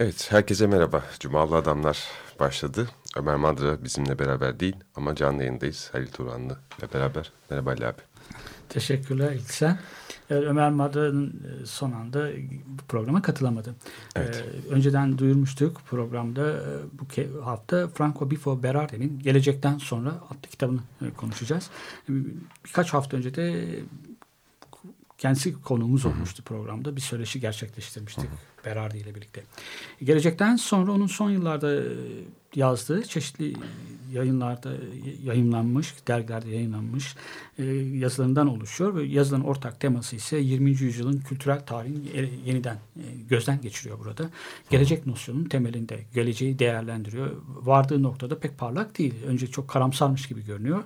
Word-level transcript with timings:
Evet, 0.00 0.32
herkese 0.32 0.66
merhaba. 0.66 1.02
Cumalı 1.18 1.56
Adamlar 1.56 2.08
başladı. 2.40 2.88
Ömer 3.16 3.36
Madra 3.36 3.84
bizimle 3.84 4.18
beraber 4.18 4.60
değil 4.60 4.76
ama 4.96 5.14
canlı 5.14 5.42
yayındayız. 5.42 5.88
Halil 5.92 6.06
Turanlı 6.06 6.58
ile 6.78 6.92
beraber. 6.94 7.32
Merhaba 7.50 7.70
Ali 7.70 7.86
abi. 7.86 8.00
Teşekkürler 8.68 9.32
İlksen. 9.32 9.78
Evet, 10.30 10.44
Ömer 10.44 10.70
Madra'nın 10.70 11.28
e, 11.28 11.66
son 11.66 11.92
anda 11.92 12.28
bu 12.66 12.82
programa 12.88 13.22
katılamadı. 13.22 13.74
Evet. 14.16 14.44
Ee, 14.46 14.72
önceden 14.72 15.18
duyurmuştuk 15.18 15.80
programda 15.86 16.50
e, 16.50 16.62
bu 16.92 17.44
hafta 17.44 17.88
Franco 17.88 18.30
Bifo 18.30 18.62
Berardi'nin 18.62 19.18
Gelecekten 19.18 19.78
Sonra 19.78 20.10
adlı 20.10 20.50
kitabını 20.50 20.80
e, 21.02 21.10
konuşacağız. 21.10 21.70
E, 22.08 22.12
Birkaç 22.64 22.94
hafta 22.94 23.16
önce 23.16 23.34
de 23.34 23.66
kendisi 25.20 25.62
konuğumuz 25.62 26.06
olmuştu 26.06 26.42
programda. 26.42 26.96
Bir 26.96 27.00
söyleşi 27.00 27.40
gerçekleştirmiştik 27.40 28.30
Berardi 28.64 28.98
ile 28.98 29.14
birlikte. 29.14 29.42
Gelecekten 30.02 30.56
sonra 30.56 30.92
onun 30.92 31.06
son 31.06 31.30
yıllarda 31.30 31.74
e, 31.74 31.82
yazdığı 32.54 33.02
çeşitli 33.02 33.54
yayınlarda 34.12 34.72
yayınlanmış, 35.24 35.94
dergilerde 36.08 36.50
yayınlanmış 36.50 37.16
e, 37.58 37.64
yazılarından 37.74 38.48
oluşuyor 38.48 38.94
ve 38.94 39.02
yazıların 39.04 39.44
ortak 39.44 39.80
teması 39.80 40.16
ise 40.16 40.36
20. 40.36 40.70
yüzyılın 40.70 41.20
kültürel 41.20 41.60
tarihini 41.66 42.16
ye- 42.16 42.30
yeniden 42.44 42.74
e, 42.74 43.02
gözden 43.28 43.60
geçiriyor 43.60 43.98
burada. 43.98 44.30
Gelecek 44.70 45.06
nosyonunun 45.06 45.44
temelinde 45.44 46.00
geleceği 46.14 46.58
değerlendiriyor. 46.58 47.30
Vardığı 47.48 48.02
noktada 48.02 48.38
pek 48.38 48.58
parlak 48.58 48.98
değil. 48.98 49.14
Önce 49.26 49.46
çok 49.46 49.68
karamsarmış 49.68 50.26
gibi 50.28 50.44
görünüyor. 50.44 50.84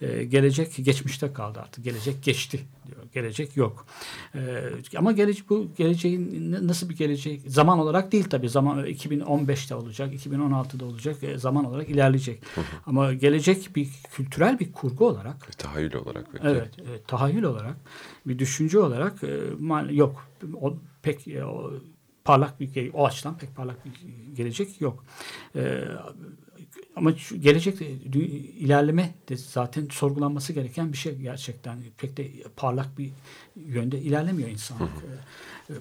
E, 0.00 0.24
gelecek 0.24 0.76
geçmişte 0.84 1.32
kaldı 1.32 1.60
artık. 1.60 1.84
Gelecek 1.84 2.22
geçti 2.22 2.60
diyor. 2.86 3.00
Gelecek 3.14 3.56
yok. 3.56 3.86
E, 4.34 4.40
ama 4.96 5.12
gelecek 5.12 5.50
bu 5.50 5.66
geleceğin 5.76 6.52
nasıl 6.68 6.88
bir 6.88 6.96
gelecek? 6.96 7.40
Zaman 7.46 7.78
olarak 7.78 8.12
değil 8.12 8.24
tabii. 8.24 8.48
Zaman 8.48 8.86
2015'te 8.86 9.74
olacak, 9.74 10.14
2016'da 10.14 10.84
olacak. 10.84 11.22
e, 11.22 11.38
zaman 11.38 11.64
olarak 11.64 11.88
ilerleyecek. 11.88 12.42
Ama 12.86 13.12
gelecek 13.14 13.76
bir 13.76 13.88
kültürel 14.12 14.58
bir 14.58 14.72
kurgu 14.72 15.06
olarak 15.06 15.58
Tahayyül 15.58 15.94
olarak 15.94 16.34
belki. 16.34 16.48
Evet, 16.48 16.70
evet, 16.88 17.08
tahayyül 17.08 17.42
olarak 17.42 17.76
bir 18.26 18.38
düşünce 18.38 18.78
olarak 18.78 19.24
e, 19.24 19.94
yok. 19.94 20.26
O, 20.60 20.76
pek 21.02 21.28
e, 21.28 21.44
o, 21.44 21.72
parlak 22.24 22.60
bir 22.60 22.90
o 22.94 23.06
açıdan 23.06 23.38
pek 23.38 23.56
parlak 23.56 23.84
bir 23.84 23.92
gelecek 24.36 24.80
yok. 24.80 25.04
E, 25.56 25.84
ama 27.00 27.16
şu 27.16 27.40
gelecek 27.40 27.80
de, 27.80 27.84
dü- 28.12 28.26
ilerleme 28.58 29.14
de 29.28 29.36
zaten 29.36 29.88
sorgulanması 29.90 30.52
gereken 30.52 30.92
bir 30.92 30.98
şey 30.98 31.14
gerçekten. 31.14 31.78
Pek 31.98 32.16
de 32.16 32.28
parlak 32.56 32.98
bir 32.98 33.10
yönde 33.56 33.98
ilerlemiyor 34.00 34.48
insanlık. 34.48 34.90
E, 35.68 35.72
e, 35.72 35.76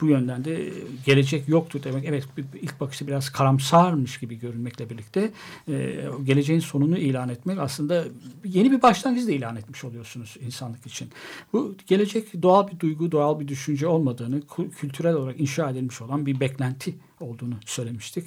bu 0.00 0.06
yönden 0.06 0.44
de 0.44 0.72
gelecek 1.06 1.48
yoktur 1.48 1.82
demek. 1.82 2.04
Evet 2.04 2.24
ilk 2.62 2.80
bakışta 2.80 3.06
biraz 3.06 3.30
karamsarmış 3.30 4.18
gibi 4.18 4.38
görünmekle 4.38 4.90
birlikte 4.90 5.30
e, 5.68 6.04
geleceğin 6.24 6.60
sonunu 6.60 6.98
ilan 6.98 7.28
etmek 7.28 7.58
aslında 7.58 8.04
yeni 8.44 8.72
bir 8.72 8.82
başlangıç 8.82 9.26
da 9.26 9.32
ilan 9.32 9.56
etmiş 9.56 9.84
oluyorsunuz 9.84 10.36
insanlık 10.46 10.86
için. 10.86 11.08
Bu 11.52 11.74
gelecek 11.86 12.42
doğal 12.42 12.68
bir 12.68 12.80
duygu, 12.80 13.12
doğal 13.12 13.40
bir 13.40 13.48
düşünce 13.48 13.86
olmadığını, 13.86 14.42
kültürel 14.78 15.14
olarak 15.14 15.40
inşa 15.40 15.70
edilmiş 15.70 16.02
olan 16.02 16.26
bir 16.26 16.40
beklenti 16.40 16.94
olduğunu 17.24 17.54
söylemiştik. 17.66 18.24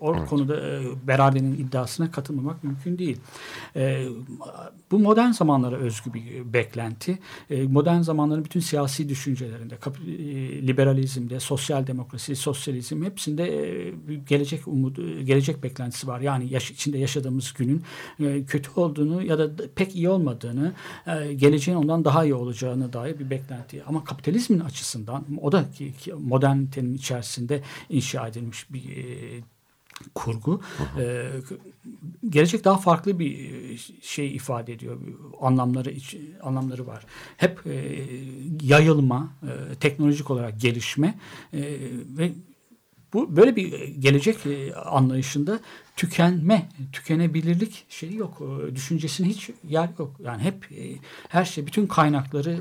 O 0.00 0.24
konuda 0.24 0.56
e, 0.60 0.82
Berardi'nin 1.06 1.54
iddiasına 1.54 2.10
katılmamak 2.10 2.64
mümkün 2.64 2.98
değil. 2.98 3.16
E, 3.76 4.06
bu 4.90 4.98
modern 4.98 5.30
zamanlara 5.30 5.76
özgü 5.76 6.14
bir 6.14 6.52
beklenti. 6.52 7.18
E, 7.50 7.62
modern 7.62 8.00
zamanların 8.00 8.44
bütün 8.44 8.60
siyasi 8.60 9.08
düşüncelerinde, 9.08 9.76
kap- 9.76 9.98
e, 10.08 10.66
liberalizmde, 10.66 11.40
sosyal 11.40 11.86
demokrasi, 11.86 12.36
sosyalizm 12.36 13.04
hepsinde 13.04 13.44
e, 13.44 13.94
gelecek 14.28 14.68
umudu, 14.68 15.20
gelecek 15.22 15.62
beklentisi 15.62 16.06
var. 16.06 16.20
Yani 16.20 16.52
yaş- 16.52 16.70
içinde 16.70 16.98
yaşadığımız 16.98 17.52
günün 17.52 17.82
e, 18.20 18.44
kötü 18.44 18.70
olduğunu 18.76 19.22
ya 19.22 19.38
da 19.38 19.50
pek 19.74 19.96
iyi 19.96 20.08
olmadığını, 20.08 20.72
e, 21.06 21.32
geleceğin 21.34 21.78
ondan 21.78 22.04
daha 22.04 22.24
iyi 22.24 22.34
olacağına 22.34 22.92
dair 22.92 23.18
bir 23.18 23.30
beklenti. 23.30 23.82
Ama 23.86 24.04
kapitalizmin 24.04 24.60
açısından 24.60 25.24
o 25.42 25.52
da 25.52 25.70
ki, 25.70 25.92
ki 25.92 26.12
modernitenin 26.14 26.94
içerisinde 26.94 27.62
inşa 27.90 28.28
edilmiş 28.36 28.72
bir 28.72 28.96
e, 28.96 29.40
kurgu. 30.14 30.60
Ee, 30.98 31.30
gelecek 32.28 32.64
daha 32.64 32.78
farklı 32.78 33.18
bir 33.18 33.54
e, 33.54 33.78
şey 34.02 34.36
ifade 34.36 34.72
ediyor. 34.72 35.00
Anlamları 35.40 35.90
iç- 35.90 36.16
anlamları 36.42 36.86
var. 36.86 37.06
Hep 37.36 37.66
e, 37.66 38.04
yayılma, 38.62 39.32
e, 39.42 39.74
teknolojik 39.74 40.30
olarak 40.30 40.60
gelişme 40.60 41.18
e, 41.52 41.60
ve 42.18 42.32
bu 43.12 43.36
böyle 43.36 43.56
bir 43.56 43.88
gelecek 43.88 44.46
e, 44.46 44.74
anlayışında 44.74 45.60
tükenme, 45.96 46.68
tükenebilirlik 46.92 47.84
şeyi 47.88 48.16
yok. 48.16 48.42
E, 48.70 48.74
Düşüncesine 48.76 49.26
hiç 49.28 49.50
yer 49.68 49.88
yok. 49.98 50.16
Yani 50.24 50.42
hep 50.42 50.72
e, 50.72 50.96
her 51.28 51.44
şey, 51.44 51.66
bütün 51.66 51.86
kaynakları 51.86 52.50
e, 52.52 52.60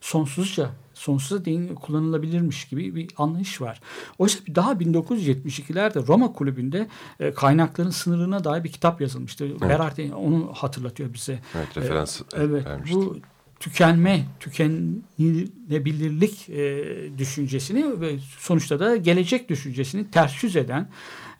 sonsuzca, 0.00 0.70
sonsuza 0.94 1.44
değin 1.44 1.74
kullanılabilirmiş 1.74 2.64
gibi 2.68 2.94
bir 2.94 3.08
anlayış 3.16 3.60
var. 3.60 3.80
Oysa 4.18 4.38
daha 4.54 4.72
1972'lerde 4.72 6.06
Roma 6.06 6.32
Kulübü'nde 6.32 6.88
e, 7.20 7.32
kaynakların 7.32 7.90
sınırına 7.90 8.44
dair 8.44 8.64
bir 8.64 8.72
kitap 8.72 9.00
yazılmıştı. 9.00 9.60
Berardi 9.60 10.12
onu 10.14 10.52
hatırlatıyor 10.54 11.14
bize. 11.14 11.38
Evet, 11.56 11.76
referans 11.76 12.20
E, 12.20 12.24
evet, 12.36 12.66
vermişti. 12.66 12.96
bu 12.96 13.16
tükenme, 13.62 14.24
tükenilebilirlik 14.40 16.48
e, 16.48 16.84
düşüncesini 17.18 18.00
ve 18.00 18.18
sonuçta 18.38 18.80
da 18.80 18.96
gelecek 18.96 19.48
düşüncesini 19.48 20.10
ters 20.10 20.44
yüz 20.44 20.56
eden 20.56 20.88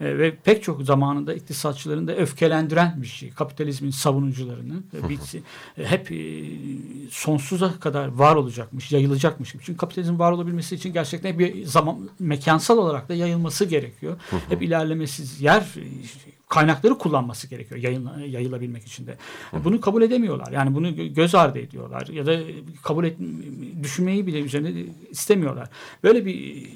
e, 0.00 0.18
ve 0.18 0.36
pek 0.44 0.62
çok 0.62 0.82
zamanında 0.82 1.34
iktisatçıların 1.34 2.08
da 2.08 2.16
öfkelendiren 2.16 3.02
bir 3.02 3.06
şey. 3.06 3.30
Kapitalizmin 3.30 3.90
savunucularını 3.90 4.74
e, 4.94 5.08
bir, 5.08 5.18
e, 5.78 5.86
hep 5.86 6.12
e, 6.12 6.44
sonsuza 7.10 7.80
kadar 7.80 8.08
var 8.08 8.36
olacakmış, 8.36 8.92
yayılacakmış. 8.92 9.52
Çünkü 9.52 9.76
kapitalizmin 9.76 10.18
var 10.18 10.32
olabilmesi 10.32 10.74
için 10.74 10.92
gerçekten 10.92 11.38
bir 11.38 11.64
zaman 11.64 12.10
mekansal 12.18 12.78
olarak 12.78 13.08
da 13.08 13.14
yayılması 13.14 13.64
gerekiyor. 13.64 14.16
hep 14.48 14.62
ilerlemesiz 14.62 15.40
yer 15.40 15.60
e, 15.60 15.84
kaynakları 16.52 16.98
kullanması 16.98 17.46
gerekiyor 17.48 17.80
yayın, 17.80 18.10
yayılabilmek 18.26 18.84
için 18.86 19.06
de. 19.06 19.16
Bunu 19.64 19.80
kabul 19.80 20.02
edemiyorlar. 20.02 20.52
Yani 20.52 20.74
bunu 20.74 20.88
gö- 20.88 21.14
göz 21.14 21.34
ardı 21.34 21.58
ediyorlar 21.58 22.06
ya 22.06 22.26
da 22.26 22.38
kabul 22.82 23.04
et 23.04 23.16
düşünmeyi 23.82 24.26
bile 24.26 24.40
üzerine 24.40 24.84
istemiyorlar. 25.10 25.68
Böyle 26.02 26.26
bir 26.26 26.68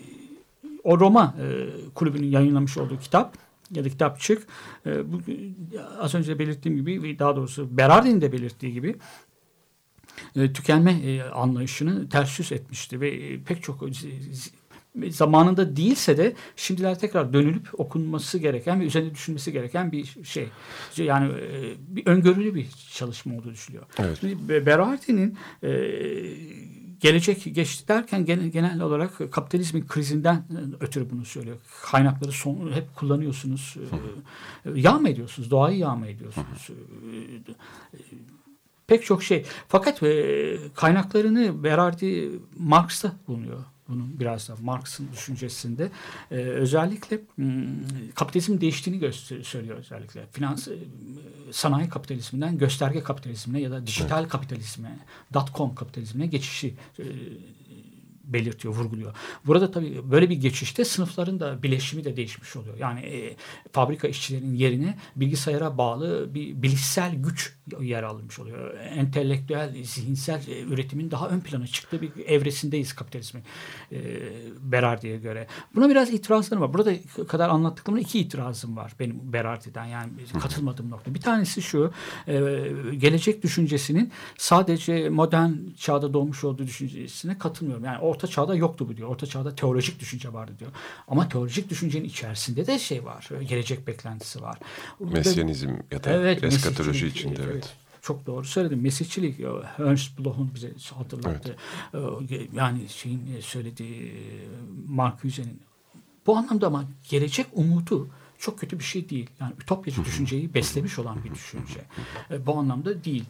o 0.85 1.01
Roma 1.01 1.35
e, 1.41 1.45
kulübünün 1.95 2.27
yayınlamış 2.27 2.77
olduğu 2.77 2.99
kitap 2.99 3.39
ya 3.71 3.85
da 3.85 3.89
kitapçık 3.89 4.47
e, 4.87 5.13
bu, 5.13 5.21
az 5.99 6.15
önce 6.15 6.35
de 6.35 6.39
belirttiğim 6.39 6.77
gibi 6.79 7.03
ve 7.03 7.19
daha 7.19 7.37
doğrusu 7.37 7.77
Berardi'nin 7.77 8.21
de 8.21 8.33
belirttiği 8.33 8.73
gibi 8.73 8.97
e, 10.37 10.53
tükenme 10.53 10.93
e, 10.93 11.23
anlayışını 11.23 12.09
ters 12.09 12.39
yüz 12.39 12.53
etmişti 12.53 13.01
ve 13.01 13.09
e, 13.09 13.43
pek 13.43 13.63
çok 13.63 13.83
z- 13.83 14.51
zamanında 15.11 15.77
değilse 15.77 16.17
de 16.17 16.35
şimdiler 16.57 16.99
tekrar 16.99 17.33
dönülüp 17.33 17.81
okunması 17.81 18.39
gereken 18.39 18.81
ve 18.81 18.85
üzerine 18.85 19.15
düşünmesi 19.15 19.53
gereken 19.53 19.93
bir 19.93 20.15
şey. 20.25 20.49
Yani 20.97 21.33
e, 21.33 21.75
bir 21.89 22.07
öngörülü 22.07 22.55
bir 22.55 22.67
çalışma 22.93 23.35
olduğu 23.35 23.51
düşünülüyor. 23.51 23.87
Evet. 23.99 24.19
Şimdi 24.21 24.49
Be- 24.49 24.67
Berardi'nin 24.67 25.39
e, 25.63 25.71
gelecek 27.01 27.55
geçti 27.55 27.89
derken 27.89 28.25
genel, 28.25 28.47
genel 28.47 28.81
olarak 28.81 29.33
kapitalizmin 29.33 29.87
krizinden 29.87 30.35
e, 30.35 30.85
ötürü 30.85 31.11
bunu 31.11 31.25
söylüyor. 31.25 31.57
Kaynakları 31.83 32.33
son, 32.33 32.73
hep 32.73 32.95
kullanıyorsunuz. 32.95 33.77
E, 34.65 34.81
yağma 34.81 35.09
ediyorsunuz. 35.09 35.51
Doğayı 35.51 35.79
yağma 35.79 36.07
ediyorsunuz. 36.07 36.71
E, 36.71 37.17
e, 37.97 38.01
pek 38.87 39.05
çok 39.05 39.23
şey. 39.23 39.45
Fakat 39.69 40.03
e, 40.03 40.57
kaynaklarını 40.75 41.65
Berardi 41.65 42.31
Marx'ta 42.59 43.13
bulunuyor. 43.29 43.65
Bunun 43.89 44.21
biraz 44.21 44.49
da 44.49 44.55
Marx'ın 44.63 45.09
düşüncesinde 45.13 45.91
e, 46.31 46.35
özellikle 46.35 47.21
hmm, 47.37 47.67
kapitalizmin 48.15 48.61
değiştiğini 48.61 49.01
göster- 49.01 49.43
söylüyor 49.43 49.79
özellikle. 49.79 50.27
Finans 50.33 50.69
e, 50.69 50.73
sanayi 51.51 51.89
kapitalizminden 51.89 52.59
gösterge 52.59 53.03
kapitalizmine 53.03 53.61
ya 53.61 53.71
da 53.71 53.87
dijital 53.87 54.29
kapitalizme, 54.29 54.99
dot 55.35 55.55
com 55.55 55.75
kapitalizmine 55.75 56.27
geçişi 56.27 56.75
e, 56.99 57.05
belirtiyor, 58.27 58.75
vurguluyor. 58.75 59.15
Burada 59.47 59.71
tabii 59.71 60.11
böyle 60.11 60.31
bir 60.31 60.37
geçişte 60.37 60.85
sınıfların 60.85 61.41
da 61.41 61.63
bileşimi 61.63 62.05
de 62.05 62.17
değişmiş 62.17 62.57
oluyor. 62.57 62.77
Yani 62.79 63.01
e, 63.01 63.37
fabrika 63.73 64.09
işçilerinin 64.09 64.55
yerine 64.55 64.99
bilgisayara 65.17 65.79
bağlı 65.79 66.35
bir 66.35 66.63
bilişsel 66.63 67.15
güç 67.15 67.57
yer 67.81 68.03
almış 68.03 68.39
oluyor. 68.39 68.75
Entelektüel, 68.79 69.85
zihinsel 69.85 70.49
e, 70.49 70.61
üretimin 70.61 71.11
daha 71.11 71.29
ön 71.29 71.41
plana 71.41 71.67
çıktığı 71.67 72.03
bir 72.03 72.11
evresindeyiz 72.27 72.93
kapitalizmin 72.93 73.43
e, 73.93 73.99
Berardi'ye 74.61 75.17
göre. 75.17 75.47
Buna 75.75 75.89
biraz 75.89 76.11
itirazlarım 76.11 76.63
var. 76.63 76.75
Burada 76.75 76.93
kadar 77.29 77.49
anlattıklarımda 77.49 78.01
iki 78.01 78.19
itirazım 78.21 78.77
var 78.77 78.93
benim 79.01 79.33
Berardi'den 79.33 79.85
yani 79.85 80.11
katılmadığım 80.43 80.91
nokta. 80.91 81.15
Bir 81.15 81.21
tanesi 81.21 81.63
şu, 81.63 81.93
e, 82.29 82.35
gelecek 82.97 83.43
düşüncesinin 83.43 84.13
sadece 84.39 85.09
modern 85.09 85.53
çağda 85.77 86.13
doğmuş 86.13 86.45
olduğu 86.45 86.67
düşüncesine 86.67 87.39
katılmıyorum. 87.39 87.85
Yani 87.85 87.99
orta 87.99 88.27
çağda 88.27 88.55
yoktu 88.55 88.89
bu 88.89 88.97
diyor. 88.97 89.09
Orta 89.09 89.27
çağda 89.27 89.55
teolojik 89.55 90.01
düşünce 90.01 90.33
vardı 90.33 90.53
diyor. 90.59 90.71
Ama 91.09 91.29
teolojik 91.29 91.71
düşüncenin 91.71 92.05
içerisinde 92.05 92.67
de 92.67 92.79
şey 92.79 93.05
var. 93.05 93.29
Gelecek 93.49 93.87
beklentisi 93.87 94.43
var. 94.43 94.59
Mesyanizm 95.01 95.71
ya 95.91 96.05
da 96.05 96.11
Evet, 96.11 96.45
eskatoloji 96.45 97.07
içinde 97.07 97.43
evet. 97.43 97.51
evet. 97.53 97.86
Çok 98.07 98.27
doğru 98.27 98.45
söyledim. 98.45 98.81
Mesihçilik, 98.81 99.41
e, 99.41 99.47
Ernst 99.79 100.19
Bloch'un 100.19 100.51
bize 100.55 100.73
hatırlattı. 100.95 101.57
E, 101.95 101.99
Yani 102.55 102.89
şeyin 102.89 103.37
e, 103.37 103.43
söylediği 103.43 104.03
e, 104.03 104.15
Marcuse'nin. 104.89 105.61
Bu 106.27 106.37
anlamda 106.37 106.67
ama 106.67 106.85
gelecek 107.09 107.47
umudu 107.53 108.09
çok 108.39 108.59
kötü 108.59 108.79
bir 108.79 108.85
şey 108.85 109.09
değil. 109.09 109.31
Yani 109.41 109.53
ütopyacı 109.63 110.05
düşünceyi 110.05 110.55
beslemiş 110.55 110.99
olan 110.99 111.25
bir 111.25 111.35
düşünce. 111.35 111.81
Bu 112.47 112.59
anlamda 112.59 113.05
değil. 113.05 113.25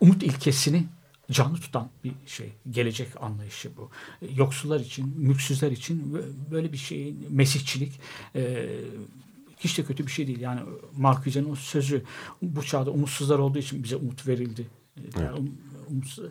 Umut 0.00 0.22
ilkesini 0.22 0.84
canlı 1.30 1.56
tutan 1.56 1.88
bir 2.04 2.12
şey. 2.26 2.52
Gelecek 2.70 3.08
anlayışı 3.22 3.70
bu. 3.76 3.90
Yoksullar 4.34 4.80
için, 4.80 5.14
mülksüzler 5.16 5.70
için 5.70 6.18
böyle 6.50 6.72
bir 6.72 6.78
şey, 6.78 7.14
mesihçilik 7.30 8.00
hiç 9.64 9.78
de 9.78 9.84
kötü 9.84 10.06
bir 10.06 10.10
şey 10.12 10.26
değil. 10.26 10.40
Yani 10.40 10.60
Marcuse'nin 10.96 11.50
o 11.50 11.54
sözü 11.54 12.02
bu 12.42 12.62
çağda 12.62 12.90
umutsuzlar 12.90 13.38
olduğu 13.38 13.58
için 13.58 13.82
bize 13.84 13.96
umut 13.96 14.28
verildi. 14.28 14.66
Yani 15.20 15.38
um- 15.38 15.50
umutsuz- 15.90 16.30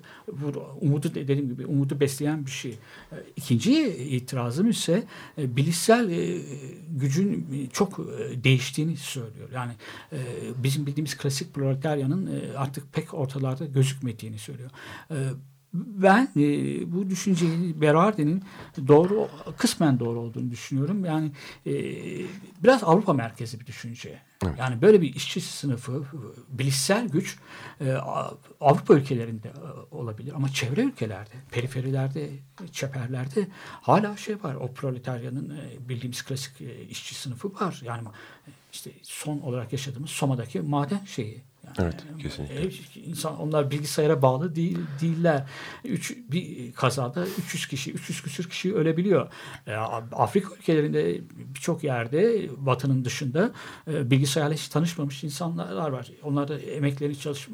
umudu 0.81 1.15
de- 1.15 1.27
dediğim 1.27 1.49
gibi 1.49 1.65
umudu 1.65 1.99
besleyen 1.99 2.45
bir 2.45 2.51
şey. 2.51 2.71
E, 2.71 3.15
İkinci 3.35 3.87
itirazım 3.97 4.69
ise 4.69 5.03
e, 5.37 5.55
bilişsel 5.55 6.09
e, 6.09 6.41
gücün 6.89 7.47
çok 7.73 7.99
değiştiğini 8.43 8.97
söylüyor. 8.97 9.49
Yani 9.53 9.73
bizim 10.63 10.85
bildiğimiz 10.85 11.17
klasik 11.17 11.53
proletaryanın 11.53 12.29
artık 12.57 12.93
pek 12.93 13.13
ortalarda 13.13 13.65
gözükmediğini 13.65 14.37
söylüyor. 14.39 14.69
Ben 15.73 16.29
e, 16.37 16.41
bu 16.93 17.09
düşünceyi 17.09 17.81
Berardi'nin 17.81 18.43
doğru 18.87 19.27
kısmen 19.57 19.99
doğru 19.99 20.19
olduğunu 20.19 20.51
düşünüyorum. 20.51 21.05
Yani 21.05 21.31
e, 21.65 21.73
biraz 22.63 22.83
Avrupa 22.83 23.13
merkezi 23.13 23.59
bir 23.59 23.65
düşünce. 23.65 24.19
Yani 24.57 24.81
böyle 24.81 25.01
bir 25.01 25.15
işçi 25.15 25.41
sınıfı, 25.41 26.03
bilişsel 26.49 27.07
güç 27.07 27.37
e, 27.81 27.91
Avrupa 28.61 28.93
ülkelerinde 28.93 29.47
e, 29.47 29.95
olabilir 29.95 30.33
ama 30.35 30.49
çevre 30.49 30.81
ülkelerde, 30.81 31.33
periferilerde, 31.51 32.29
çeperlerde 32.71 33.47
hala 33.81 34.17
şey 34.17 34.43
var. 34.43 34.55
O 34.55 34.73
proletaryanın 34.73 35.49
e, 35.49 35.89
bildiğimiz 35.89 36.21
klasik 36.21 36.61
e, 36.61 36.83
işçi 36.83 37.15
sınıfı 37.15 37.53
var. 37.53 37.81
Yani 37.85 38.07
işte 38.71 38.91
son 39.03 39.39
olarak 39.39 39.71
yaşadığımız 39.71 40.09
Soma'daki 40.09 40.61
maden 40.61 41.05
şeyi. 41.05 41.41
Evet, 41.79 41.95
kesinlikle. 42.19 43.01
insan 43.01 43.39
onlar 43.39 43.71
bilgisayara 43.71 44.21
bağlı 44.21 44.55
değil 44.55 44.77
değiller. 45.01 45.43
Üç, 45.85 46.17
bir 46.31 46.71
kazada 46.73 47.25
300 47.25 47.67
kişi, 47.67 47.91
300 47.91 48.21
küsür 48.21 48.49
kişi 48.49 48.75
ölebiliyor. 48.75 49.27
E, 49.67 49.73
Afrika 50.11 50.55
ülkelerinde 50.55 51.21
birçok 51.55 51.83
yerde 51.83 52.49
Batı'nın 52.57 53.05
dışında 53.05 53.51
e, 53.87 54.11
bilgisayarla 54.11 54.53
hiç 54.53 54.67
tanışmamış 54.67 55.23
insanlar 55.23 55.91
var. 55.91 56.11
Onlar 56.23 56.47
da 56.47 56.59
emeklerini 56.59 57.19
çalış 57.19 57.47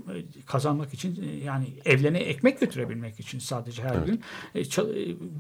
kazanmak 0.46 0.94
için 0.94 1.24
e, 1.24 1.44
yani 1.44 1.68
evlerine 1.86 2.20
ekmek 2.20 2.60
götürebilmek 2.60 3.20
için 3.20 3.40
sadece 3.40 3.84
her 3.84 3.96
gün 3.96 4.22
e, 4.56 4.64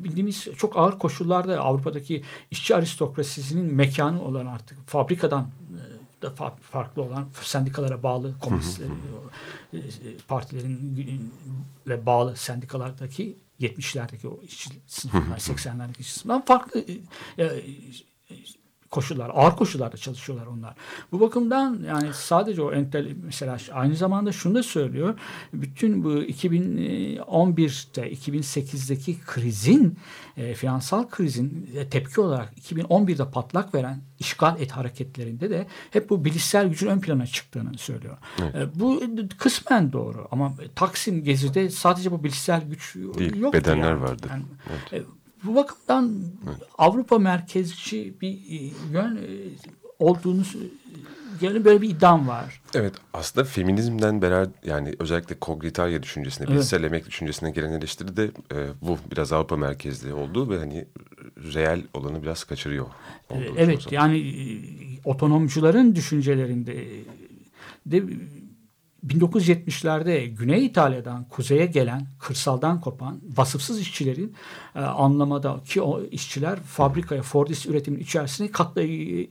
bildiğimiz 0.03 0.47
çok 0.57 0.77
ağır 0.77 0.99
koşullarda 0.99 1.59
Avrupa'daki 1.59 2.23
işçi 2.51 2.75
aristokrasisinin 2.75 3.73
mekanı 3.73 4.23
olan 4.23 4.45
artık 4.45 4.87
fabrikadan 4.87 5.51
da 6.21 6.27
fa- 6.27 6.59
farklı 6.61 7.01
olan 7.01 7.27
sendikalara 7.41 8.03
bağlı 8.03 8.39
komünistlerin 8.39 8.99
e, 9.73 9.77
e, 9.77 9.81
partilerin 10.27 11.33
bağlı 12.05 12.35
sendikalardaki 12.35 13.37
70'lerdeki 13.59 14.27
o 14.27 14.41
işçi 14.43 14.69
sınıfından 14.87 15.37
80'lerdeki 15.37 15.99
işçi 15.99 16.13
sınıfından 16.13 16.45
farklı 16.45 16.79
e, 16.79 17.43
e, 17.43 17.63
koşullar, 18.97 19.31
ağır 19.33 19.55
koşullarda 19.55 19.97
çalışıyorlar 19.97 20.47
onlar. 20.47 20.75
Bu 21.11 21.19
bakımdan 21.19 21.79
yani 21.87 22.09
sadece 22.13 22.61
o 22.61 22.71
entel 22.71 23.15
mesela 23.23 23.57
aynı 23.71 23.95
zamanda 23.95 24.31
şunu 24.31 24.55
da 24.55 24.63
söylüyor. 24.63 25.19
Bütün 25.53 26.03
bu 26.03 26.13
2011'de 26.13 28.13
2008'deki 28.13 29.17
krizin 29.25 29.97
e, 30.37 30.53
finansal 30.53 31.09
krizin 31.09 31.69
e, 31.75 31.89
tepki 31.89 32.21
olarak 32.21 32.53
2011'de 32.57 33.31
patlak 33.31 33.75
veren 33.75 34.01
işgal 34.19 34.61
et 34.61 34.71
hareketlerinde 34.71 35.49
de 35.49 35.67
hep 35.91 36.09
bu 36.09 36.25
bilişsel 36.25 36.67
gücün 36.67 36.87
ön 36.87 36.99
plana 36.99 37.25
çıktığını 37.25 37.77
söylüyor. 37.77 38.17
E, 38.39 38.79
bu 38.79 39.03
kısmen 39.37 39.93
doğru 39.93 40.27
ama 40.31 40.53
Taksim 40.75 41.23
Gezi'de 41.23 41.69
sadece 41.69 42.11
bu 42.11 42.23
bilişsel 42.23 42.61
güç 42.69 42.95
Değil, 42.95 43.35
yoktu 43.35 43.59
bedenler 43.59 43.89
yani. 43.89 44.01
vardı. 44.01 44.27
Yani, 44.29 44.43
e, 44.93 45.03
bu 45.43 45.55
bakımdan 45.55 46.13
Avrupa 46.77 47.19
merkezci 47.19 48.13
bir 48.21 48.31
e, 48.31 48.71
yön 48.91 49.15
e, 49.15 49.21
olduğunu 49.99 50.43
yani 51.41 51.65
böyle 51.65 51.81
bir 51.81 51.89
iddiam 51.89 52.27
var. 52.27 52.61
Evet 52.75 52.93
aslında 53.13 53.45
feminizmden 53.45 54.21
beraber 54.21 54.49
yani 54.65 54.93
özellikle 54.99 55.39
kognitarya 55.39 56.03
düşüncesine, 56.03 56.45
Evet. 56.47 56.55
bilişsel 56.55 56.83
emek 56.83 57.05
düşüncesine 57.07 57.51
gelen 57.51 57.71
eleştiri 57.71 58.17
de 58.17 58.23
e, 58.51 58.57
bu 58.81 58.97
biraz 59.11 59.33
Avrupa 59.33 59.57
merkezli 59.57 60.13
olduğu 60.13 60.49
ve 60.49 60.59
hani 60.59 60.85
reel 61.53 61.81
olanı 61.93 62.23
biraz 62.23 62.43
kaçırıyor. 62.43 62.85
Olduğu 63.29 63.55
Evet 63.57 63.91
yani 63.91 64.19
e, 64.19 64.43
otonomcuların 65.05 65.95
düşüncelerinde 65.95 66.85
de 67.85 68.03
1970'lerde 69.07 70.25
Güney 70.25 70.65
İtalya'dan 70.65 71.23
kuzeye 71.23 71.65
gelen, 71.65 72.07
kırsaldan 72.19 72.81
kopan 72.81 73.21
vasıfsız 73.37 73.79
işçilerin 73.79 74.35
e, 74.75 74.79
anlamada 74.79 75.59
ki 75.65 75.81
o 75.81 76.03
işçiler 76.03 76.59
fabrikaya, 76.59 77.21
Fordist 77.21 77.65
üretimin 77.65 77.99
içerisine 77.99 78.51
katla, 78.51 78.81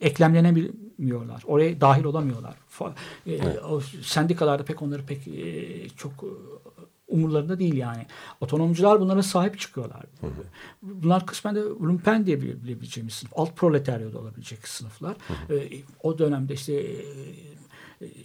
eklemlenemiyorlar. 0.01 1.43
Oraya 1.47 1.81
dahil 1.81 2.05
olamıyorlar. 2.05 2.55
Fa, 2.69 2.95
e, 3.27 3.59
o 3.61 3.81
sendikalarda 4.03 4.65
pek 4.65 4.83
onları 4.83 5.07
pek 5.07 5.29
e, 5.29 5.89
çok 5.89 6.13
e, 6.13 6.31
umurlarında 7.09 7.59
değil 7.59 7.75
yani. 7.75 8.07
Otonomcular 8.41 9.01
bunlara 9.01 9.23
sahip 9.23 9.59
çıkıyorlar. 9.59 10.03
Bunlar 10.83 11.27
kısmen 11.27 11.55
de 11.55 11.61
lumpen 11.61 12.27
diye 12.27 12.41
bilebileceğimiz 12.41 13.15
sınıf. 13.15 13.33
Alt 13.37 13.57
proletaryoda 13.57 14.19
olabilecek 14.19 14.69
sınıflar. 14.69 15.17
Ee, 15.51 15.69
o 16.03 16.19
dönemde 16.19 16.55
işte 16.55 16.73
e, 16.73 16.93
e, 16.93 17.66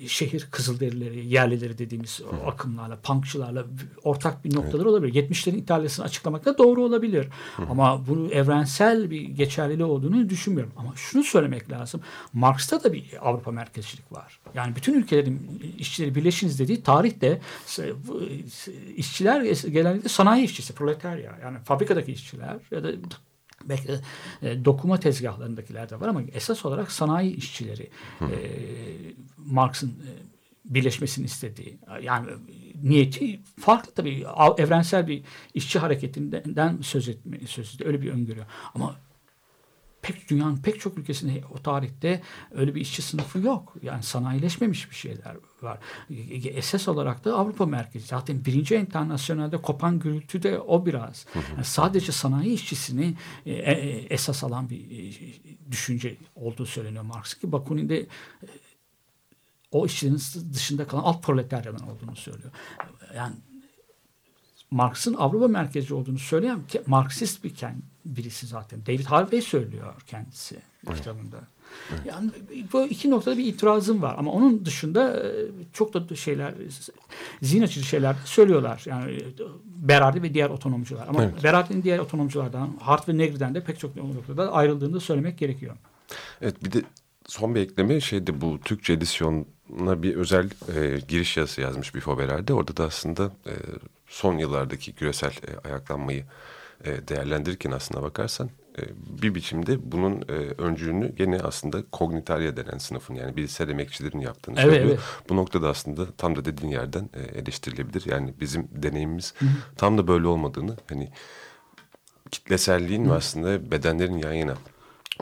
şehir 0.07 0.47
kızılderileri, 0.51 1.27
yerlileri 1.27 1.77
dediğimiz 1.77 2.21
o 2.21 2.47
akımlarla, 2.47 2.95
punkçılarla 2.95 3.65
ortak 4.03 4.45
bir 4.45 4.55
noktaları 4.55 4.89
olabilir. 4.89 5.29
70'lerin 5.29 5.57
İtalya'sını 5.57 6.05
açıklamak 6.05 6.45
da 6.45 6.57
doğru 6.57 6.83
olabilir. 6.83 7.27
Ama 7.69 8.07
bunu 8.07 8.31
evrensel 8.31 9.11
bir 9.11 9.21
geçerliliği 9.21 9.85
olduğunu 9.85 10.29
düşünmüyorum. 10.29 10.73
Ama 10.77 10.93
şunu 10.95 11.23
söylemek 11.23 11.71
lazım. 11.71 12.01
Marx'ta 12.33 12.83
da 12.83 12.93
bir 12.93 13.29
Avrupa 13.29 13.51
merkezcilik 13.51 14.11
var. 14.11 14.39
Yani 14.53 14.75
bütün 14.75 14.93
ülkelerin 14.93 15.61
işçileri 15.77 16.15
birleşiniz 16.15 16.59
dediği 16.59 16.83
tarihte 16.83 17.41
işçiler 18.95 19.41
genellikle 19.67 20.09
sanayi 20.09 20.43
işçisi, 20.43 20.73
proletarya. 20.73 21.39
Yani 21.43 21.57
fabrikadaki 21.59 22.11
işçiler 22.11 22.57
ya 22.71 22.83
da 22.83 22.91
belki 23.65 23.87
de, 23.87 24.01
e, 24.41 24.65
dokuma 24.65 24.99
tezgahlarındakiler 24.99 25.89
de 25.89 25.99
var 25.99 26.07
ama 26.07 26.21
esas 26.21 26.65
olarak 26.65 26.91
sanayi 26.91 27.35
işçileri 27.35 27.89
e, 28.21 28.35
Marx'ın 29.37 29.89
e, 29.89 30.11
birleşmesini 30.65 31.25
istediği 31.25 31.79
yani 32.01 32.27
niyeti 32.83 33.39
farklı 33.59 33.91
tabii 33.91 34.25
evrensel 34.57 35.07
bir 35.07 35.23
işçi 35.53 35.79
hareketinden 35.79 36.77
söz 36.81 37.09
etme 37.09 37.39
söz 37.47 37.81
öyle 37.81 38.01
bir 38.01 38.11
öngörüyor. 38.11 38.45
Ama 38.75 38.95
pek 40.01 40.29
dünyanın 40.29 40.57
pek 40.57 40.79
çok 40.79 40.97
ülkesinde 40.97 41.43
o 41.53 41.57
tarihte 41.57 42.21
öyle 42.51 42.75
bir 42.75 42.81
işçi 42.81 43.01
sınıfı 43.01 43.39
yok. 43.39 43.75
Yani 43.81 44.03
sanayileşmemiş 44.03 44.89
bir 44.89 44.95
şeyler 44.95 45.35
var. 45.61 45.79
Esas 46.45 46.87
olarak 46.87 47.25
da 47.25 47.35
Avrupa 47.35 47.65
merkezi. 47.65 48.07
Zaten 48.07 48.45
birinci 48.45 48.75
internasyonelde 48.75 49.57
kopan 49.57 49.99
gürültü 49.99 50.43
de 50.43 50.59
o 50.59 50.85
biraz. 50.85 51.25
Yani 51.55 51.65
sadece 51.65 52.11
sanayi 52.11 52.53
işçisini 52.53 53.15
e, 53.45 53.51
e, 53.51 53.73
esas 54.09 54.43
alan 54.43 54.69
bir 54.69 54.79
e, 54.79 55.13
düşünce 55.71 56.17
olduğu 56.35 56.65
söyleniyor 56.65 57.03
Marx 57.03 57.33
ki 57.33 57.51
Bakunin'de 57.51 57.99
e, 57.99 58.07
o 59.71 59.85
işçinin 59.85 60.21
dışında 60.53 60.87
kalan 60.87 61.03
alt 61.03 61.23
proletaryadan 61.23 61.89
olduğunu 61.89 62.15
söylüyor. 62.15 62.51
Yani 63.15 63.35
Marx'ın 64.71 65.13
Avrupa 65.13 65.47
merkezci 65.47 65.93
olduğunu 65.93 66.19
söyleyen 66.19 66.67
ki 66.67 66.81
Marksist 66.87 67.43
bir 67.43 67.55
kend, 67.55 67.81
birisi 68.05 68.47
zaten. 68.47 68.85
David 68.85 69.05
Harvey 69.05 69.41
söylüyor 69.41 69.93
kendisi 70.07 70.55
kitabında. 70.95 71.37
Yani 72.05 72.31
bu 72.73 72.85
iki 72.85 73.09
noktada 73.09 73.37
bir 73.37 73.45
itirazım 73.45 74.01
var 74.01 74.15
ama 74.17 74.31
onun 74.31 74.65
dışında 74.65 75.23
e, 75.23 75.31
çok 75.73 75.93
da 75.93 76.15
şeyler 76.15 76.53
zihin 77.41 77.61
açıcı 77.61 77.87
şeyler 77.87 78.15
söylüyorlar. 78.25 78.83
Yani 78.85 79.11
e, 79.11 79.23
Berardi 79.65 80.23
ve 80.23 80.33
diğer 80.33 80.49
otonomcular. 80.49 81.07
Ama 81.07 81.23
Evet. 81.23 81.43
Berardi'nin 81.43 81.83
diğer 81.83 81.99
otonomculardan 81.99 82.77
Hart 82.81 83.09
ve 83.09 83.17
Negri'den 83.17 83.55
de 83.55 83.63
pek 83.63 83.79
çok 83.79 83.95
noktada 83.95 84.51
ayrıldığını 84.51 84.93
da 84.93 84.99
söylemek 84.99 85.37
gerekiyor. 85.37 85.75
Evet 86.41 86.63
bir 86.63 86.71
de 86.71 86.81
son 87.27 87.55
bir 87.55 87.61
ekleme 87.61 88.01
şeydi 88.01 88.41
bu 88.41 88.59
Türkçe 88.59 88.93
edisyonuna 88.93 90.03
bir 90.03 90.15
özel 90.15 90.49
e, 90.75 90.99
giriş 91.07 91.37
yazısı 91.37 91.61
yazmış 91.61 91.95
bir 91.95 91.99
Foberer'de. 91.99 92.53
Orada 92.53 92.77
da 92.77 92.83
aslında 92.83 93.31
e, 93.45 93.53
son 94.07 94.37
yıllardaki 94.37 94.93
küresel 94.93 95.31
e, 95.31 95.67
ayaklanmayı 95.67 96.25
e, 96.85 97.07
değerlendirirken 97.07 97.71
aslına 97.71 98.01
bakarsan 98.03 98.49
e, 98.77 98.81
bir 99.21 99.35
biçimde 99.35 99.91
bunun 99.91 100.21
e, 100.21 100.33
öncülüğünü 100.57 101.15
gene 101.15 101.39
aslında 101.39 101.83
kognitarya 101.91 102.57
denen 102.57 102.77
sınıfın 102.77 103.15
yani 103.15 103.37
bilgisayar 103.37 103.67
emekçilerin 103.67 104.19
yaptığını 104.19 104.55
Evet, 104.59 104.65
söylüyor. 104.73 104.89
evet. 104.89 104.99
Bu 105.29 105.35
noktada 105.35 105.69
aslında 105.69 106.11
tam 106.11 106.35
da 106.35 106.45
dediğin 106.45 106.71
yerden 106.71 107.09
e, 107.13 107.39
eleştirilebilir. 107.39 108.05
Yani 108.05 108.33
bizim 108.39 108.67
deneyimimiz 108.71 109.33
tam 109.77 109.97
da 109.97 110.07
böyle 110.07 110.27
olmadığını 110.27 110.77
hani 110.89 111.09
kitleselliğin 112.31 113.09
ve 113.09 113.13
aslında 113.13 113.71
bedenlerin 113.71 114.17
yan 114.17 114.33
yana 114.33 114.53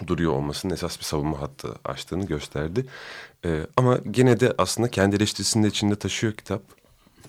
duruyor 0.08 0.34
olmasının 0.34 0.74
esas 0.74 1.00
bir 1.00 1.04
savunma 1.04 1.42
hattı 1.42 1.76
açtığını 1.86 2.26
gösterdi. 2.26 2.86
Ee, 3.46 3.62
ama 3.78 3.98
gene 4.12 4.40
de 4.40 4.54
aslında 4.58 4.92
kendi 4.92 5.16
eleştirisini 5.16 5.64
de 5.64 5.68
içinde 5.68 5.96
taşıyor 5.96 6.34
kitap. 6.34 6.62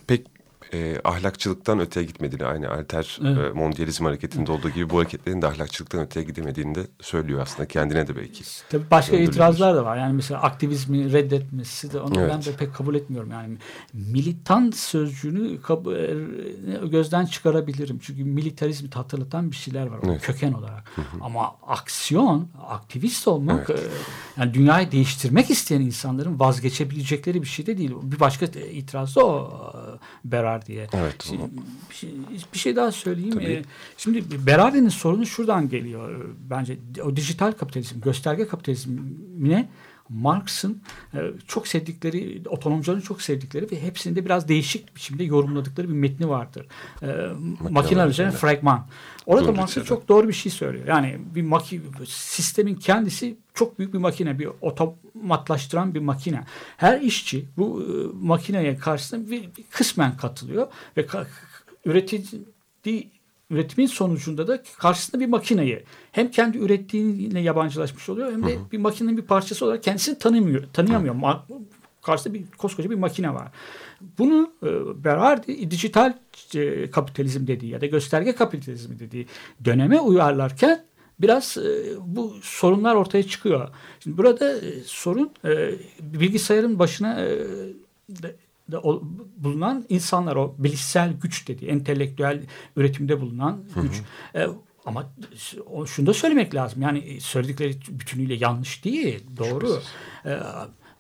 Pek 0.06 0.26
e, 0.72 1.00
ahlakçılıktan 1.04 1.80
öteye 1.80 2.06
gitmediğini, 2.06 2.46
aynı 2.46 2.70
alter 2.70 3.18
Evet. 3.24 3.38
e, 3.38 3.58
mondyalizm 3.58 4.04
hareketinde 4.04 4.52
olduğu 4.52 4.70
gibi 4.70 4.90
bu 4.90 4.98
hareketlerin 4.98 5.42
de 5.42 5.46
ahlakçılıktan 5.46 6.00
öteye 6.00 6.26
gidemediğini 6.26 6.74
de 6.74 6.86
söylüyor 7.00 7.40
aslında 7.40 7.68
kendine 7.68 8.08
de 8.08 8.16
belki. 8.16 8.44
Tabii 8.70 8.90
başka 8.90 9.16
itirazlar 9.16 9.76
da 9.76 9.84
var. 9.84 9.96
Yani 9.96 10.12
mesela 10.12 10.42
aktivizmi 10.42 11.12
reddetmesi 11.12 11.92
de 11.92 12.00
onu 12.00 12.14
ben 12.14 12.20
Evet. 12.20 12.46
de 12.46 12.52
pek 12.52 12.74
kabul 12.74 12.94
etmiyorum. 12.94 13.30
Yani 13.30 13.56
militan 13.92 14.70
sözcüğünü 14.70 15.58
e, 16.82 16.86
gözden 16.86 17.26
çıkarabilirim. 17.26 17.98
Çünkü 18.02 18.24
militarizmi 18.24 18.90
hatırlatan 18.90 19.50
bir 19.50 19.56
şeyler 19.56 19.86
var 19.86 20.00
Evet. 20.04 20.22
köken 20.22 20.52
olarak. 20.52 20.90
Ama 21.20 21.54
aksiyon, 21.66 22.48
aktivist 22.68 23.28
olmak 23.28 23.70
e, 23.70 23.76
yani 24.36 24.54
dünyayı 24.54 24.92
değiştirmek 24.92 25.50
isteyen 25.50 25.80
insanların 25.80 26.40
vazgeçebilecekleri 26.40 27.42
bir 27.42 27.46
şey 27.46 27.66
de 27.66 27.78
değil. 27.78 27.92
Bir 28.02 28.20
başka 28.20 28.46
itiraz 28.46 29.16
da 29.16 29.26
o 29.26 29.60
e, 30.68 30.68
Berardi'ye. 30.68 30.88
Evet, 30.92 31.22
Şimdi, 31.24 31.42
bir, 31.90 31.94
şey, 31.94 32.10
bir 32.54 32.58
şey 32.58 32.76
daha 32.76 32.92
söyleyeyim. 32.92 33.34
Tabii. 33.34 33.44
Ee, 33.44 33.62
Şimdi 33.96 34.46
Berardi'nin 34.46 34.88
sorunu 34.88 35.26
şuradan 35.26 35.68
geliyor. 35.68 36.10
Ee, 36.14 36.26
Bence 36.50 36.78
o 37.04 37.16
dijital 37.16 37.52
kapitalizm, 37.52 38.00
gösterge 38.00 38.46
kapitalizmine 38.46 39.68
Marx'ın 40.10 40.82
e, 41.14 41.18
çok 41.46 41.68
sevdikleri, 41.68 42.42
otonomcuların 42.48 43.00
çok 43.00 43.22
sevdikleri 43.22 43.70
ve 43.70 43.82
hepsinde 43.82 44.24
biraz 44.24 44.48
değişik 44.48 44.96
biçimde 44.96 45.24
yorumladıkları 45.24 45.88
bir 45.88 45.94
metni 45.94 46.28
vardır. 46.28 46.66
Ee, 47.02 47.06
makineler 47.70 48.08
üzerine 48.08 48.32
fragman. 48.32 48.86
Orada 49.26 49.52
Marx'ın 49.52 49.84
çok 49.84 50.08
doğru 50.08 50.28
bir 50.28 50.32
şey 50.32 50.52
söylüyor. 50.52 50.86
Yani 50.86 51.18
bir 51.34 51.42
maki, 51.42 51.82
sistemin 52.06 52.74
kendisi 52.74 53.36
çok 53.54 53.78
büyük 53.78 53.94
bir 53.94 53.98
makine, 53.98 54.38
bir 54.38 54.48
otomatlaştıran 54.60 55.94
bir 55.94 56.00
makine. 56.00 56.44
Her 56.76 57.00
işçi 57.00 57.48
bu 57.56 57.82
e, 57.82 58.26
makineye 58.26 58.76
karşısında 58.76 59.30
bir, 59.30 59.42
bir 59.42 59.64
kısmen 59.70 60.16
katılıyor 60.16 60.66
ve 60.96 61.06
üretildiği 61.84 63.19
üretimin 63.50 63.86
sonucunda 63.86 64.48
da 64.48 64.62
karşısında 64.78 65.20
bir 65.20 65.26
makineyi 65.26 65.82
hem 66.12 66.30
kendi 66.30 66.58
ürettiğine 66.58 67.40
yabancılaşmış 67.40 68.08
oluyor 68.08 68.32
hem 68.32 68.46
de 68.46 68.58
bir 68.72 68.78
makinenin 68.78 69.16
bir 69.16 69.22
parçası 69.22 69.64
olarak 69.64 69.82
kendisini 69.82 70.18
tanımıyor, 70.18 70.64
tanıyamıyor. 70.72 71.14
Ma- 71.14 71.40
Karşısında 72.02 72.34
bir 72.34 72.44
koskoca 72.58 72.90
bir 72.90 72.94
makine 72.94 73.34
var. 73.34 73.48
Bunu 74.18 74.52
e, 74.62 74.68
Berardi 75.04 75.70
dijital 75.70 76.14
e, 76.54 76.90
kapitalizm 76.90 77.46
dediği 77.46 77.70
ya 77.72 77.80
da 77.80 77.86
gösterge 77.86 78.34
kapitalizmi 78.34 78.98
dediği 78.98 79.26
döneme 79.64 80.00
uyarlarken 80.00 80.84
biraz 81.20 81.56
e, 81.56 81.94
bu 82.00 82.34
sorunlar 82.42 82.94
ortaya 82.94 83.22
çıkıyor. 83.22 83.68
Şimdi 84.00 84.18
burada 84.18 84.52
e, 84.56 84.80
sorun 84.84 85.30
e, 85.44 85.70
bilgisayarın 86.00 86.78
başına 86.78 87.20
e, 87.20 87.38
de- 88.08 88.36
bulunan 89.36 89.84
insanlar 89.88 90.36
o 90.36 90.54
bilişsel 90.58 91.12
güç 91.12 91.48
dediği 91.48 91.70
entelektüel 91.70 92.42
üretimde 92.76 93.20
bulunan 93.20 93.64
güç. 93.82 94.02
E, 94.34 94.46
ama 94.86 95.12
şunu 95.86 96.06
da 96.06 96.14
söylemek 96.14 96.54
lazım. 96.54 96.82
Yani 96.82 97.20
söyledikleri 97.20 97.76
bütünüyle 97.88 98.34
yanlış 98.34 98.84
değil. 98.84 99.24
Doğru. 99.36 99.80
E, 100.26 100.38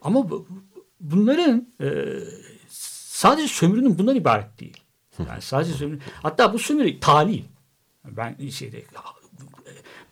ama 0.02 0.30
bu- 0.30 0.46
bunların 1.00 1.68
e, 1.80 2.04
sadece 2.68 3.48
sömürünün 3.48 3.98
bundan 3.98 4.16
ibaret 4.16 4.60
değil. 4.60 4.76
Yani 5.28 5.42
sadece 5.42 5.72
sömürü. 5.72 5.98
Hatta 6.22 6.52
bu 6.52 6.58
sömürü 6.58 7.00
talih. 7.00 7.42
Ben 8.04 8.48
şeyde 8.48 8.82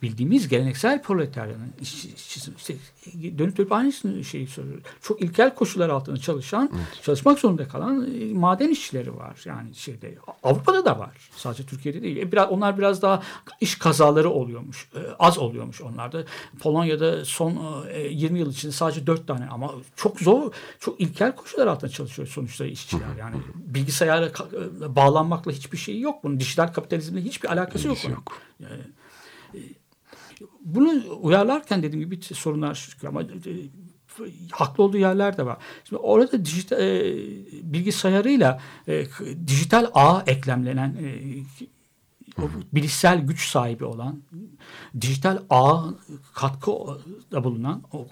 bildiğimiz 0.03 0.49
geleneksel 0.49 1.03
proletaryanın 1.03 1.73
işçi- 1.81 2.15
işçisi- 2.15 2.51
işte 2.57 2.75
dönüp 3.39 3.57
dönüp 3.57 3.73
aynısını 3.73 4.25
şeyi 4.25 4.47
söylüyor. 4.47 4.81
Çok 5.03 5.23
ilkel 5.23 5.55
koşullar 5.55 5.89
altında 5.89 6.17
çalışan, 6.17 6.71
çalışmak 7.03 7.39
zorunda 7.39 7.69
kalan 7.69 8.21
e, 8.21 8.33
maden 8.35 8.69
işçileri 8.69 9.17
var. 9.17 9.41
Yani 9.45 9.75
şeyde 9.75 10.15
Avrupa'da 10.43 10.85
da 10.85 10.99
var. 10.99 11.11
Sadece 11.37 11.67
Türkiye'de 11.67 12.03
değil. 12.03 12.17
E, 12.17 12.33
biraz 12.33 12.51
onlar 12.51 12.79
biraz 12.79 13.03
daha 13.03 13.23
iş 13.61 13.75
kazaları 13.79 14.31
oluyormuş. 14.31 14.89
E, 14.95 14.99
az 15.19 15.39
oluyormuş 15.39 15.81
onlarda. 15.81 16.25
Polonya'da 16.61 17.25
son 17.25 17.59
e, 17.91 18.01
20 18.01 18.39
yıl 18.39 18.51
içinde 18.51 18.73
sadece 18.73 19.07
4 19.07 19.27
tane 19.27 19.47
ama 19.49 19.73
çok 19.97 20.21
zor, 20.21 20.53
çok 20.81 21.01
ilkel 21.01 21.35
koşullar 21.37 21.67
altında 21.67 21.91
çalışıyor 21.91 22.29
sonuçta 22.29 22.67
işçiler. 22.67 23.17
Yani 23.19 23.37
bilgisayara 23.55 24.27
e, 24.27 24.97
bağlanmakla 24.97 25.53
hiçbir 25.53 25.79
şeyi 25.79 26.01
yok 26.01 26.25
bunun. 26.25 26.41
Dijital 26.41 26.67
kapitalizmle 26.73 27.21
hiçbir 27.21 27.49
alakası 27.53 27.89
yok. 27.89 27.97
Bunun. 28.05 28.15
yok. 28.15 28.33
Bunu 30.65 31.03
uyarlarken 31.21 31.83
dediğim 31.83 32.11
gibi 32.11 32.23
sorunlar 32.23 32.75
çıkıyor 32.75 33.13
ama 33.13 33.23
e, 33.23 33.27
haklı 34.51 34.83
olduğu 34.83 34.99
yerler 34.99 35.37
de 35.37 35.47
var. 35.47 35.57
Şimdi 35.85 36.03
orada 36.03 36.45
dijital 36.45 36.81
e, 36.81 37.17
bilgisayarıyla 37.63 38.61
e, 38.89 39.05
dijital 39.47 39.87
ağ 39.95 40.23
eklemlenen 40.27 40.89
e, 40.89 41.09
o 42.39 42.43
bilişsel 42.73 43.21
güç 43.21 43.49
sahibi 43.49 43.85
olan 43.85 44.23
dijital 45.01 45.39
ağ 45.51 45.85
katkı 46.35 46.73
da 47.33 47.45
bulunan 47.45 47.83
o 47.93 48.07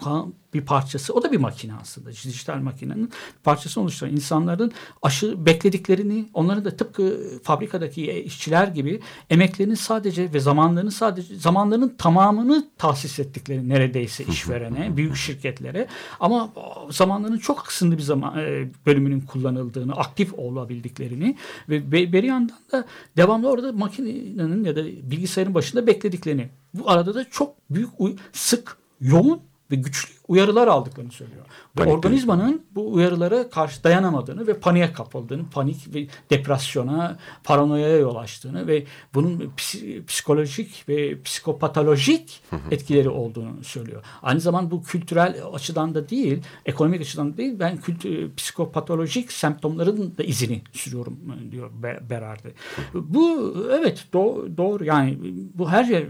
bir 0.56 0.60
parçası. 0.60 1.14
O 1.14 1.22
da 1.22 1.32
bir 1.32 1.36
makine 1.36 1.72
aslında. 1.80 2.10
Dijital 2.10 2.58
makinenin 2.58 3.10
parçası 3.44 3.80
oluşturan 3.80 4.12
insanların 4.12 4.72
aşı 5.02 5.46
beklediklerini 5.46 6.28
onların 6.34 6.64
da 6.64 6.76
tıpkı 6.76 7.20
fabrikadaki 7.42 8.12
işçiler 8.12 8.68
gibi 8.68 9.00
emeklerini 9.30 9.76
sadece 9.76 10.32
ve 10.32 10.40
zamanlarını 10.40 10.90
sadece 10.90 11.36
zamanlarının 11.36 11.94
tamamını 11.98 12.68
tahsis 12.78 13.18
ettikleri 13.18 13.68
neredeyse 13.68 14.24
işverene 14.24 14.96
büyük 14.96 15.16
şirketlere. 15.16 15.88
Ama 16.20 16.52
zamanlarının 16.90 17.38
çok 17.38 17.58
kısımlı 17.58 17.96
bir 17.96 18.02
zaman 18.02 18.38
e, 18.38 18.68
bölümünün 18.86 19.20
kullanıldığını 19.20 19.92
aktif 19.92 20.34
olabildiklerini 20.34 21.36
ve 21.68 21.92
bir 21.92 22.22
yandan 22.22 22.58
da 22.72 22.84
devamlı 23.16 23.50
orada 23.50 23.72
makinenin 24.16 24.64
ya 24.64 24.76
da 24.76 24.84
bilgisayarın 24.86 25.54
başında 25.54 25.86
beklediklerini. 25.86 26.48
Bu 26.74 26.90
arada 26.90 27.14
da 27.14 27.30
çok 27.30 27.54
büyük 27.70 27.90
sık 28.32 28.76
yoğun 29.00 29.40
ve 29.70 29.76
güçlü 29.76 30.14
uyarılar 30.28 30.68
aldıklarını 30.68 31.12
söylüyor. 31.12 31.44
Ve 31.78 31.82
organizmanın 31.96 32.62
bu 32.74 32.92
uyarılara 32.92 33.50
karşı 33.50 33.84
dayanamadığını 33.84 34.46
ve 34.46 34.60
paniğe 34.60 34.92
kapıldığını, 34.92 35.50
panik 35.50 35.94
ve 35.94 36.06
depresyona, 36.30 37.18
paranoyaya 37.44 37.96
yol 37.96 38.16
açtığını 38.16 38.66
ve 38.66 38.84
bunun 39.14 39.52
psi- 39.56 40.04
psikolojik 40.06 40.88
ve 40.88 41.22
psikopatolojik 41.22 42.42
etkileri 42.70 43.08
olduğunu 43.08 43.64
söylüyor. 43.64 44.02
Aynı 44.22 44.40
zaman 44.40 44.70
bu 44.70 44.82
kültürel 44.82 45.36
açıdan 45.52 45.94
da 45.94 46.08
değil, 46.08 46.42
ekonomik 46.66 47.00
açıdan 47.00 47.32
da 47.32 47.36
değil, 47.36 47.54
ben 47.58 47.76
kültü, 47.76 48.34
psikopatolojik 48.36 49.32
semptomların 49.32 50.16
da 50.18 50.22
izini 50.22 50.62
sürüyorum 50.72 51.18
diyor 51.50 51.70
Be- 51.82 52.00
Berardi. 52.10 52.54
Bu 52.94 53.54
evet 53.72 54.04
do- 54.12 54.56
doğru 54.56 54.84
yani 54.84 55.18
bu 55.54 55.70
her 55.70 55.84
yer 55.84 56.04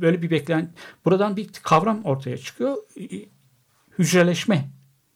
böyle 0.00 0.22
bir 0.22 0.30
beklen 0.30 0.72
buradan 1.04 1.36
bir 1.36 1.48
kavram 1.62 2.04
ortaya 2.04 2.38
çıkıyor. 2.38 2.76
Hücreleşme 3.98 4.70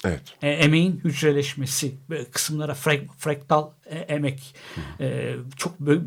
Evet. 0.04 0.22
e, 0.42 0.50
emeğin 0.50 1.00
hücreleşmesi 1.04 1.94
kısımlara 2.32 2.74
frag, 2.74 3.00
fraktal 3.18 3.70
e, 3.86 3.98
emek 3.98 4.54
e, 5.00 5.36
çok 5.56 5.80
bö- 5.80 6.02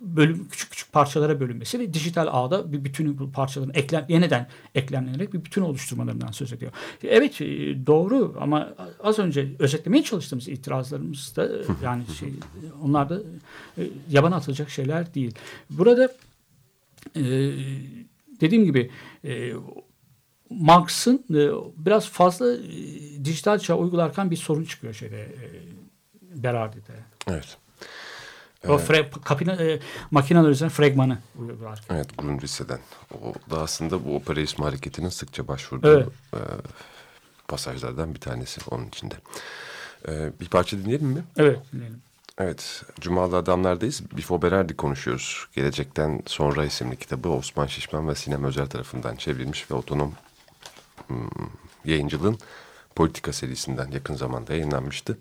bölüm 0.00 0.48
küçük 0.48 0.70
küçük 0.70 0.92
parçalara 0.92 1.40
bölünmesi 1.40 1.78
ve 1.78 1.94
dijital 1.94 2.28
ağda 2.30 2.72
bir 2.72 2.84
bütünü 2.84 3.18
bu 3.18 3.32
parçaların 3.32 3.74
eklen, 3.74 4.06
yeniden 4.08 4.48
eklemlenerek 4.74 5.32
bir 5.32 5.44
bütün 5.44 5.62
oluşturmalarından 5.62 6.32
söz 6.32 6.52
ediyor. 6.52 6.72
Evet 7.04 7.40
e, 7.40 7.46
doğru 7.86 8.36
ama 8.40 8.74
az 9.02 9.18
önce 9.18 9.48
özetlemeye 9.58 10.02
çalıştığımız 10.02 10.48
itirazlarımız 10.48 11.36
da 11.36 11.46
e, 11.46 11.62
yani 11.84 12.02
şey 12.18 12.32
onlar 12.82 13.08
da 13.08 13.20
e, 13.78 13.82
yabana 14.10 14.36
atılacak 14.36 14.70
şeyler 14.70 15.14
değil. 15.14 15.34
Burada 15.70 16.12
e, 17.16 17.52
dediğim 18.42 18.64
gibi 18.64 18.90
e, 19.24 19.52
Marx'ın 20.50 21.24
e, 21.30 21.50
biraz 21.76 22.08
fazla 22.08 22.54
e, 22.54 22.60
dijital 23.24 23.58
çağ 23.58 23.76
uygularken 23.76 24.30
bir 24.30 24.36
sorun 24.36 24.64
çıkıyor 24.64 24.94
şeyde 24.94 25.22
e, 25.22 26.42
Berardi'de. 26.42 26.92
Evet. 27.28 27.56
O 28.68 28.78
fre, 28.78 29.10
kapina, 29.24 29.52
e, 29.52 29.80
makineler 30.10 30.48
üzerine 30.48 30.72
fragmanı 30.72 31.18
uygularken. 31.38 31.96
Evet, 31.96 32.18
Grundrisse'den. 32.18 32.78
O 33.22 33.50
da 33.50 33.60
aslında 33.62 34.04
bu 34.04 34.16
operaizm 34.16 34.62
hareketinin 34.62 35.08
sıkça 35.08 35.48
başvurduğu 35.48 35.88
Evet. 35.88 36.08
e, 36.34 36.38
pasajlardan 37.48 38.14
bir 38.14 38.20
tanesi 38.20 38.60
onun 38.70 38.86
içinde. 38.86 39.14
E, 40.08 40.32
bir 40.40 40.48
parça 40.48 40.78
dinleyelim 40.78 41.06
mi? 41.06 41.24
Evet. 41.36 41.58
dinleyelim. 41.72 42.02
Evet, 42.42 42.82
Cumalı 43.00 43.36
Adamlar'dayız. 43.36 44.02
Bifo 44.16 44.42
Berardi 44.42 44.76
konuşuyoruz. 44.76 45.46
Gelecekten 45.52 46.22
Sonra 46.26 46.64
isimli 46.64 46.96
kitabı 46.96 47.28
Osman 47.28 47.66
Şişman 47.66 48.08
ve 48.08 48.14
Sinem 48.14 48.44
Özel 48.44 48.66
tarafından 48.66 49.16
çevrilmiş 49.16 49.70
ve 49.70 49.74
otonom 49.74 50.14
hmm, 51.06 51.28
yayıncılığın 51.84 52.38
politika 52.96 53.32
serisinden 53.32 53.90
yakın 53.90 54.14
zamanda 54.14 54.52
yayınlanmıştı. 54.52 55.18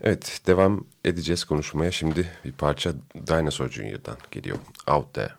Evet, 0.00 0.40
devam 0.46 0.84
edeceğiz 1.04 1.44
konuşmaya. 1.44 1.92
Şimdi 1.92 2.32
bir 2.44 2.52
parça 2.52 2.92
Dinosaur 3.14 3.68
Junior'dan 3.68 4.16
geliyor. 4.30 4.58
Out 4.86 5.14
There. 5.14 5.34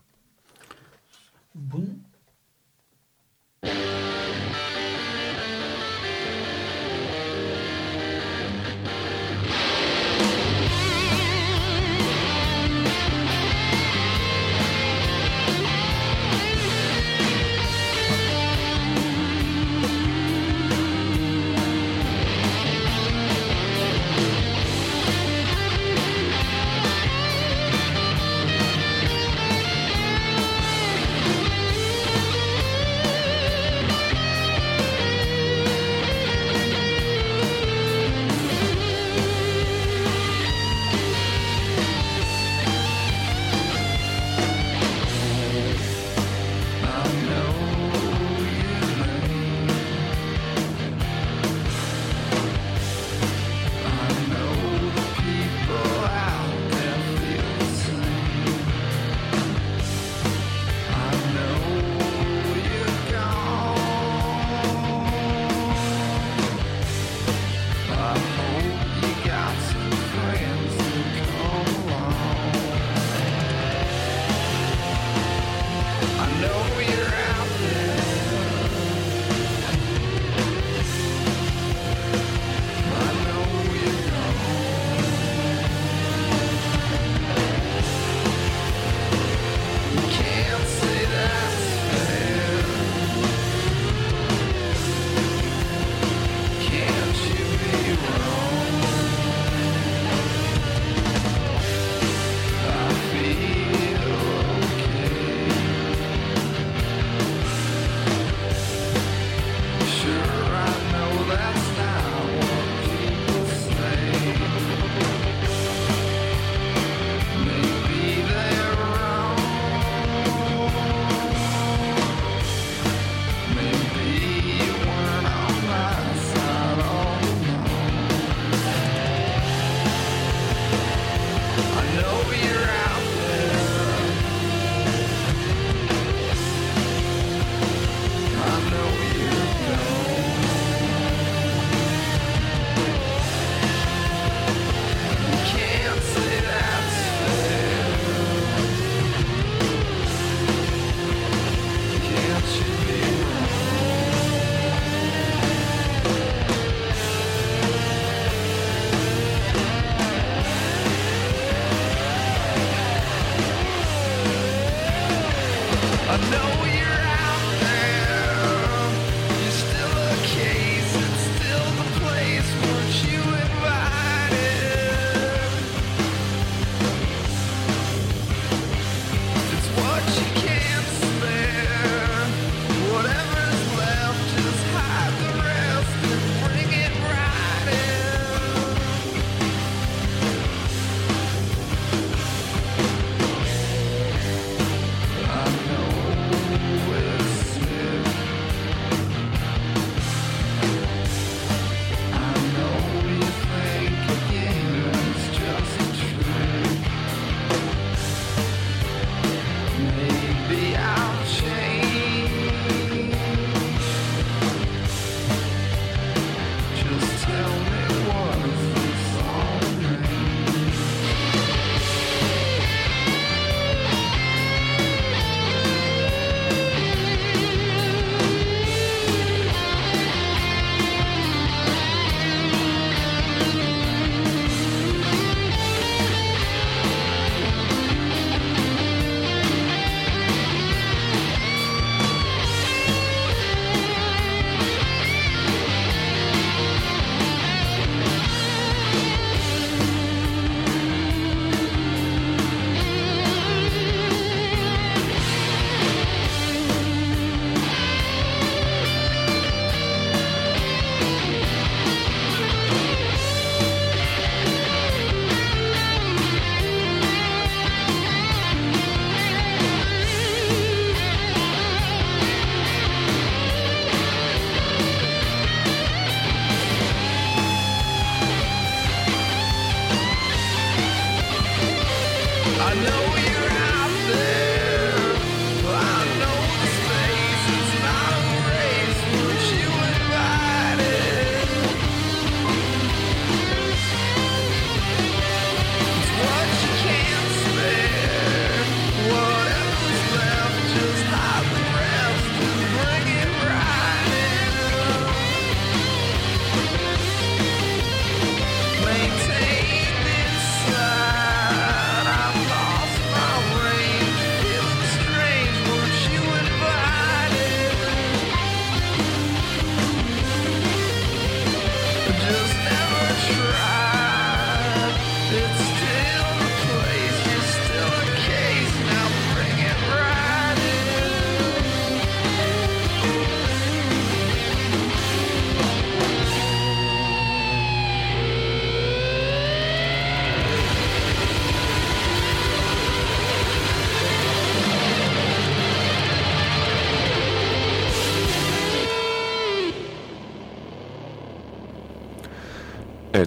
Bunun 1.56 2.04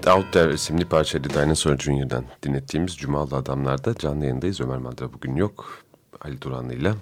Evet 0.06 0.16
Out 0.16 0.32
There 0.32 0.54
isimli 0.54 0.84
parçaydı 0.84 1.30
Dinosaur 1.30 1.78
Junior'dan 1.78 2.24
dinlettiğimiz 2.42 2.96
Cumalı 2.96 3.36
Adamlar'da 3.36 3.94
canlı 3.94 4.24
yayındayız. 4.24 4.60
Ömer 4.60 4.78
Madra 4.78 5.12
bugün 5.12 5.36
yok. 5.36 5.82
Ali 6.20 6.42
Duranlı 6.42 6.74
ile 6.74 6.94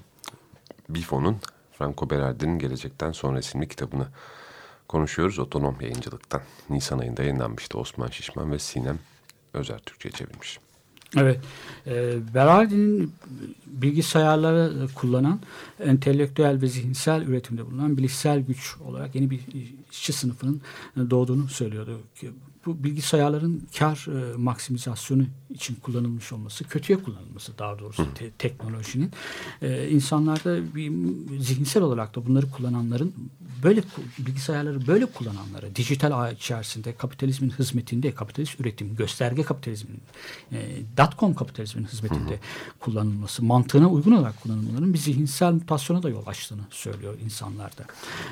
Bifo'nun 0.89 1.37
Franco 1.79 2.11
Berardi'nin 2.11 2.59
Gelecekten 2.59 3.13
Sonra 3.13 3.39
isimli 3.39 3.69
kitabını 3.69 4.07
konuşuyoruz. 4.89 5.39
Otonom 5.39 5.77
yayıncılıktan. 5.81 6.43
Nisan 6.71 6.99
ayında 6.99 7.23
yayınlanmıştı 7.23 7.79
Osman 7.79 8.09
Şişman 8.09 8.53
ve 8.53 8.59
Sinem 8.59 8.99
Özer 9.55 9.79
Türkçe'ye 9.79 10.13
çevirmiş. 10.13 10.59
Evet. 11.17 11.41
E, 11.87 12.17
Berardi'nin 12.35 13.13
bilgisayarları 13.67 14.89
kullanan, 14.95 15.41
entelektüel 15.81 16.63
ve 16.63 16.67
zihinsel 16.67 17.23
üretimde 17.23 17.67
bulunan 17.67 17.97
bilişsel 17.97 18.41
güç 18.41 18.77
olarak 18.89 19.15
yeni 19.15 19.31
bir 19.31 19.41
işçi 19.93 20.13
sınıfının 20.13 20.63
doğduğunu 21.11 21.49
söylüyordu. 21.49 22.01
Bu 22.67 22.85
bilgisayarların 22.85 23.69
kar 23.79 24.07
e, 24.09 24.37
maksimizasyonu 24.37 25.27
için 25.55 25.75
kullanılmış 25.75 26.33
olması, 26.33 26.65
kötüye 26.65 27.03
kullanılması 27.03 27.59
daha 27.59 27.79
doğrusu 27.79 28.15
te- 28.15 28.31
teknolojinin 28.31 29.11
e, 29.63 29.89
insanlarda 29.89 30.75
bir 30.75 30.93
zihinsel 31.41 31.83
olarak 31.83 32.17
da 32.17 32.27
bunları 32.27 32.51
kullananların 32.51 33.15
böyle 33.63 33.83
bilgisayarları 34.19 34.87
böyle 34.87 35.07
kullananlara 35.07 35.77
dijital 35.77 36.21
ağ 36.21 36.31
içerisinde 36.31 36.97
kapitalizmin 36.97 37.51
hizmetinde 37.51 38.15
kapitalist 38.15 38.61
üretim 38.61 38.97
gösterge 38.97 39.43
kapitalizmin 39.43 40.01
e, 40.53 40.77
dotcom 40.97 41.35
kapitalizmin 41.35 41.85
hizmetinde 41.85 42.31
hı 42.31 42.35
hı. 42.35 42.79
kullanılması 42.81 43.45
mantığına 43.45 43.89
uygun 43.89 44.13
olarak 44.13 44.43
kullanılmaların 44.43 44.95
bir 44.95 44.99
zihinsel 44.99 45.53
mutasyona 45.53 46.03
da 46.03 46.11
yol 46.11 46.27
açtığını 46.27 46.63
söylüyor 46.71 47.15
insanlarda. 47.25 47.85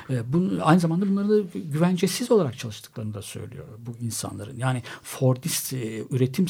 E, 0.09 0.33
bunu, 0.33 0.59
aynı 0.61 0.79
zamanda 0.79 1.09
bunları 1.09 1.29
da 1.29 1.59
güvencesiz 1.59 2.31
olarak 2.31 2.57
çalıştıklarını 2.57 3.13
da 3.13 3.21
söylüyor 3.21 3.65
bu 3.79 4.05
insanların. 4.05 4.57
Yani 4.57 4.83
Fordist 5.03 5.73
e, 5.73 6.03
üretim 6.09 6.47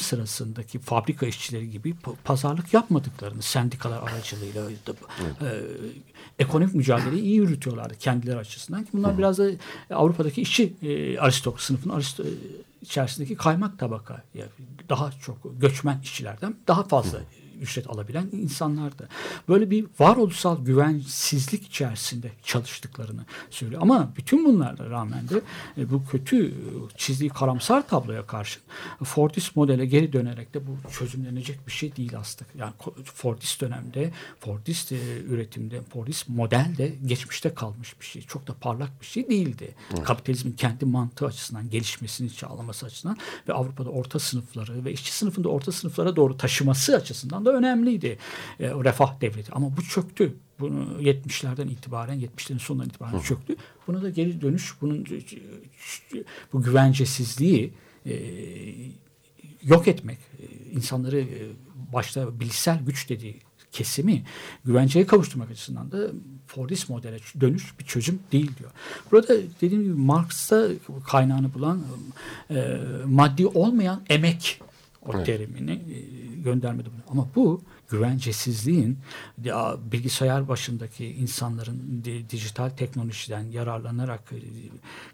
sırasındaki 0.64 0.78
fabrika 0.78 1.26
işçileri 1.26 1.70
gibi 1.70 1.94
pazarlık 2.24 2.74
yapmadıklarını 2.74 3.42
sendikalar 3.42 4.02
aracılığıyla 4.02 4.70
e, 4.70 5.48
ekonomik 6.38 6.74
mücadeleyi 6.74 7.22
iyi 7.22 7.36
yürütüyorlardı 7.36 7.94
kendileri 7.98 8.38
açısından. 8.38 8.86
Bunlar 8.92 9.14
Hı. 9.14 9.18
biraz 9.18 9.38
da 9.38 9.50
Avrupa'daki 9.90 10.42
işçi 10.42 10.74
e, 10.82 11.18
aristokrat 11.18 11.62
sınıfının 11.62 11.94
aristo 11.94 12.24
içerisindeki 12.82 13.36
kaymak 13.36 13.78
tabaka 13.78 14.22
yani 14.34 14.50
daha 14.88 15.12
çok 15.12 15.60
göçmen 15.60 16.00
işçilerden 16.02 16.56
daha 16.66 16.82
fazla 16.84 17.18
Hı 17.18 17.22
ücret 17.60 17.90
alabilen 17.90 18.28
insanlardı. 18.32 19.08
Böyle 19.48 19.70
bir 19.70 19.86
varoluşsal 19.98 20.64
güvensizlik 20.64 21.66
içerisinde 21.66 22.32
çalıştıklarını 22.42 23.24
söylüyor. 23.50 23.82
Ama 23.82 24.12
bütün 24.16 24.44
bunlarla 24.44 24.90
rağmen 24.90 25.28
de 25.28 25.40
e, 25.78 25.90
bu 25.90 26.04
kötü 26.06 26.46
e, 26.46 26.52
çizdiği 26.96 27.30
karamsar 27.30 27.88
tabloya 27.88 28.26
karşı 28.26 28.60
Fordist 29.04 29.56
modele 29.56 29.86
geri 29.86 30.12
dönerek 30.12 30.54
de 30.54 30.66
bu 30.66 30.90
çözümlenecek 30.90 31.66
bir 31.66 31.72
şey 31.72 31.96
değil 31.96 32.18
aslında. 32.18 32.50
Yani 32.58 32.72
Fordist 33.04 33.60
dönemde, 33.60 34.12
Fordist 34.40 34.92
e, 34.92 34.96
üretimde, 35.28 35.80
Fordist 35.82 36.28
model 36.28 36.74
de 36.78 36.92
geçmişte 37.06 37.54
kalmış 37.54 38.00
bir 38.00 38.06
şey. 38.06 38.22
Çok 38.22 38.46
da 38.46 38.54
parlak 38.60 39.00
bir 39.00 39.06
şey 39.06 39.28
değildi. 39.28 39.74
Evet. 39.94 40.04
Kapitalizmin 40.04 40.52
kendi 40.52 40.84
mantığı 40.84 41.26
açısından, 41.26 41.70
gelişmesini 41.70 42.30
sağlaması 42.30 42.86
açısından 42.86 43.16
ve 43.48 43.52
Avrupa'da 43.52 43.90
orta 43.90 44.18
sınıfları 44.18 44.84
ve 44.84 44.92
işçi 44.92 45.12
sınıfında 45.12 45.48
orta 45.48 45.72
sınıflara 45.72 46.16
doğru 46.16 46.36
taşıması 46.36 46.96
açısından 46.96 47.43
da 47.44 47.52
önemliydi 47.52 48.18
e, 48.60 48.68
refah 48.70 49.20
devleti. 49.20 49.52
Ama 49.52 49.76
bu 49.76 49.82
çöktü. 49.82 50.36
Bunu 50.60 51.02
70'lerden 51.02 51.68
itibaren, 51.68 52.20
70'lerin 52.20 52.58
sonundan 52.58 52.88
itibaren 52.88 53.18
Hı. 53.18 53.22
çöktü. 53.22 53.56
Buna 53.86 54.02
da 54.02 54.10
geri 54.10 54.40
dönüş, 54.40 54.74
bunun 54.80 55.06
bu 56.52 56.62
güvencesizliği 56.62 57.72
e, 58.06 58.14
yok 59.62 59.88
etmek, 59.88 60.18
e, 60.18 60.70
insanları 60.70 61.20
e, 61.20 61.38
başta 61.92 62.40
bilişsel 62.40 62.80
güç 62.86 63.08
dediği 63.08 63.40
kesimi 63.72 64.24
güvenceye 64.64 65.06
kavuşturmak 65.06 65.50
açısından 65.50 65.92
da 65.92 66.10
Fordist 66.46 66.88
modele 66.88 67.18
dönüş 67.40 67.78
bir 67.78 67.84
çözüm 67.84 68.20
değil 68.32 68.50
diyor. 68.58 68.70
Burada 69.10 69.34
dediğim 69.60 69.82
gibi 69.82 69.94
Marx'ta 69.94 70.68
kaynağını 71.06 71.54
bulan 71.54 71.82
e, 72.50 72.78
maddi 73.06 73.46
olmayan 73.46 74.02
emek 74.08 74.60
o 75.06 75.16
evet. 75.16 75.26
terimini 75.26 75.72
e, 75.72 76.24
göndermedi 76.40 76.88
bunu. 76.92 77.02
Ama 77.08 77.28
bu 77.34 77.62
güvencesizliğin 77.88 78.98
bilgisayar 79.92 80.48
başındaki 80.48 81.06
insanların 81.06 82.04
dijital 82.30 82.68
teknolojiden 82.68 83.40
yararlanarak 83.40 84.32
e, 84.32 84.38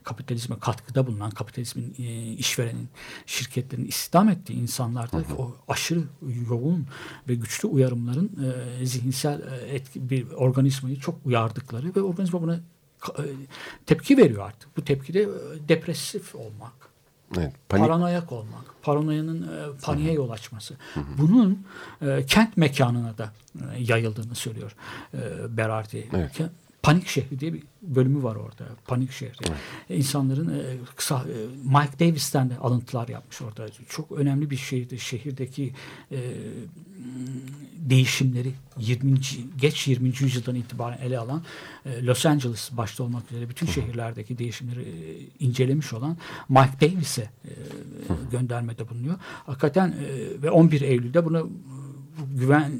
kapitalizme 0.02 0.58
katkıda 0.58 1.06
bulunan 1.06 1.30
kapitalizmin 1.30 1.94
e, 1.98 2.32
işverenin 2.32 2.88
şirketlerin 3.26 3.84
istihdam 3.84 4.28
ettiği 4.28 4.52
insanlarda 4.52 5.16
hı 5.16 5.20
hı. 5.20 5.34
o 5.38 5.56
aşırı 5.68 6.02
yoğun 6.50 6.86
ve 7.28 7.34
güçlü 7.34 7.68
uyarımların 7.68 8.54
zihinsel 8.84 9.42
etki, 9.68 10.10
bir 10.10 10.30
organizmayı 10.30 11.00
çok 11.00 11.26
uyardıkları 11.26 11.94
ve 11.96 12.02
organizma 12.02 12.42
buna 12.42 12.60
tepki 13.86 14.16
veriyor 14.16 14.46
artık. 14.46 14.76
Bu 14.76 14.84
tepki 14.84 15.14
de 15.14 15.28
depresif 15.68 16.34
olmak 16.34 16.79
Evet, 17.38 17.52
panik. 17.68 17.86
Paranoyak 17.86 18.32
olmak, 18.32 18.82
paranoyanın 18.82 19.42
e, 19.42 19.78
paniğe 19.82 20.12
yol 20.12 20.30
açması. 20.30 20.74
Hı 20.94 21.00
hı. 21.00 21.04
Bunun 21.18 21.66
e, 22.02 22.26
kent 22.26 22.56
mekanına 22.56 23.18
da 23.18 23.32
e, 23.54 23.82
yayıldığını 23.82 24.34
söylüyor 24.34 24.76
e, 25.14 25.18
Berardi. 25.56 26.08
Evet. 26.16 26.40
Panik 26.82 27.06
şehri 27.06 27.40
diye 27.40 27.52
bir 27.52 27.62
bölümü 27.82 28.22
var 28.22 28.36
orada. 28.36 28.64
Panik 28.86 29.12
şehri. 29.12 29.48
Evet. 29.48 29.98
İnsanların 29.98 30.48
e, 30.48 30.76
kısa 30.96 31.16
e, 31.16 31.36
Mike 31.64 31.98
Davis'ten 32.00 32.50
de 32.50 32.56
alıntılar 32.56 33.08
yapmış 33.08 33.42
orada. 33.42 33.66
Çok 33.88 34.12
önemli 34.12 34.50
bir 34.50 34.56
şeydi. 34.56 34.98
Şehirdeki 34.98 35.72
e, 36.12 36.18
değişimleri 37.76 38.52
20. 38.78 39.14
geç 39.60 39.88
20. 39.88 40.08
yüzyıldan 40.08 40.54
itibaren 40.54 40.98
ele 40.98 41.18
alan 41.18 41.42
e, 41.86 42.04
Los 42.04 42.26
Angeles 42.26 42.70
başta 42.72 43.04
olmak 43.04 43.32
üzere 43.32 43.48
bütün 43.48 43.66
şehirlerdeki 43.66 44.38
değişimleri 44.38 44.80
e, 44.80 45.44
incelemiş 45.44 45.92
olan 45.92 46.16
Mike 46.48 46.80
Davis'e 46.80 47.22
e, 47.22 47.52
göndermede 48.30 48.88
bulunuyor. 48.88 49.16
Hakikaten 49.46 49.88
e, 49.88 50.42
ve 50.42 50.50
11 50.50 50.80
Eylül'de 50.80 51.24
buna 51.24 51.42
güven 52.34 52.72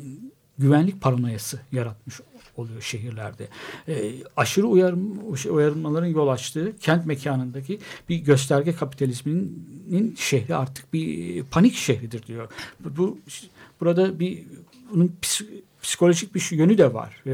güvenlik 0.59 1.01
paranoyası 1.01 1.61
yaratmış 1.73 2.21
oluyor 2.61 2.83
şehirlerde. 2.83 3.49
E, 3.89 4.13
aşırı 4.37 4.67
uyarım, 4.67 5.19
uyarılmaların 5.51 6.07
yol 6.07 6.29
açtığı 6.29 6.77
kent 6.77 7.07
mekanındaki 7.07 7.79
bir 8.09 8.17
gösterge 8.17 8.73
kapitalizminin 8.73 10.15
şehri 10.19 10.55
artık 10.57 10.93
bir 10.93 11.43
panik 11.43 11.75
şehridir 11.75 12.27
diyor. 12.27 12.49
Bu, 12.81 12.97
bu 12.97 13.19
burada 13.81 14.21
bir 14.21 14.45
bunun 14.93 15.17
psikolojik 15.83 16.35
bir 16.35 16.49
yönü 16.51 16.79
de 16.79 16.95
var. 16.95 17.23
E, 17.27 17.31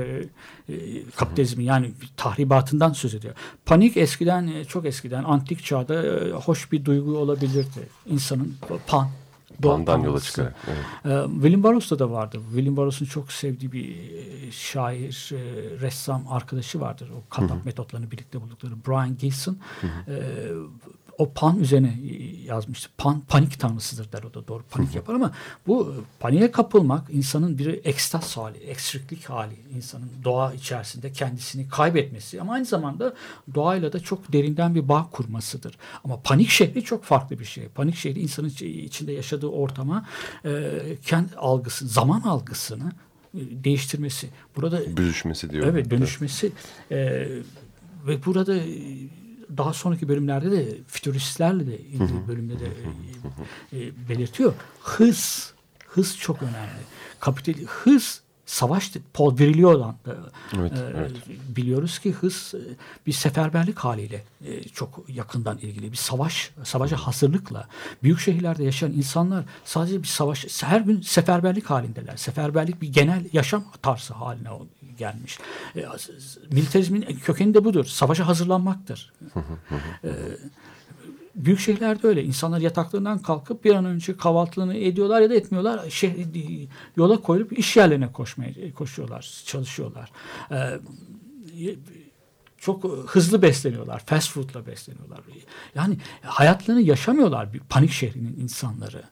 e, 0.69 0.75
kapitalizmin 1.17 1.65
yani 1.65 1.91
tahribatından 2.17 2.93
söz 2.93 3.15
ediyor. 3.15 3.35
Panik 3.67 3.97
eskiden 3.97 4.47
e, 4.47 4.65
çok 4.65 4.87
eskiden 4.87 5.25
antik 5.25 5.65
çağda 5.65 6.07
e, 6.07 6.31
hoş 6.31 6.73
bir 6.73 6.85
duygu 6.85 7.19
olabilirdi. 7.19 7.89
İnsanın 8.07 8.55
pan 8.87 9.09
Pan'dan 9.63 10.01
yola 10.01 10.21
çıkarak. 10.21 10.55
Evet. 10.67 10.79
Ee, 11.05 11.33
William 11.33 11.63
Burroughs'ta 11.63 11.99
da 11.99 12.11
vardı. 12.11 12.41
William 12.49 12.77
Burroughs'un 12.77 13.07
çok 13.07 13.33
sevdiği 13.33 13.73
bir 13.73 13.89
e, 13.89 14.53
şair, 14.53 15.31
e, 15.33 15.39
ressam 15.81 16.25
arkadaşı 16.29 16.81
vardır. 16.81 17.11
O 17.17 17.29
katlak 17.31 17.65
metotlarını 17.65 18.11
birlikte 18.11 18.41
buldukları 18.41 18.73
Brian 18.87 19.17
Gilson. 19.17 19.59
Hı 19.81 19.87
hı. 19.87 20.13
E, 20.13 20.17
o 21.19 21.33
pan 21.33 21.59
üzerine 21.59 21.99
yazmıştı. 22.45 22.91
Pan 22.99 23.21
panik 23.21 23.61
tanrısıdır 23.61 24.13
der 24.13 24.23
o 24.23 24.35
da 24.35 24.49
doğru 24.49 24.63
panik 24.71 24.95
yapar 24.95 25.15
ama 25.15 25.33
bu 25.67 25.95
paniğe 26.21 26.51
kapılmak 26.51 27.11
insanın 27.11 27.59
bir 27.59 27.85
ekstaz 27.85 28.37
hali, 28.37 28.59
ekstriklik 28.59 29.25
hali, 29.25 29.55
insanın 29.77 30.11
doğa 30.25 30.53
içerisinde 30.53 31.13
kendisini 31.13 31.69
kaybetmesi 31.69 32.41
ama 32.41 32.53
aynı 32.53 32.65
zamanda 32.65 33.15
doğayla 33.55 33.93
da 33.93 34.01
çok 34.01 34.33
derinden 34.33 34.75
bir 34.75 34.89
bağ 34.89 35.09
kurmasıdır. 35.13 35.79
Ama 36.05 36.21
panik 36.21 36.51
şehri 36.51 36.85
çok 36.85 37.05
farklı 37.05 37.39
bir 37.39 37.45
şey. 37.45 37.69
Panik 37.69 37.97
şehri 37.97 38.21
insanın 38.21 38.49
içinde 38.61 39.13
yaşadığı 39.13 39.49
ortama 39.49 40.07
e, 40.45 40.71
kendi 41.07 41.37
algısı, 41.37 41.89
zaman 41.89 42.21
algısını 42.21 42.93
e, 43.35 43.41
değiştirmesi. 43.65 44.29
Burada 44.57 44.97
büzüşmesi 44.97 45.51
diyor. 45.51 45.67
Evet, 45.67 45.91
dönüşmesi. 45.91 46.53
E, 46.91 47.29
ve 48.07 48.25
burada 48.27 48.57
daha 49.57 49.73
sonraki 49.73 50.09
bölümlerde 50.09 50.51
de 50.51 50.79
fütüristlerle 50.87 51.67
de 51.67 51.79
ilgili 51.79 52.29
bölümde 52.29 52.55
de 52.61 52.67
e, 53.73 53.79
e, 53.79 54.09
belirtiyor. 54.09 54.55
Hız, 54.81 55.53
hız 55.87 56.19
çok 56.19 56.43
önemli. 56.43 56.83
Kapital 57.21 57.55
hız 57.67 58.23
savaş 58.47 58.93
Paul 59.15 59.39
Virilio'dan 59.39 59.97
da 60.07 60.17
evet, 60.59 60.73
e, 60.73 60.77
evet. 60.97 61.13
biliyoruz 61.49 61.99
ki 61.99 62.13
hız 62.13 62.55
e, 62.55 62.61
bir 63.07 63.13
seferberlik 63.13 63.79
haliyle 63.79 64.25
e, 64.47 64.63
çok 64.63 65.05
yakından 65.09 65.59
ilgili. 65.59 65.93
Bir 65.93 65.97
savaş, 65.97 66.51
savaşa 66.65 66.97
hazırlıkla. 66.97 67.69
Büyük 68.03 68.21
şehirlerde 68.21 68.65
yaşayan 68.65 68.93
insanlar 68.93 69.45
sadece 69.65 70.03
bir 70.03 70.09
savaş, 70.09 70.63
her 70.63 70.81
gün 70.81 71.01
seferberlik 71.01 71.71
halindeler. 71.71 72.17
Seferberlik 72.17 72.83
bir 72.83 72.93
genel 72.93 73.25
yaşam 73.33 73.65
tarzı 73.83 74.15
haline 74.15 74.49
gelmiş. 74.99 75.39
E, 75.77 75.87
militarizmin 76.53 77.03
kökeni 77.03 77.55
de 77.55 77.65
budur. 77.65 77.85
Savaşa 77.85 78.27
hazırlanmaktır. 78.27 79.13
e, 80.05 80.11
büyük 81.37 81.61
şehirlerde 81.61 82.09
öyle. 82.09 82.25
İnsanlar 82.25 82.61
yataklarından 82.61 83.19
kalkıp 83.19 83.65
bir 83.65 83.75
an 83.75 83.85
önce 83.85 84.17
kahvaltılarını 84.17 84.77
ediyorlar 84.77 85.21
ya 85.21 85.31
da 85.31 85.35
etmiyorlar. 85.35 85.91
Şehir, 85.91 86.69
yola 86.97 87.21
koyulup 87.21 87.59
iş 87.59 87.77
yerlerine 87.77 88.13
koşmaya 88.13 88.53
koşuyorlar, 88.75 89.43
çalışıyorlar. 89.47 90.11
Ee, 90.51 90.79
çok 92.59 92.85
hızlı 93.07 93.43
besleniyorlar. 93.43 94.03
Fast 94.07 94.31
food'la 94.31 94.67
besleniyorlar. 94.67 95.21
Yani 95.75 95.99
hayatlarını 96.23 96.83
yaşamıyorlar 96.83 97.53
bir 97.53 97.59
panik 97.59 97.91
şehrinin 97.91 98.37
insanları. 98.41 99.03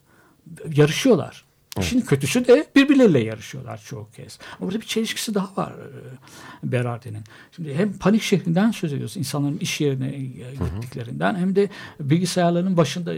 Yarışıyorlar. 0.75 1.44
İşin 1.81 2.01
kötüsü 2.01 2.47
de 2.47 2.67
birbirleriyle 2.77 3.19
yarışıyorlar 3.19 3.83
çoğu 3.87 4.11
kez. 4.11 4.39
Ama 4.61 4.69
burada 4.69 4.81
bir 4.81 4.87
çelişkisi 4.87 5.35
daha 5.35 5.57
var 5.57 5.73
e, 5.73 6.73
Berardi'nin. 6.73 7.25
Şimdi 7.57 7.75
hem 7.75 7.93
panik 7.93 8.23
şehrinden 8.23 8.71
söz 8.71 8.93
ediyoruz. 8.93 9.17
insanların 9.17 9.59
iş 9.59 9.81
yerine 9.81 10.09
e, 10.09 10.21
gittiklerinden 10.21 11.35
hem 11.35 11.57
de 11.57 11.69
bilgisayarların 12.01 12.77
başında 12.77 13.15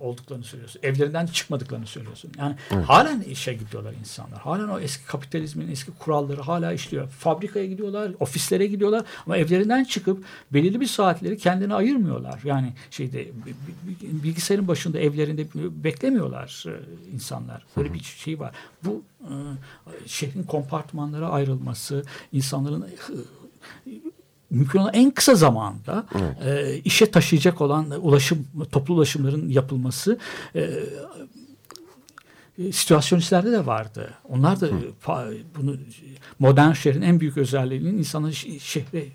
olduklarını 0.00 0.44
söylüyorsun. 0.44 0.80
Evlerinden 0.82 1.26
çıkmadıklarını 1.26 1.86
söylüyorsun. 1.86 2.32
Yani 2.38 2.56
evet. 2.70 2.84
halen 2.84 3.20
işe 3.20 3.54
gidiyorlar 3.54 3.94
insanlar. 4.00 4.40
Halen 4.40 4.68
o 4.68 4.80
eski 4.80 5.06
kapitalizmin 5.06 5.70
eski 5.70 5.92
kuralları 5.92 6.40
hala 6.40 6.72
işliyor. 6.72 7.08
Fabrikaya 7.08 7.66
gidiyorlar, 7.66 8.12
ofislere 8.20 8.66
gidiyorlar 8.66 9.04
ama 9.26 9.36
evlerinden 9.36 9.84
çıkıp 9.84 10.24
belirli 10.52 10.80
bir 10.80 10.86
saatleri 10.86 11.38
kendine 11.38 11.74
ayırmıyorlar. 11.74 12.40
Yani 12.44 12.72
şeyde 12.90 13.28
bilgisayarın 14.02 14.68
başında 14.68 14.98
evlerinde 14.98 15.46
beklemiyorlar 15.84 16.64
e, 16.66 17.14
insanlar. 17.64 17.84
Böyle 17.84 17.94
bir 17.94 18.04
şey 18.04 18.40
var. 18.40 18.54
Bu 18.84 19.02
e, 19.22 19.32
şehrin 20.06 20.42
kompartmanlara 20.42 21.28
ayrılması, 21.28 22.04
insanların 22.32 22.86
mümkün 24.50 24.78
olan 24.78 24.94
en 24.94 25.10
kısa 25.10 25.34
zamanda 25.34 26.06
evet. 26.14 26.46
e, 26.46 26.78
işe 26.78 27.10
taşıyacak 27.10 27.60
olan 27.60 27.90
ulaşım 27.90 28.46
toplu 28.72 28.94
ulaşımların 28.94 29.48
yapılması 29.48 30.18
e, 30.54 30.70
situasyonistler 32.72 33.44
de 33.44 33.66
vardı. 33.66 34.14
Onlar 34.28 34.60
da 34.60 34.66
Hı. 34.66 35.42
bunu 35.56 35.76
modern 36.38 36.72
şehrin 36.72 37.02
en 37.02 37.20
büyük 37.20 37.36
özelliğinin 37.36 37.98
insanın 37.98 38.30
şehre 38.58 39.06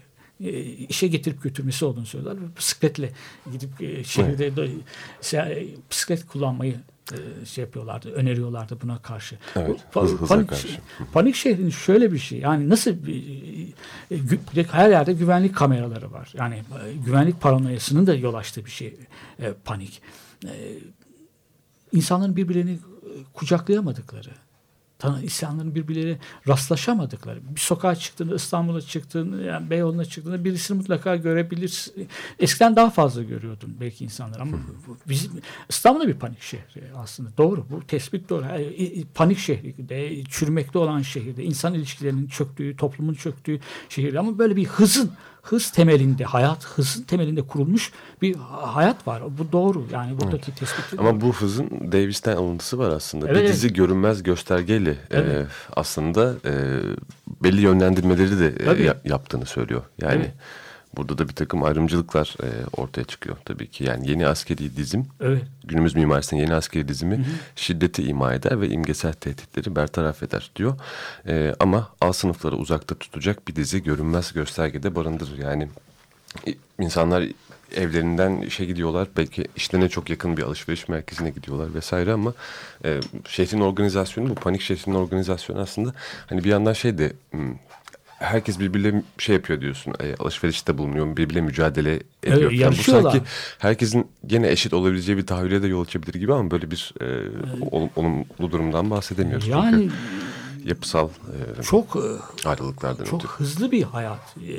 işe 0.90 1.08
getirip 1.08 1.44
götürmesi 1.44 1.86
olduğunu 1.86 2.06
söylüyorlar. 2.06 2.56
Bisikletle 2.58 3.12
gidip 3.52 4.06
şehirde 4.06 4.48
evet. 4.48 5.68
bisiklet 5.92 6.28
kullanmayı 6.28 6.76
e, 7.14 7.46
şey 7.46 7.64
yapıyorlardı, 7.64 8.12
öneriyorlardı 8.12 8.82
buna 8.82 9.02
karşı. 9.02 9.38
Evet, 9.56 9.80
hız, 9.94 10.18
panik, 10.28 10.50
karşı. 10.50 10.68
Panik 11.14 11.36
şehrinin 11.36 11.70
şöyle 11.70 12.12
bir 12.12 12.18
şey. 12.18 12.40
Yani 12.40 12.70
nasıl 12.70 12.92
e, 14.12 14.68
her 14.72 14.90
yerde 14.90 15.14
güvenlik 15.14 15.56
kameraları 15.56 16.12
var. 16.12 16.34
Yani 16.38 16.56
e, 16.56 16.94
güvenlik 17.06 17.42
paranoyasının 17.42 18.08
da 18.08 18.16
yol 18.16 18.34
açtığı 18.34 18.66
bir 18.66 18.72
şey 18.72 18.96
panik. 19.66 20.02
İnsanların 21.92 22.36
birbirlerini 22.36 22.80
kucaklayamadıkları, 23.34 24.30
insanların 25.24 25.76
birbirleriyle 25.76 26.20
rastlaşamadıkları. 26.48 27.40
Bir 27.56 27.60
sokağa 27.60 27.96
çıktığında, 27.96 28.36
İstanbul'a 28.36 28.82
çıktığında, 28.82 29.42
yani 29.42 29.70
Beyoğlu'na 29.70 30.06
çıktığında 30.06 30.44
birisini 30.44 30.78
mutlaka 30.78 31.16
görebilir. 31.16 31.88
Eskiden 32.40 32.76
daha 32.76 32.90
fazla 32.90 33.24
görüyordum 33.24 33.76
belki 33.82 34.04
insanlar 34.04 34.40
ama 34.40 34.58
bizim 35.08 35.32
İstanbul'da 35.70 36.08
bir 36.08 36.14
panik 36.14 36.42
şehri 36.42 36.84
aslında. 36.96 37.30
Doğru. 37.38 37.66
Bu 37.72 37.88
tespit 37.88 38.30
doğru. 38.30 38.46
Panik 39.16 39.38
şehri 39.38 39.90
de, 39.90 40.24
çürümekte 40.24 40.80
olan 40.80 41.02
şehirde, 41.02 41.44
insan 41.44 41.74
ilişkilerinin 41.74 42.28
çöktüğü, 42.28 42.76
toplumun 42.78 43.14
çöktüğü 43.14 43.60
şehir 43.90 44.16
ama 44.16 44.38
böyle 44.38 44.56
bir 44.56 44.66
hızın 44.66 45.12
hız 45.42 45.72
temelinde, 45.72 46.24
hayat 46.24 46.66
hızın 46.66 47.04
temelinde 47.04 47.42
kurulmuş 47.42 47.92
bir 48.22 48.36
hayat 48.52 49.08
var. 49.08 49.24
Bu 49.38 49.52
doğru. 49.52 49.86
Yani 49.92 50.20
buradaki 50.20 50.52
evet. 50.52 50.60
tespit. 50.60 51.00
Ama 51.00 51.22
bu 51.22 51.34
hızın 51.34 51.70
Davis'ten 51.92 52.36
alıntısı 52.36 52.80
var 52.80 52.90
aslında. 52.90 53.28
Evet, 53.30 53.44
bir 53.44 53.48
dizi 53.48 53.68
evet. 53.68 53.76
görünmez 53.76 54.24
göstergeyle 54.24 54.96
evet. 55.12 55.36
e, 55.36 55.46
aslında 55.76 56.34
e, 56.46 56.54
belli 57.44 57.62
yönlendirmeleri 57.62 58.40
de 58.40 58.54
e, 58.84 59.10
yaptığını 59.10 59.46
söylüyor. 59.46 59.82
Yani 60.02 60.16
evet. 60.16 60.34
Burada 61.00 61.18
da 61.18 61.30
bir 61.30 61.34
takım 61.34 61.64
ayrımcılıklar 61.64 62.36
e, 62.44 62.48
ortaya 62.78 63.04
çıkıyor 63.04 63.38
tabii 63.46 63.68
ki. 63.68 63.84
Yani 63.84 64.10
yeni 64.10 64.28
askeri 64.28 64.78
dizim, 64.78 65.08
evet. 65.22 65.42
günümüz 65.64 65.96
mimarisinin 65.96 66.42
yeni 66.42 66.54
askeri 66.54 66.88
dizimi 66.88 67.16
hı 67.16 67.22
hı. 67.22 67.26
şiddeti 67.56 68.04
ima 68.04 68.34
eder 68.34 68.62
ve 68.62 68.70
imgesel 68.70 69.14
tehditleri 69.14 69.76
bertaraf 69.76 70.24
eder 70.24 70.52
diyor. 70.56 70.80
E, 71.28 71.56
ama 71.60 71.90
al 72.02 72.12
sınıfları 72.12 72.56
uzakta 72.56 72.96
tutacak 72.96 73.48
bir 73.48 73.56
dizi 73.56 73.84
görünmez 73.84 74.34
göstergede 74.34 74.96
barındırır. 74.96 75.38
Yani 75.38 75.68
insanlar 76.80 77.24
evlerinden 77.76 78.42
işe 78.42 78.66
gidiyorlar. 78.66 79.08
Belki 79.18 79.46
işlerine 79.56 79.90
çok 79.90 80.10
yakın 80.10 80.38
bir 80.38 80.44
alışveriş 80.44 80.88
merkezine 80.88 81.30
gidiyorlar 81.30 81.74
vesaire 81.74 82.14
ama 82.14 82.34
e, 82.86 83.00
şehrin 83.28 83.62
organizasyonu 83.62 84.30
bu 84.30 84.36
panik 84.36 84.62
şehrin 84.62 84.94
organizasyonu 84.94 85.60
aslında 85.60 85.94
hani 86.28 86.44
bir 86.44 86.50
yandan 86.50 86.74
şey 86.74 86.98
de 86.98 87.14
hmm, 87.32 87.56
herkes 88.20 88.60
birbirle 88.60 89.04
şey 89.18 89.36
yapıyor 89.36 89.62
diyorsun. 89.62 89.94
E, 90.00 90.16
alışverişte 90.16 90.78
bulunuyor, 90.78 91.18
birbirle 91.18 91.42
mücadele 91.42 92.00
ediyor. 92.24 92.52
Evet, 92.56 92.80
bu 92.80 92.84
sanki 92.84 93.22
herkesin 93.60 94.08
gene 94.28 94.52
eşit 94.52 94.74
olabileceği 94.74 95.18
bir 95.18 95.26
tahayyüle 95.26 95.62
de 95.62 95.68
yol 95.68 95.82
açabilir 95.82 96.14
gibi 96.14 96.34
ama 96.34 96.52
böyle 96.52 96.72
bir 96.72 96.94
e, 97.02 97.06
evet. 97.06 97.94
olumlu 97.96 98.52
durumdan 98.52 98.90
bahsedemiyoruz. 98.90 99.48
Yani 99.48 99.82
Çünkü 99.82 99.94
yapısal 100.66 101.10
e, 101.60 101.64
çok 101.64 101.96
e, 101.96 102.48
ayrılıklardan 102.50 103.04
çok 103.06 103.20
ötürü. 103.20 103.32
hızlı 103.32 103.72
bir 103.72 103.84
hayat 103.84 104.36
e, 104.38 104.56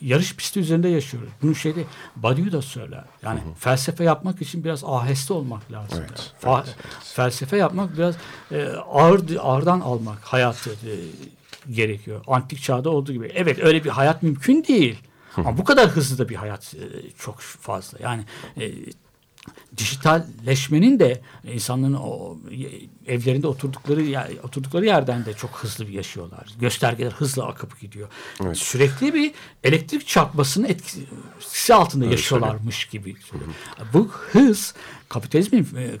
yarış 0.00 0.36
pisti 0.36 0.60
üzerinde 0.60 0.88
yaşıyoruz. 0.88 1.28
Bunu 1.42 1.54
şeyde 1.54 1.84
Badiou 2.16 2.52
da 2.52 2.62
söyler. 2.62 3.04
Yani 3.22 3.40
hı 3.40 3.44
hı. 3.44 3.54
felsefe 3.58 4.04
yapmak 4.04 4.42
için 4.42 4.64
biraz 4.64 4.84
aheste 4.84 5.32
olmak 5.32 5.72
lazım. 5.72 5.98
Evet, 6.00 6.32
evet, 6.44 6.64
evet. 6.66 6.76
Felsefe 7.02 7.56
yapmak 7.56 7.96
biraz 7.96 8.14
e, 8.52 8.64
ağır 8.92 9.36
ağırdan 9.40 9.80
almak 9.80 10.18
hayatı 10.20 10.70
e, 10.70 10.92
gerekiyor. 11.70 12.24
Antik 12.26 12.62
çağda 12.62 12.90
olduğu 12.90 13.12
gibi. 13.12 13.32
Evet 13.34 13.58
öyle 13.58 13.84
bir 13.84 13.90
hayat 13.90 14.22
mümkün 14.22 14.64
değil. 14.64 14.98
Ama 15.36 15.58
bu 15.58 15.64
kadar 15.64 15.88
hızlı 15.88 16.18
da 16.18 16.28
bir 16.28 16.36
hayat 16.36 16.74
e, 16.74 17.10
çok 17.18 17.40
fazla. 17.40 17.98
Yani 18.02 18.24
e, 18.60 18.72
dijitalleşmenin 19.76 20.98
de 20.98 21.20
insanların 21.44 21.94
o 21.94 22.38
evlerinde 23.06 23.46
oturdukları 23.46 24.02
yer, 24.02 24.30
oturdukları 24.42 24.86
yerden 24.86 25.24
de 25.24 25.34
çok 25.34 25.50
hızlı 25.50 25.86
bir 25.86 25.92
yaşıyorlar. 25.92 26.46
Göstergeler 26.60 27.10
hızla 27.10 27.46
akıp 27.46 27.80
gidiyor. 27.80 28.08
Evet. 28.42 28.56
Sürekli 28.56 29.14
bir 29.14 29.32
elektrik 29.64 30.06
çarpmasının 30.06 30.68
etkisi 30.68 31.74
altında 31.74 32.04
evet, 32.04 32.12
yaşıyorlarmış 32.12 32.86
öyle. 32.86 32.98
gibi. 32.98 33.14
Hı 33.30 33.36
hı. 33.36 33.84
Bu 33.92 34.08
hız 34.08 34.74
kapitalizmin 35.08 35.68
e, 35.76 35.98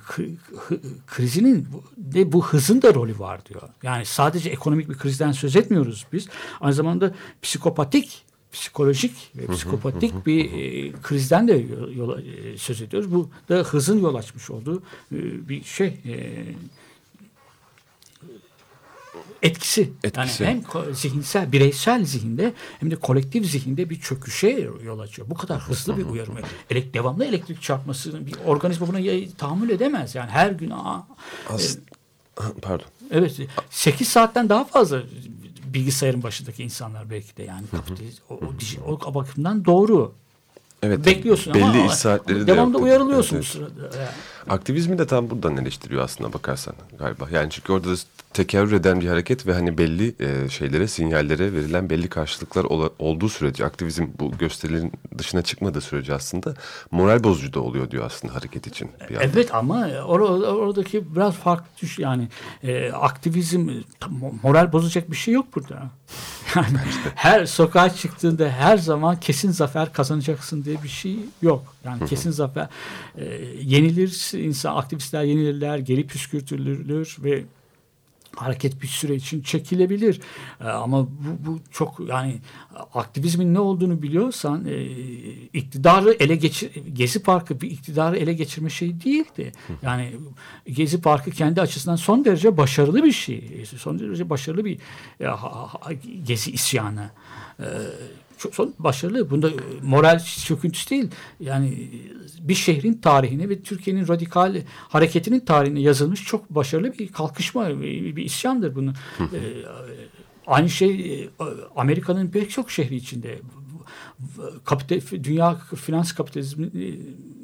krizinin 1.06 1.68
de 1.96 2.32
bu 2.32 2.46
hızın 2.46 2.82
da 2.82 2.94
rolü 2.94 3.18
var 3.18 3.46
diyor. 3.46 3.62
Yani 3.82 4.06
sadece 4.06 4.50
ekonomik 4.50 4.88
bir 4.88 4.98
krizden 4.98 5.32
söz 5.32 5.56
etmiyoruz 5.56 6.06
biz. 6.12 6.28
Aynı 6.60 6.74
zamanda 6.74 7.14
psikopatik 7.42 8.24
psikolojik 8.52 9.30
ve 9.36 9.54
psikopatik 9.54 10.26
bir 10.26 10.44
e, 10.44 10.92
krizden 11.02 11.48
de 11.48 11.66
yola, 11.96 12.20
e, 12.20 12.58
söz 12.58 12.82
ediyoruz. 12.82 13.12
Bu 13.12 13.30
da 13.48 13.54
hızın 13.54 14.00
yol 14.00 14.14
açmış 14.14 14.50
olduğu 14.50 14.82
e, 15.12 15.48
bir 15.48 15.64
şey 15.64 15.86
e, 15.86 16.44
etkisi. 19.42 19.92
etkisi. 20.04 20.42
Yani 20.42 20.62
hem 20.72 20.94
zihinsel, 20.94 21.52
bireysel 21.52 22.04
zihinde 22.04 22.54
hem 22.80 22.90
de 22.90 22.96
kolektif 22.96 23.46
zihinde 23.46 23.90
bir 23.90 24.00
çöküşe 24.00 24.70
yol 24.84 24.98
açıyor. 24.98 25.30
Bu 25.30 25.34
kadar 25.34 25.60
hızlı 25.60 25.98
bir 25.98 26.04
uyarım. 26.04 26.34
Elek, 26.70 26.94
devamlı 26.94 27.24
elektrik 27.24 27.62
çarpması 27.62 28.26
bir 28.26 28.34
organizma 28.46 28.88
buna 28.88 28.98
tahammül 29.38 29.70
edemez. 29.70 30.14
Yani 30.14 30.30
her 30.30 30.50
gün 30.50 30.70
aa, 30.70 31.06
As 31.48 31.76
e, 31.76 31.80
Pardon. 32.62 32.86
Evet. 33.10 33.36
8 33.70 34.08
saatten 34.08 34.48
daha 34.48 34.64
fazla 34.64 35.02
bilgisayarın 35.74 36.22
başındaki 36.22 36.62
insanlar 36.62 37.10
belki 37.10 37.36
de 37.36 37.42
yani 37.42 37.66
kapitalist, 37.70 38.22
o, 38.30 38.40
o, 38.86 38.98
o 39.06 39.14
bakımdan 39.14 39.64
doğru. 39.64 40.12
Evet. 40.82 41.06
Bekliyorsun 41.06 41.54
belli 41.54 41.64
ama 41.64 41.86
iş 41.86 41.92
saatleri 41.92 42.46
devamlı 42.46 42.74
de 42.74 42.78
uyarılıyorsun 42.78 43.36
evet, 43.36 43.56
evet. 43.58 43.70
sırada. 43.70 43.96
Yani. 43.96 44.08
Aktivizmi 44.48 44.98
de 44.98 45.06
tam 45.06 45.30
buradan 45.30 45.56
eleştiriyor 45.56 46.02
aslında 46.02 46.32
bakarsan 46.32 46.74
galiba. 46.98 47.28
Yani 47.32 47.50
çünkü 47.50 47.72
orada 47.72 47.88
da 47.88 47.96
tekerrür 48.32 48.72
eden 48.72 49.00
bir 49.00 49.08
hareket 49.08 49.46
ve 49.46 49.54
hani 49.54 49.78
belli 49.78 50.14
e, 50.20 50.48
şeylere, 50.48 50.88
sinyallere 50.88 51.52
verilen 51.52 51.90
belli 51.90 52.08
karşılıklar 52.08 52.64
ola, 52.64 52.90
olduğu 52.98 53.28
sürece 53.28 53.64
aktivizm 53.64 54.06
bu 54.18 54.38
gösterilerin 54.38 54.92
dışına 55.18 55.42
çıkmadığı 55.42 55.80
sürece 55.80 56.14
aslında 56.14 56.54
moral 56.90 57.24
bozucu 57.24 57.52
da 57.52 57.60
oluyor 57.60 57.90
diyor 57.90 58.06
aslında 58.06 58.34
hareket 58.34 58.66
için. 58.66 58.90
Bir 59.10 59.16
evet 59.20 59.54
ama 59.54 59.88
or 60.06 60.20
oradaki 60.20 61.14
biraz 61.14 61.34
farklı 61.34 61.66
düş 61.82 61.98
yani 61.98 62.28
e, 62.62 62.92
aktivizm 62.92 63.70
moral 64.42 64.72
bozacak 64.72 65.10
bir 65.10 65.16
şey 65.16 65.34
yok 65.34 65.46
burada. 65.54 65.90
Yani 66.56 66.78
her 67.14 67.46
sokağa 67.46 67.90
çıktığında 67.94 68.48
her 68.48 68.78
zaman 68.78 69.20
kesin 69.20 69.50
zafer 69.50 69.92
kazanacaksın 69.92 70.64
diye 70.64 70.82
bir 70.82 70.88
şey 70.88 71.16
yok. 71.42 71.74
Yani 71.84 72.06
kesin 72.06 72.30
zafer 72.30 72.68
e, 73.18 73.24
yenilir 73.62 74.38
insan 74.38 74.76
aktivistler 74.76 75.22
yenilirler, 75.24 75.78
geri 75.78 76.06
püskürtülür 76.06 77.16
ve 77.24 77.44
hareket 78.36 78.82
bir 78.82 78.86
süre 78.86 79.14
için 79.14 79.42
çekilebilir. 79.42 80.20
Ee, 80.60 80.64
ama 80.64 81.06
bu, 81.06 81.46
bu 81.46 81.58
çok 81.70 82.00
yani 82.08 82.38
aktivizmin 82.94 83.54
ne 83.54 83.58
olduğunu 83.58 84.02
biliyorsan 84.02 84.64
e, 84.68 84.82
iktidarı 85.52 86.12
ele 86.20 86.36
geçir 86.36 86.70
Gezi 86.92 87.22
Parkı 87.22 87.60
bir 87.60 87.70
iktidarı 87.70 88.16
ele 88.16 88.32
geçirme 88.32 88.70
şeyi 88.70 89.04
değildi. 89.04 89.52
Yani 89.82 90.12
Gezi 90.66 91.00
Parkı 91.00 91.30
kendi 91.30 91.60
açısından 91.60 91.96
son 91.96 92.24
derece 92.24 92.56
başarılı 92.56 93.04
bir 93.04 93.12
şey. 93.12 93.64
Son 93.78 93.98
derece 93.98 94.30
başarılı 94.30 94.64
bir 94.64 94.78
e, 95.20 95.24
ha- 95.24 95.68
ha- 95.80 95.92
Gezi 96.24 96.50
isyanı. 96.52 97.10
Ee, 97.60 97.64
çok 98.40 98.54
son 98.54 98.74
başarılı. 98.78 99.30
Bunda 99.30 99.50
moral 99.82 100.18
çöküntüsü 100.18 100.90
değil. 100.90 101.10
Yani 101.40 101.90
bir 102.40 102.54
şehrin 102.54 102.94
tarihine 102.94 103.48
ve 103.48 103.62
Türkiye'nin 103.62 104.08
radikal 104.08 104.62
hareketinin 104.88 105.40
tarihine 105.40 105.80
yazılmış 105.80 106.24
çok 106.24 106.50
başarılı 106.50 106.98
bir 106.98 107.08
kalkışma, 107.08 107.68
bir, 107.68 108.16
bir 108.16 108.24
isyandır 108.24 108.74
bunu. 108.74 108.92
Ee, 109.20 109.26
aynı 110.46 110.70
şey 110.70 111.22
e, 111.22 111.28
Amerika'nın 111.76 112.28
pek 112.28 112.50
çok 112.50 112.70
şehri 112.70 112.96
içinde. 112.96 113.38
Kapital, 114.64 115.00
dünya 115.24 115.58
finans 115.76 116.12
kapitalizmi 116.12 116.66
e, 116.66 116.86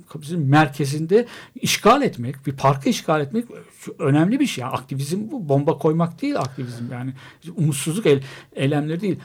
kapitalizm 0.09 0.50
merkezinde 0.50 1.26
işgal 1.54 2.02
etmek, 2.02 2.46
bir 2.46 2.52
parkı 2.52 2.88
işgal 2.88 3.20
etmek 3.20 3.44
önemli 3.98 4.40
bir 4.40 4.46
şey. 4.46 4.62
Yani 4.62 4.72
aktivizm 4.72 5.30
bu 5.30 5.48
bomba 5.48 5.78
koymak 5.78 6.22
değil 6.22 6.38
aktivizm 6.38 6.92
yani 6.92 7.12
umutsuzluk 7.56 8.06
el, 8.06 8.22
eylemleri 8.52 9.00
değil. 9.00 9.18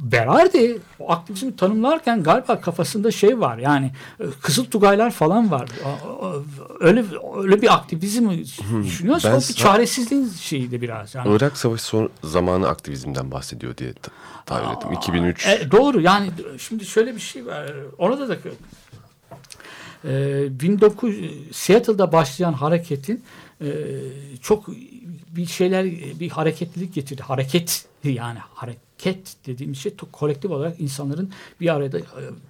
Berardi 0.00 0.78
o 0.98 1.12
aktivizmi 1.12 1.56
tanımlarken 1.56 2.22
galiba 2.22 2.60
kafasında 2.60 3.10
şey 3.10 3.40
var 3.40 3.58
yani 3.58 3.90
e, 4.20 4.24
Kızıl 4.42 4.64
Tugaylar 4.64 5.10
falan 5.10 5.50
var. 5.50 5.68
Öyle 6.80 7.04
öyle 7.36 7.62
bir 7.62 7.74
aktivizm 7.74 8.30
düşünüyorsa 8.84 9.32
Ben 9.32 9.36
o 9.36 9.38
bir 9.38 9.54
çaresizliğin 9.54 10.28
şeyiydi 10.28 10.82
biraz. 10.82 11.14
Yani, 11.14 11.36
Irak 11.36 11.56
Savaşı 11.56 11.84
son 11.84 12.10
zamanı 12.24 12.68
aktivizmden 12.68 13.30
bahsediyor 13.30 13.76
diye 13.76 13.92
ta- 13.92 14.12
tahmin 14.46 14.76
ettim. 14.76 14.92
2003 14.92 15.46
E, 15.46 15.70
doğru 15.70 16.00
yani 16.00 16.30
şimdi 16.58 16.84
şöyle 16.84 17.14
bir 17.14 17.20
şey 17.20 17.46
var. 17.46 17.72
Orada 17.98 18.28
da 18.28 18.36
e, 20.04 20.68
19 20.68 21.14
Seattle'da 21.52 22.12
başlayan 22.12 22.52
hareketin 22.52 23.24
e, 23.60 23.68
çok 24.42 24.68
bir 25.36 25.46
şeyler 25.46 25.84
bir 26.20 26.30
hareketlilik 26.30 26.94
getirdi. 26.94 27.22
Hareket 27.22 27.84
yani 28.04 28.38
hareket 28.54 28.85
dediğimiz 29.46 29.78
şey 29.78 29.92
to- 29.92 30.10
kolektif 30.12 30.50
olarak 30.50 30.80
insanların 30.80 31.30
bir 31.60 31.74
arada 31.74 31.98
e, 31.98 32.04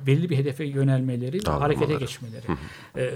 belli 0.06 0.30
bir 0.30 0.36
hedefe 0.36 0.64
yönelmeleri, 0.64 1.44
Dağılmaları. 1.46 1.74
harekete 1.76 1.98
geçmeleri. 1.98 2.44
E, 2.96 3.12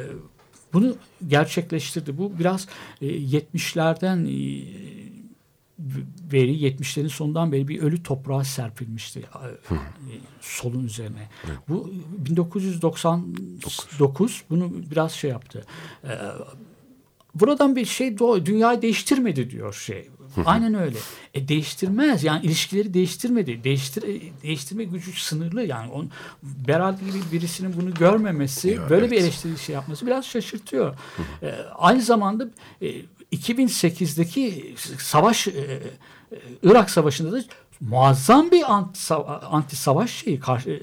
bunu 0.72 0.96
gerçekleştirdi. 1.28 2.18
Bu 2.18 2.38
biraz 2.38 2.68
e, 3.02 3.06
70'lerden 3.06 4.26
e, 4.26 4.30
veri 6.32 6.56
70'lerin 6.56 7.08
sonundan 7.08 7.52
beri 7.52 7.68
bir 7.68 7.82
ölü 7.82 8.02
toprağa 8.02 8.44
serpilmişti 8.44 9.20
e, 9.20 9.24
solun 10.40 10.84
üzerine. 10.84 11.28
Bu 11.68 11.92
1999 12.18 14.44
bunu 14.50 14.72
biraz 14.90 15.12
şey 15.12 15.30
yaptı. 15.30 15.64
E, 16.04 16.08
buradan 17.34 17.76
bir 17.76 17.84
şey 17.84 18.18
doğ, 18.18 18.46
dünyayı 18.46 18.82
değiştirmedi 18.82 19.50
diyor 19.50 19.74
şey. 19.74 20.08
Aynen 20.44 20.74
öyle. 20.74 20.98
E 21.34 21.48
değiştirmez. 21.48 22.24
Yani 22.24 22.46
ilişkileri 22.46 22.94
değiştirmedi. 22.94 23.64
Değiştir 23.64 24.02
e, 24.02 24.42
değiştirme 24.42 24.84
gücü 24.84 25.12
sınırlı. 25.20 25.62
Yani 25.62 25.90
on 25.92 26.10
Berat 26.42 27.00
gibi 27.00 27.18
birisinin 27.32 27.74
bunu 27.80 27.94
görmemesi, 27.94 28.68
Ya, 28.68 28.90
böyle 28.90 29.06
bir 29.10 29.16
evet. 29.16 29.22
eleştiri 29.24 29.58
şey 29.58 29.74
yapması 29.74 30.06
biraz 30.06 30.24
şaşırtıyor. 30.26 30.94
E, 31.42 31.54
aynı 31.78 32.02
zamanda 32.02 32.46
e, 32.82 32.94
2008'deki 33.32 34.74
savaş 34.98 35.48
e, 35.48 35.50
e, 35.50 35.80
Irak 36.62 36.90
Savaşı'nda 36.90 37.32
da 37.32 37.42
muazzam 37.80 38.50
bir 38.50 38.72
anti, 38.72 39.14
anti 39.50 39.76
savaş 39.76 40.10
şeyi 40.10 40.40
karşı, 40.40 40.70
e, 40.70 40.80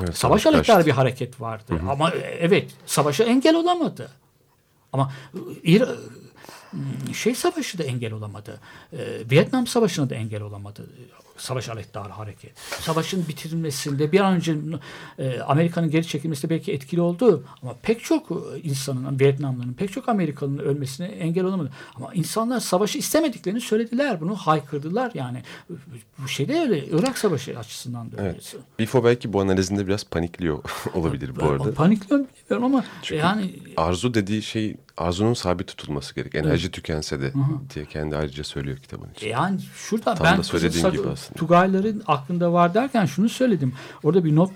Evet, 0.00 0.16
savaş 0.18 0.46
aleyhtarı 0.46 0.86
bir 0.86 0.90
hareket 0.90 1.40
vardı. 1.40 1.80
Ama 1.90 2.10
e, 2.10 2.18
evet 2.18 2.70
savaşa 2.86 3.24
engel 3.24 3.54
olamadı. 3.54 4.10
Ama 4.92 5.12
İra- 5.64 5.96
şey 7.14 7.34
savaşı 7.34 7.78
da 7.78 7.84
engel 7.84 8.12
olamadı. 8.12 8.60
Ee, 8.92 8.96
Vietnam 9.30 9.66
Savaşı'na 9.66 10.10
da 10.10 10.14
engel 10.14 10.42
olamadı. 10.42 10.86
Savaş 11.40 11.68
aleyhtarı 11.68 12.08
hareket. 12.08 12.52
Savaşın 12.80 13.28
bitirilmesinde 13.28 14.12
bir 14.12 14.20
an 14.20 14.34
önce 14.34 14.56
e, 15.18 15.40
Amerika'nın 15.40 15.90
geri 15.90 16.06
çekilmesi 16.06 16.50
belki 16.50 16.72
etkili 16.72 17.00
oldu. 17.00 17.44
Ama 17.62 17.74
pek 17.82 18.04
çok 18.04 18.30
e, 18.30 18.34
insanın, 18.62 19.20
Vietnamlıların, 19.20 19.72
pek 19.72 19.92
çok 19.92 20.08
Amerikalı'nın 20.08 20.58
ölmesine 20.58 21.06
engel 21.06 21.44
olamadı. 21.44 21.70
Ama 21.96 22.14
insanlar 22.14 22.60
savaşı 22.60 22.98
istemediklerini 22.98 23.60
söylediler. 23.60 24.20
Bunu 24.20 24.36
haykırdılar 24.36 25.10
yani. 25.14 25.42
Bu 26.18 26.28
şey 26.28 26.48
de 26.48 26.60
öyle. 26.60 26.86
Irak 26.86 27.18
Savaşı 27.18 27.58
açısından 27.58 28.12
da 28.12 28.16
öyle. 28.16 28.30
Evet. 28.30 28.56
Bifo 28.78 29.04
belki 29.04 29.32
bu 29.32 29.40
analizinde 29.40 29.86
biraz 29.86 30.04
panikliyor 30.04 30.58
olabilir 30.94 31.36
bu 31.40 31.44
arada. 31.44 31.74
Panikliyorum 31.74 32.26
bilmiyorum 32.26 32.74
ama 32.74 32.84
Çünkü 33.02 33.20
yani 33.20 33.52
arzu 33.76 34.14
dediği 34.14 34.42
şey 34.42 34.76
arzunun 35.00 35.34
sabit 35.34 35.68
tutulması 35.68 36.14
gerek. 36.14 36.34
Enerji 36.34 36.70
tükense 36.70 37.20
de 37.20 37.32
diye 37.74 37.84
kendi 37.84 38.16
ayrıca 38.16 38.44
söylüyor 38.44 38.76
kitabın 38.78 39.08
E 39.08 39.12
içinde. 39.12 39.30
Yani 39.30 39.60
şurada 39.74 40.14
Tam 40.14 40.26
ben 40.26 40.38
da 40.38 40.42
söylediğin 40.42 40.90
gibi 40.90 41.08
aslında. 41.08 41.38
Tugayların 41.38 42.02
aklında 42.06 42.52
var 42.52 42.74
derken 42.74 43.06
şunu 43.06 43.28
söyledim. 43.28 43.72
Orada 44.02 44.24
bir 44.24 44.36
not 44.36 44.50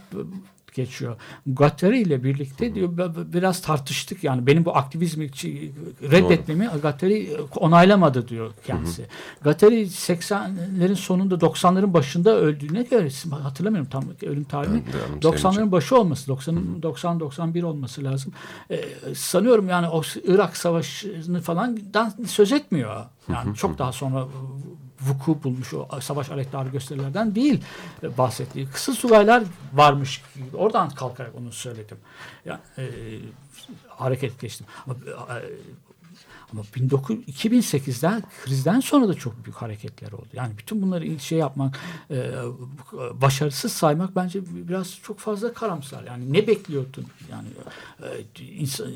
geçiyor. 0.75 1.17
Gattari 1.47 2.01
ile 2.01 2.25
birlikte 2.25 2.75
diyor 2.75 2.97
"b- 2.99 3.17
b- 3.17 3.33
biraz 3.33 3.63
tartıştık 3.63 4.25
yani 4.25 4.47
benim 4.47 4.65
bu 4.65 4.77
aktivizmi 4.77 5.31
reddetmemi 6.03 6.71
Gattari 6.83 7.37
onaylamadı 7.57 8.29
diyor 8.29 8.53
kendisi. 8.67 9.07
Gattari 9.43 9.81
80'lerin 9.87 10.95
sonunda 10.95 11.35
90'ların 11.35 11.93
başında 11.93 12.37
öldüğüne 12.37 12.83
göre 12.83 13.09
hatırlamıyorum 13.43 13.91
tam 13.91 14.05
ölüm 14.23 14.45
tarihini. 14.45 14.83
Ben 14.87 14.93
de 14.93 14.97
anımsayamayacağım. 15.05 15.69
90'ların 15.69 15.73
başı 15.73 15.97
olması 15.99 16.29
90 16.29 16.83
90 16.83 17.21
91 17.21 17.63
olması 17.63 18.05
lazım. 18.05 18.33
Ee, 18.71 18.85
sanıyorum 19.15 19.69
yani 19.69 19.89
o 19.89 20.03
Irak 20.25 20.57
Savaşı'nı 20.57 21.41
falan 21.41 21.79
söz 22.27 22.53
etmiyor. 22.53 23.05
Yani 23.29 23.57
çok 23.57 23.79
daha 23.79 23.93
sonra 23.93 24.27
vuku 25.01 25.43
bulmuş 25.43 25.75
o 25.75 25.89
savaş 26.01 26.31
aleyhtarı 26.31 26.69
gösterilerden 26.69 27.35
değil 27.35 27.61
e, 28.03 28.19
bahsettiği. 28.19 28.69
Kısa 28.69 28.93
sulaylar 28.93 29.45
varmış. 29.73 30.23
Oradan 30.55 30.91
kalkarak 30.91 31.35
onu 31.35 31.53
söyledim. 31.53 31.99
Yani, 32.45 32.61
e, 32.79 32.85
hareket 33.89 34.41
geçtim. 34.41 34.67
Ama, 34.87 34.95
e, 34.95 35.15
ama 36.53 36.63
19, 36.81 37.17
2008'den 37.17 38.23
krizden 38.45 38.81
sonra 38.81 39.09
da 39.09 39.15
çok 39.15 39.45
büyük 39.45 39.57
hareketler 39.57 40.13
oldu. 40.13 40.29
Yani 40.33 40.59
bütün 40.59 40.83
bunları 40.83 41.21
şey 41.21 41.39
yapmak, 41.39 41.81
e, 42.11 42.33
başarısız 43.13 43.73
saymak 43.73 44.17
bence 44.17 44.41
biraz 44.47 44.99
çok 45.03 45.19
fazla 45.19 45.53
karamsar. 45.53 46.05
Yani 46.05 46.33
ne 46.33 46.47
bekliyordun? 46.47 47.07
Yani 47.31 47.49
e, 48.03 48.43
insan, 48.43 48.93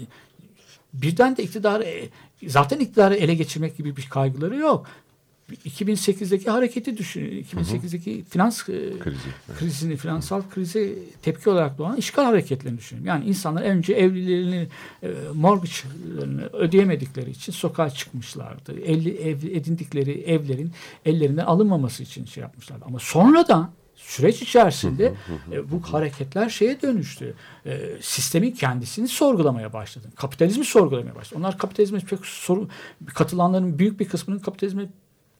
birden 0.94 1.36
de 1.36 1.42
iktidarı 1.42 1.84
e, 1.84 2.09
zaten 2.46 2.78
iktidarı 2.78 3.14
ele 3.14 3.34
geçirmek 3.34 3.76
gibi 3.76 3.96
bir 3.96 4.09
kaygıları 4.09 4.57
yok. 4.57 4.86
2008'deki 5.55 6.51
hareketi 6.51 6.96
düşün. 6.96 7.44
2008'deki 7.53 8.24
finans 8.24 8.68
e, 8.68 8.99
Krizi, 8.99 9.28
krizini, 9.59 9.96
finansal 9.96 10.42
krize 10.51 10.92
tepki 11.22 11.51
olarak 11.51 11.78
doğan 11.78 11.96
işgal 11.96 12.24
hareketlerini 12.24 12.78
düşünün. 12.78 13.05
Yani 13.05 13.24
insanlar 13.24 13.62
önce 13.62 13.94
evlilerini, 13.94 14.68
e, 15.03 15.09
mortgage'larını 15.34 16.46
ödeyemedikleri 16.46 17.30
için 17.30 17.53
sokağa 17.53 17.90
çıkmışlardı. 17.90 18.80
Evli, 18.80 19.16
ev, 19.16 19.36
edindikleri 19.36 20.22
evlerin 20.22 20.72
ellerinden 21.05 21.44
alınmaması 21.44 22.03
için 22.03 22.24
şey 22.24 22.40
yapmışlardı. 22.42 22.84
Ama 22.84 22.99
sonradan 22.99 23.70
süreç 23.99 24.42
içerisinde 24.42 25.14
e, 25.53 25.70
bu 25.70 25.82
hareketler 25.82 26.49
şeye 26.49 26.82
dönüştü. 26.82 27.34
E, 27.66 27.80
sistemin 28.01 28.51
kendisini 28.51 29.09
sorgulamaya 29.09 29.72
başladı. 29.72 30.07
Kapitalizmi 30.16 30.64
sorgulamaya 30.64 31.14
başladı. 31.14 31.38
Onlar 31.38 31.59
kapitalizme 31.59 31.99
pek 32.01 32.26
soru, 32.26 32.68
katılanların 33.07 33.78
büyük 33.78 34.01
bir 34.01 34.09
kısmının 34.09 34.38
kapitalizme 34.38 34.88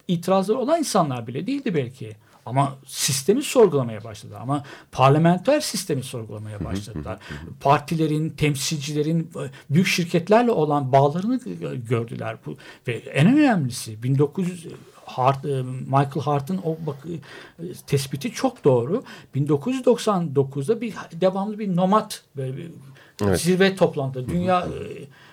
itirazları 0.09 0.59
olan 0.59 0.79
insanlar 0.79 1.27
bile 1.27 1.47
değildi 1.47 1.75
belki. 1.75 2.17
Ama 2.47 2.77
sistemi 2.87 3.43
sorgulamaya 3.43 4.05
başladı. 4.05 4.37
Ama 4.41 4.63
parlamenter 4.93 5.61
sistemi 5.61 6.03
sorgulamaya 6.03 6.65
başladılar. 6.65 7.19
Partilerin, 7.61 8.31
temsilcilerin, 8.31 9.31
büyük 9.71 9.87
şirketlerle 9.87 10.51
olan 10.51 10.93
bağlarını 10.93 11.41
gördüler. 11.89 12.37
Ve 12.89 12.93
en 12.93 13.27
önemlisi 13.39 14.03
1900 14.03 14.67
Hart, 15.09 15.45
e, 15.45 15.63
Michael 15.63 16.25
Hart'ın 16.25 16.61
o 16.65 16.77
bak, 16.87 16.97
e, 17.59 17.73
tespiti 17.87 18.33
çok 18.33 18.65
doğru. 18.65 19.03
1999'da 19.35 20.81
bir 20.81 20.95
devamlı 21.13 21.59
bir 21.59 21.77
nomad 21.77 22.13
böyle 22.37 22.57
bir 22.57 22.71
Evet. 23.25 23.41
zirve 23.41 23.77
toplantısı. 23.77 24.29
Dünya 24.29 24.61
e, 24.61 24.69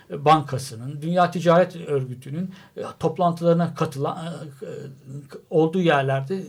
Bankası'nın, 0.10 1.02
Dünya 1.02 1.32
Ticaret 1.32 1.76
Örgütü'nün 1.76 2.52
e, 2.78 2.82
toplantılarına 3.00 3.76
katılan 3.76 4.18
e, 4.26 4.66
e, 4.66 4.70
olduğu 5.50 5.82
yerlerde 5.82 6.44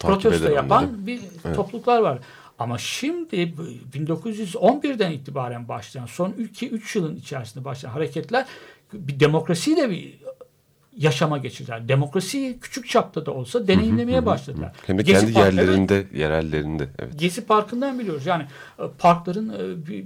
protesto 0.00 0.44
eden 0.46 0.54
yapan 0.54 0.84
onları. 0.84 1.06
bir 1.06 1.20
topluluklar 1.54 2.00
var. 2.00 2.18
Ama 2.58 2.78
şimdi 2.78 3.54
bu 3.56 3.62
1911'den 3.98 5.12
itibaren 5.12 5.68
başlayan 5.68 6.06
son 6.06 6.30
2-3 6.32 6.98
yılın 6.98 7.16
içerisinde 7.16 7.64
başlayan 7.64 7.90
hareketler 7.90 8.46
bir 8.92 9.20
demokrasiyi 9.20 9.76
de 9.76 9.90
bir 9.90 10.18
yaşama 10.96 11.38
geçirdiler. 11.38 11.88
Demokrasiyi 11.88 12.58
küçük 12.60 12.88
çapta 12.88 13.26
da 13.26 13.30
olsa 13.30 13.68
deneyimlemeye 13.68 14.26
başladılar. 14.26 14.72
Hem 14.86 14.98
de 14.98 15.02
Gezi 15.02 15.20
kendi 15.20 15.32
parkları- 15.32 15.56
yerlerinde, 15.56 16.06
yerellerinde. 16.14 16.88
Evet. 16.98 17.18
Gezi 17.18 17.44
Parkı'ndan 17.46 17.98
biliyoruz. 17.98 18.26
Yani 18.26 18.46
e, 18.78 18.82
parkların 18.98 19.48
e, 19.48 19.86
bir, 19.86 20.04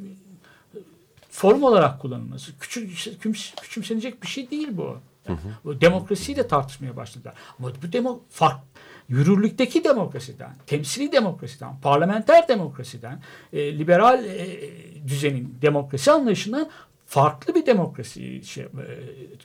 form 1.33 1.63
olarak 1.63 2.01
kullanılması. 2.01 2.59
Küçük, 2.59 2.91
küçüm- 2.99 3.55
küçümsenecek 3.63 4.23
bir 4.23 4.29
şey 4.29 4.51
değil 4.51 4.69
bu. 4.73 4.99
Yani 5.29 5.39
bu 5.65 5.81
demokrasiyi 5.81 6.37
de 6.37 6.49
tartışmaya 6.49 6.97
başladılar. 6.97 7.35
Ama 7.59 7.69
bu 7.83 7.93
demo, 7.93 8.21
fark, 8.31 8.61
yürürlükteki 9.09 9.85
demokrasiden, 9.85 10.51
temsili 10.67 11.13
demokrasiden, 11.13 11.81
parlamenter 11.81 12.49
demokrasiden, 12.49 13.23
e, 13.53 13.79
liberal 13.79 14.25
e, 14.25 14.61
düzenin 15.07 15.59
demokrasi 15.63 16.13
anlayışından 16.13 16.71
farklı 17.13 17.55
bir 17.55 17.67
demokrasi 17.67 18.45
şey, 18.45 18.65
e, 18.65 18.69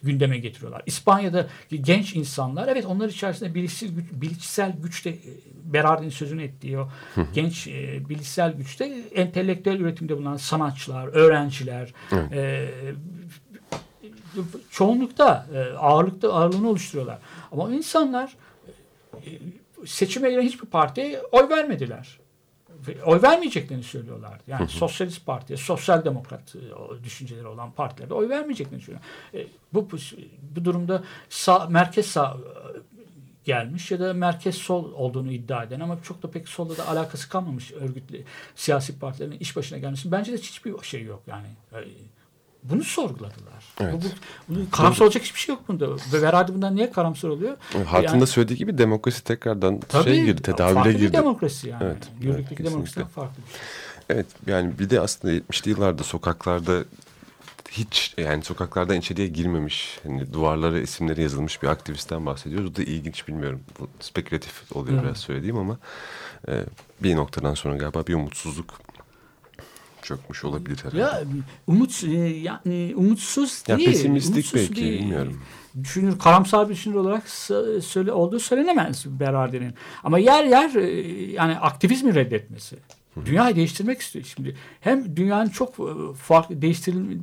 gündeme 0.04 0.38
getiriyorlar. 0.38 0.82
İspanya'da 0.86 1.48
genç 1.70 2.16
insanlar 2.16 2.68
evet 2.68 2.86
onlar 2.86 3.10
içerisinde 3.10 3.56
bilişsel 3.56 3.90
güç, 3.90 4.06
bilişsel 4.12 4.76
güçte 4.84 5.10
e, 5.10 5.20
Berardin 5.64 6.10
sözünü 6.10 6.44
ettiği 6.44 6.80
o 6.80 6.90
genç 7.34 7.68
e, 7.68 8.10
bilişsel 8.10 8.54
güçte 8.54 8.86
entelektüel 9.16 9.80
üretimde 9.80 10.18
bulunan 10.18 10.38
sanatçılar, 10.38 11.08
öğrenciler 11.08 11.94
e, 12.32 12.70
çoğunlukta 14.72 15.46
e, 15.54 15.60
ağırlıkta 15.78 16.34
ağırlığını 16.34 16.70
oluşturuyorlar. 16.70 17.20
Ama 17.52 17.64
o 17.64 17.72
insanlar 17.72 18.36
e, 19.14 19.30
seçime 19.86 20.30
giren 20.30 20.42
hiçbir 20.42 20.68
partiye 20.68 21.22
oy 21.32 21.50
vermediler. 21.50 22.20
Oy 23.06 23.22
vermeyeceklerini 23.22 23.84
söylüyorlardı. 23.84 24.44
Yani 24.48 24.68
Sosyalist 24.68 25.26
Parti'ye, 25.26 25.58
Sosyal 25.58 26.06
Demokrat 26.06 26.56
e, 26.56 27.04
düşünceleri 27.04 27.48
olan 27.48 27.72
partilerde 27.72 28.14
oy 28.14 28.30
vermeyeceklerini 28.30 28.84
söylüyorlar. 28.84 29.10
E, 29.34 29.48
bu, 29.74 29.92
bu, 29.92 29.98
bu 30.56 30.66
durumda 30.66 31.04
sağ, 31.30 31.66
merkez 31.66 32.06
sağ 32.06 32.38
e, 32.38 32.78
gelmiş 33.46 33.92
ya 33.92 34.00
da 34.00 34.14
merkez 34.14 34.56
sol 34.56 34.94
olduğunu 34.94 35.32
iddia 35.32 35.64
eden 35.64 35.80
ama 35.80 35.98
çok 36.04 36.24
da 36.24 36.32
pek 36.32 36.48
solda 36.48 36.78
da 36.78 36.88
alakası 36.88 37.30
kalmamış 37.30 37.72
örgütlü 37.72 38.24
siyasi 38.56 39.00
partilerin 39.00 39.38
iş 39.40 39.56
başına 39.56 39.78
gelmesi. 39.78 40.12
Bence 40.12 40.34
de 40.34 40.38
hiçbir 40.38 40.84
şey 40.84 41.04
yok 41.04 41.24
yani. 41.28 41.48
E, 42.68 42.70
Bunu 42.70 42.84
sorguladılar. 42.84 43.64
Evet. 43.82 43.94
Bu, 43.94 44.02
bu, 44.02 44.06
bunu 44.50 44.70
karamsar 44.72 45.06
olacak 45.06 45.24
hiçbir 45.24 45.40
şey 45.40 45.56
yok 45.56 45.64
bunda. 45.68 45.88
Ve 46.14 46.22
Veradi 46.22 46.54
bundan 46.54 46.76
niye 46.76 46.92
karamsar 46.92 47.30
oluyor? 47.30 47.58
Halkın 47.86 48.08
Yani- 48.08 48.22
da 48.22 48.26
söylediği 48.26 48.58
gibi 48.60 48.78
demokrasi 48.78 49.24
tekrardan 49.24 49.80
Tabii, 49.80 50.04
şey 50.04 50.26
girdi, 50.26 50.42
tedavüle 50.42 50.74
farklı 50.74 50.92
girdi. 50.92 51.14
demokrasi 51.14 51.70
yani. 51.70 51.84
Evet, 51.84 52.08
Yürürlükteki 52.22 52.62
evet, 52.64 52.72
demokrasiden 52.72 53.08
farklı 53.08 53.38
bir 53.48 53.52
şey. 53.52 53.62
Evet 54.10 54.26
yani 54.48 54.80
bir 54.80 54.90
de 54.90 55.02
aslında 55.02 55.34
70'li 55.34 55.70
yıllarda 55.70 56.04
sokaklarda 56.04 56.84
hiç 57.72 58.14
yani 58.18 58.44
sokaklardan 58.44 58.96
içeriye 58.98 59.28
girmemiş 59.28 60.00
hani 60.04 60.34
duvarlara 60.34 60.80
isimleri 60.80 61.22
yazılmış 61.22 61.64
bir 61.64 61.68
aktivistten 61.68 62.26
bahsediyoruz. 62.26 62.72
O 62.72 62.76
da 62.76 62.84
ilginç 62.84 63.28
bilmiyorum. 63.28 63.60
Bu 63.80 63.88
spekülatif 64.00 64.76
oluyor 64.76 65.04
biraz 65.04 65.18
söylediğim 65.18 65.58
ama 65.58 65.78
e, 66.48 66.64
bir 67.04 67.16
noktadan 67.16 67.54
sonra 67.54 67.76
galiba 67.78 68.08
bir 68.08 68.14
umutsuzluk 68.14 68.74
çökmüş 70.08 70.44
olabilir 70.46 70.78
herhalde. 70.84 70.98
Ya 71.00 71.24
umut 71.68 72.04
e, 72.04 72.10
yani 72.28 72.94
umutsuz 72.96 73.64
Ya 73.68 73.78
değil. 73.78 73.90
pesimistik 73.90 74.34
umutsuz 74.34 74.56
belki, 74.62 74.76
değil. 74.76 75.00
bilmiyorum. 75.02 75.42
Düşünür, 75.84 76.20
karamsar 76.20 76.70
bir 76.70 76.74
düşünür 76.74 76.96
olarak 76.96 77.24
sö- 77.28 77.82
söyle 77.82 78.12
olduğu 78.12 78.40
söylenemez 78.40 79.06
Berardi'nin. 79.20 79.74
Ama 80.04 80.20
yer 80.20 80.44
yer 80.44 80.76
e, 80.76 80.90
yani 81.32 81.58
aktivizmi 81.60 82.16
reddetmesi. 82.16 82.76
Dünyayı 83.26 83.56
değiştirmek 83.56 84.02
istiyor 84.02 84.26
şimdi. 84.36 84.56
Hem 84.82 85.16
dünyanın 85.18 85.50
çok 85.50 85.70
e, 85.80 86.14
farklı 86.22 86.62
değiştiril 86.62 87.18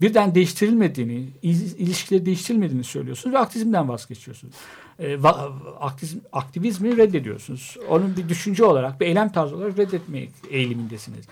birden 0.00 0.34
değiştirilmediğini, 0.34 1.26
il- 1.42 1.76
ilişkileri 1.78 2.26
değiştirilmediğini 2.26 2.84
söylüyorsunuz 2.84 3.34
ve 3.34 3.38
aktivizmden 3.38 3.88
vazgeçiyorsunuz. 3.88 4.54
E, 4.98 5.14
va- 5.14 5.52
aktivizm, 5.80 6.18
aktivizmi 6.32 6.96
reddediyorsunuz. 6.96 7.76
Onun 7.88 8.16
bir 8.16 8.28
düşünce 8.28 8.64
olarak, 8.64 9.00
bir 9.00 9.06
eylem 9.06 9.32
tarzı 9.32 9.56
olarak 9.56 9.78
reddetmek 9.78 10.30
eğilimindesiniz. 10.50 11.24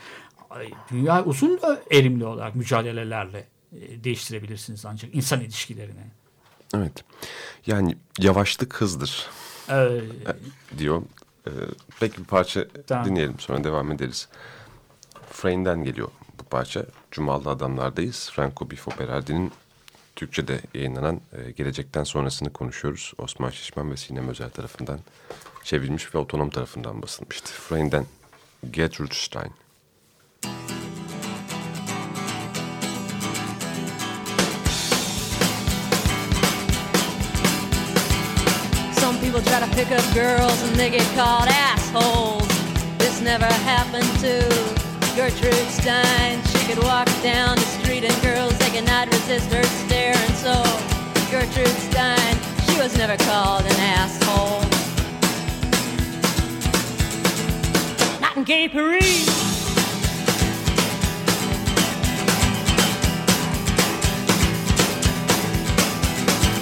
Dünya 0.90 1.24
uzun 1.24 1.60
erimli 1.90 2.26
olarak 2.26 2.54
mücadelelerle 2.54 3.46
e, 3.72 4.04
değiştirebilirsiniz 4.04 4.86
ancak 4.86 5.14
insan 5.14 5.40
ilişkilerini. 5.40 6.04
Evet. 6.74 7.04
Yani 7.66 7.96
yavaşlık 8.18 8.74
hızdır 8.74 9.26
Ee, 9.70 10.00
diyor. 10.78 11.02
Ee, 11.46 11.50
peki 12.00 12.18
bir 12.18 12.24
parça 12.24 12.66
Tamam. 12.86 13.04
dinleyelim 13.06 13.38
sonra 13.38 13.64
devam 13.64 13.92
ederiz. 13.92 14.28
Frame'den 15.30 15.84
geliyor 15.84 16.08
bu 16.38 16.44
parça. 16.44 16.86
Cumalı 17.10 17.50
Adamlar'dayız. 17.50 18.30
Franco 18.34 18.70
Bifo 18.70 18.90
Berardi'nin 18.98 19.52
Türkçe'de 20.16 20.60
yayınlanan 20.74 21.20
e, 21.32 21.50
Gelecekten 21.50 22.04
Sonrasını 22.04 22.52
konuşuyoruz. 22.52 23.12
Osman 23.18 23.50
Şişman 23.50 23.90
ve 23.90 23.96
Sinem 23.96 24.28
Özel 24.28 24.50
tarafından 24.50 25.00
çevrilmiş 25.64 26.14
ve 26.14 26.18
otonom 26.18 26.50
tarafından 26.50 27.02
basılmıştı. 27.02 27.52
Frame'den 27.52 28.06
Gertrude 28.70 29.14
Stein. 29.14 29.52
People 39.38 39.52
try 39.52 39.60
to 39.60 39.74
pick 39.74 39.90
up 39.92 40.14
girls 40.14 40.62
and 40.62 40.74
they 40.74 40.90
get 40.90 41.06
called 41.14 41.46
assholes. 41.48 42.48
This 42.98 43.20
never 43.20 43.44
happened 43.44 44.08
to 44.20 44.42
Gertrude 45.14 45.54
Stein. 45.68 46.42
She 46.46 46.66
could 46.66 46.82
walk 46.82 47.06
down 47.22 47.54
the 47.56 47.62
street 47.62 48.04
and 48.04 48.22
girls 48.22 48.56
they 48.58 48.70
could 48.70 48.86
not 48.86 49.06
resist 49.08 49.52
her 49.52 49.62
stare. 49.62 50.16
And 50.16 50.34
so 50.34 50.54
Gertrude 51.30 51.68
Stein, 51.68 52.36
she 52.66 52.78
was 52.78 52.96
never 52.96 53.16
called 53.24 53.64
an 53.64 53.78
asshole. 53.78 54.62
Not 58.20 58.36
in 58.36 58.44
gay 58.44 58.68
Paris. 58.68 59.26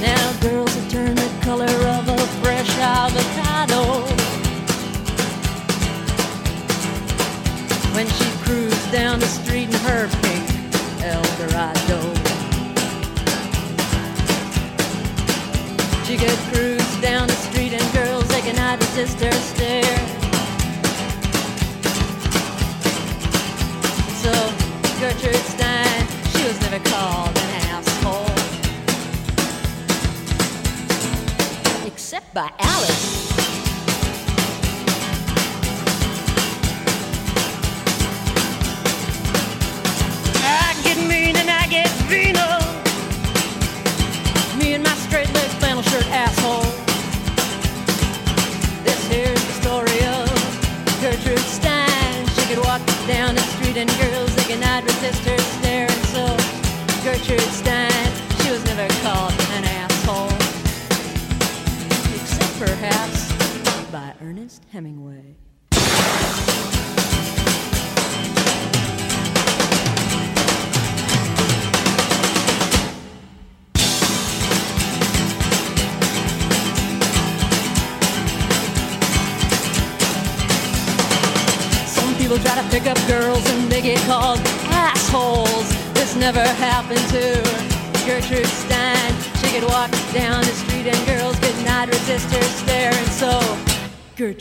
Now 0.00 0.40
girls 0.40 0.74
have 0.74 0.90
turned 0.90 1.16
the 1.16 1.44
color 1.44 1.64
of 1.64 2.08
a 2.08 2.15
fresh 2.46 2.78
avocado. 2.78 4.06
When 7.92 8.06
she 8.06 8.28
cruised 8.44 8.92
down 8.92 9.18
the 9.18 9.26
street 9.26 9.68
in 9.68 9.80
her 9.88 10.06
pink 10.22 10.46
Eldorado. 11.02 11.98
She 16.04 16.16
could 16.16 16.38
cruise 16.52 16.96
down 17.02 17.26
the 17.26 17.38
street 17.48 17.72
and 17.72 17.86
girls 17.92 18.28
they 18.28 18.42
cannot 18.42 18.78
resist 18.78 19.18
her 19.18 19.36
stare. 19.50 19.98
So 24.22 24.32
Gertrude 25.00 25.46
Stein, 25.54 26.06
she 26.30 26.46
was 26.46 26.60
never 26.60 26.78
called 26.90 27.35
by 32.36 32.50
Alice. 32.58 33.05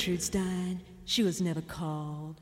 Gertrude's 0.05 0.29
dying, 0.29 0.81
she 1.05 1.23
was 1.23 1.41
never 1.41 1.61
called. 1.61 2.39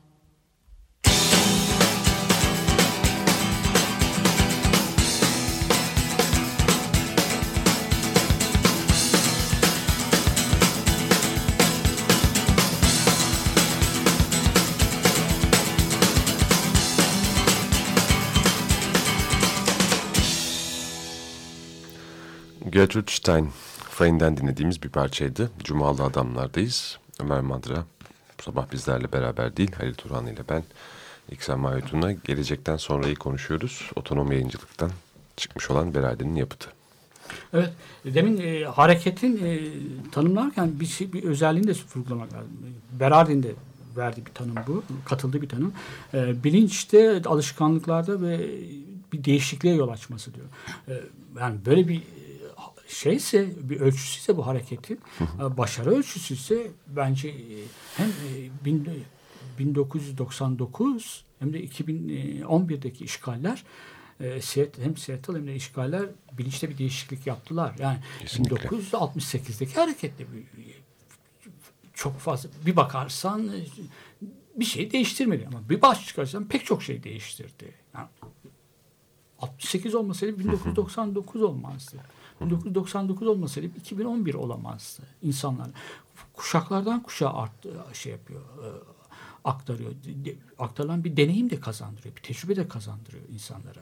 Gertrude 22.70 23.10
Stein, 23.10 23.48
Frame'den 23.90 24.36
dinlediğimiz 24.36 24.82
bir 24.82 24.88
parçaydı. 24.88 25.50
Cumalı 25.64 26.02
Adamlar'dayız. 26.02 27.03
Ömer 27.20 27.40
Madra 27.40 27.84
bu 28.38 28.42
sabah 28.42 28.72
bizlerle 28.72 29.12
beraber 29.12 29.56
değil, 29.56 29.72
Halil 29.72 29.94
Turhan 29.94 30.26
ile 30.26 30.40
ben. 30.48 30.62
İksan 31.30 31.60
Mahut'una 31.60 32.12
gelecekten 32.12 32.76
sonrayı 32.76 33.14
konuşuyoruz. 33.14 33.90
Otonom 33.96 34.32
yayıncılıktan 34.32 34.90
çıkmış 35.36 35.70
olan 35.70 35.94
Berardi'nin 35.94 36.34
yapıtı. 36.34 36.68
Evet, 37.52 37.70
demin 38.04 38.40
e, 38.40 38.64
hareketin 38.64 39.44
e, 39.44 39.60
tanımlarken 40.12 40.80
bir, 40.80 40.86
şey, 40.86 41.12
bir 41.12 41.22
özelliğini 41.22 41.68
de 41.68 41.74
vurgulamak 41.94 42.32
lazım. 42.32 42.50
Berardin 42.92 43.42
de 43.42 43.52
verdiği 43.96 44.26
bir 44.26 44.32
tanım 44.32 44.54
bu, 44.66 44.82
katıldığı 45.04 45.42
bir 45.42 45.48
tanım. 45.48 45.72
E, 46.14 46.44
bilinçte, 46.44 47.22
alışkanlıklarda 47.26 48.22
ve 48.22 48.50
bir 49.12 49.24
değişikliğe 49.24 49.74
yol 49.74 49.88
açması 49.88 50.30
diyor. 50.34 50.46
E, 50.88 50.92
yani 51.40 51.56
böyle 51.66 51.88
bir 51.88 52.02
şeyse, 52.88 53.50
bir 53.62 53.80
ölçüsü 53.80 54.20
ise 54.20 54.36
bu 54.36 54.46
hareketin, 54.46 55.00
e, 55.20 55.56
başarı 55.56 55.90
ölçüsü 55.90 56.34
ise 56.34 56.70
bence 56.86 57.28
e, 57.28 57.64
hem 57.96 58.08
e, 58.08 58.64
bin, 58.64 58.88
1999 59.58 61.24
hem 61.38 61.52
de 61.52 61.64
2011'deki 61.64 63.04
işgaller 63.04 63.64
e, 64.20 64.40
hem 64.82 64.96
Seattle 64.96 65.34
hem 65.34 65.46
de 65.46 65.54
işgaller 65.54 66.06
bilinçte 66.38 66.70
bir 66.70 66.78
değişiklik 66.78 67.26
yaptılar. 67.26 67.74
Yani 67.78 67.98
Kesinlikle. 68.20 68.68
1968'deki 68.68 69.74
hareketle 69.74 70.26
çok 71.94 72.18
fazla 72.18 72.50
bir 72.66 72.76
bakarsan 72.76 73.48
e, 73.48 73.64
bir 74.56 74.64
şey 74.64 74.92
değiştirmedi 74.92 75.46
ama 75.46 75.68
bir 75.68 75.82
baş 75.82 76.06
çıkarsan 76.06 76.48
pek 76.48 76.64
çok 76.64 76.82
şey 76.82 77.02
değiştirdi. 77.02 77.74
Yani 77.94 78.08
68 79.38 79.94
olmasaydı 79.94 80.38
1999 80.38 81.42
olmazdı. 81.42 81.96
1999 82.40 83.28
olmasaydı 83.28 83.66
2011 83.66 84.34
olamazdı 84.34 85.02
insanlar. 85.22 85.70
Kuşaklardan 86.32 87.02
kuşağa 87.02 87.32
arttı, 87.32 87.74
şey 87.92 88.12
yapıyor, 88.12 88.40
e, 88.40 88.68
aktarıyor. 89.44 89.92
Aktarılan 90.58 91.04
bir 91.04 91.16
deneyim 91.16 91.50
de 91.50 91.60
kazandırıyor, 91.60 92.16
bir 92.16 92.22
tecrübe 92.22 92.56
de 92.56 92.68
kazandırıyor 92.68 93.24
insanlara. 93.28 93.80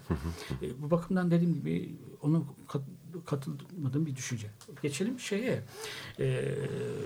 E, 0.62 0.82
bu 0.82 0.90
bakımdan 0.90 1.30
dediğim 1.30 1.54
gibi 1.54 1.94
onu 2.22 2.46
kat, 2.68 2.82
katılmadığım 3.26 4.06
bir 4.06 4.16
düşünce. 4.16 4.50
Geçelim 4.82 5.20
şeye, 5.20 5.62
e, 6.18 6.54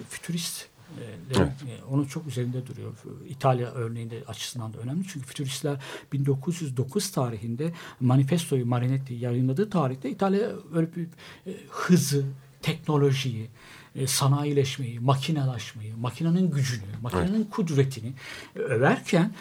fütürist 0.08 0.68
e, 1.00 1.34
demek, 1.34 1.52
e, 1.52 1.84
onun 1.90 2.04
çok 2.04 2.26
üzerinde 2.26 2.66
duruyor. 2.66 2.92
İtalya 3.28 3.70
örneğinde 3.70 4.22
açısından 4.26 4.72
da 4.72 4.78
önemli. 4.78 5.04
Çünkü 5.08 5.26
fütüristler 5.26 5.76
1909 6.12 7.10
tarihinde 7.10 7.72
Manifesto'yu 8.00 8.66
Marinetti 8.66 9.14
yayınladığı 9.14 9.70
tarihte 9.70 10.10
İtalya 10.10 10.50
öyle 10.74 10.88
bir 10.96 11.06
e, 11.46 11.56
hızı, 11.68 12.24
teknolojiyi, 12.62 13.48
e, 13.94 14.06
sanayileşmeyi, 14.06 15.00
makinelaşmayı, 15.00 15.96
makinenin 15.96 16.50
gücünü, 16.50 16.82
makinenin 17.02 17.44
kudretini 17.44 18.12
e, 18.56 18.58
överken 18.58 19.34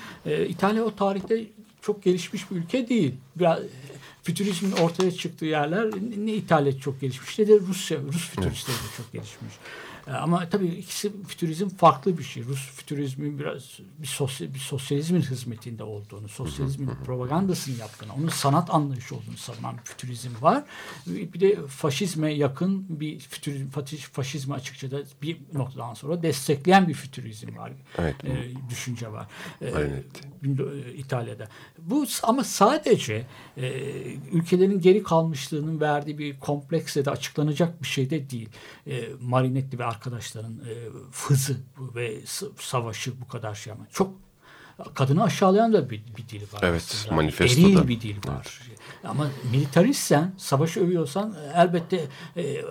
İtalya 0.47 0.83
o 0.83 0.95
tarihte 0.95 1.45
çok 1.81 2.03
gelişmiş 2.03 2.51
bir 2.51 2.55
ülke 2.55 2.89
değil. 2.89 3.15
Biraz 3.35 3.59
fütürizmin 4.23 4.71
ortaya 4.71 5.11
çıktığı 5.11 5.45
yerler 5.45 5.91
ne 6.17 6.33
İtalya 6.33 6.79
çok 6.79 7.01
gelişmiş 7.01 7.39
ne 7.39 7.47
de 7.47 7.59
Rusya, 7.59 7.97
Rus 8.01 8.29
fütüristleri 8.29 8.77
de 8.77 8.97
çok 8.97 9.13
gelişmiş. 9.13 9.53
E, 10.07 10.11
Ama 10.11 10.49
tabii 10.49 10.67
ikisi 10.67 11.11
fütürizm 11.27 11.69
farklı 11.69 12.17
bir 12.17 12.23
şey. 12.23 12.43
Rus 12.43 12.69
fütürizmin 12.69 13.39
biraz 13.39 13.79
bir, 13.97 14.07
sosyal, 14.07 14.53
bir 14.53 14.59
sosyalizmin 14.59 15.21
hizmetinde 15.21 15.83
olduğunu, 15.83 16.27
sosyalizmin 16.27 16.89
propagandasını 17.05 17.77
yaptığını, 17.79 18.13
onun 18.13 18.27
sanat 18.27 18.73
anlayışı 18.73 19.15
olduğunu 19.15 19.37
savunan 19.37 19.77
bir 19.77 19.81
fütürizm 19.83 20.29
var. 20.41 20.63
Bir 21.07 21.39
de 21.39 21.67
faşizme 21.67 22.33
yakın 22.33 22.85
bir 22.99 23.19
fütürizm, 23.19 23.65
faşiz- 23.67 24.09
faşizmi 24.11 24.53
açıkça 24.53 24.91
da 24.91 25.01
bir 25.21 25.37
noktadan 25.53 25.93
sonra 25.93 26.23
destekleyen 26.23 26.87
bir 26.87 26.93
fütürizm 26.93 27.57
var. 27.57 27.71
Evet. 27.97 28.15
E, 28.25 28.51
düşünce 28.69 29.11
var. 29.11 29.27
E, 29.61 29.65
e, 29.67 30.93
İtalya'da. 30.95 31.47
Bu 31.79 32.05
ama 32.23 32.43
sadece 32.43 33.25
e, 33.57 33.71
ülkelerin 34.31 34.81
geri 34.81 35.03
kalmışlığının 35.03 35.79
verdiği 35.81 36.17
bir 36.17 36.39
kompleksle 36.39 37.05
de 37.05 37.11
açıklanacak 37.11 37.81
bir 37.81 37.87
şey 37.87 38.09
de 38.09 38.29
değil. 38.29 38.49
E, 38.87 39.03
Marinetti 39.21 39.79
ve 39.79 39.85
arkadaşların 39.95 40.53
e, 40.53 40.73
fızı 41.11 41.57
ve 41.95 42.19
savaşı 42.59 43.21
bu 43.21 43.27
kadar 43.27 43.55
şey 43.55 43.73
ama 43.73 43.87
çok 43.91 44.11
kadını 44.93 45.23
aşağılayan 45.23 45.73
da 45.73 45.89
bir, 45.89 46.03
bir 46.17 46.29
dil 46.29 46.41
var. 46.53 46.59
Evet, 46.63 46.83
aslında. 46.93 47.15
manifestoda. 47.15 47.67
Eril 47.67 47.87
bir 47.87 48.01
dil 48.01 48.17
var. 48.27 48.61
Ama 49.03 49.27
militaristsen, 49.51 50.33
savaşı 50.37 50.79
övüyorsan 50.79 51.33
e, 51.33 51.61
elbette 51.61 52.07
e, 52.37 52.61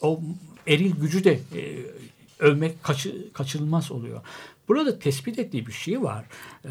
o 0.00 0.20
eril 0.66 0.96
gücü 0.96 1.24
de 1.24 1.32
e, 1.32 1.86
övmek 2.38 2.82
kaçı, 2.82 3.32
kaçınılmaz 3.32 3.92
oluyor. 3.92 4.20
Burada 4.68 4.98
tespit 4.98 5.38
ettiği 5.38 5.66
bir 5.66 5.72
şey 5.72 6.02
var. 6.02 6.24
E, 6.64 6.70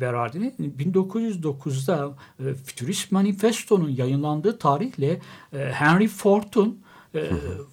Berardi'nin 0.00 0.74
1909'da 0.78 2.16
e, 2.40 2.54
Futurist 2.54 3.12
Manifesto'nun 3.12 3.88
yayınlandığı 3.88 4.58
tarihle 4.58 5.20
e, 5.52 5.58
Henry 5.58 6.08
Ford'un 6.08 6.82
e, 7.14 7.30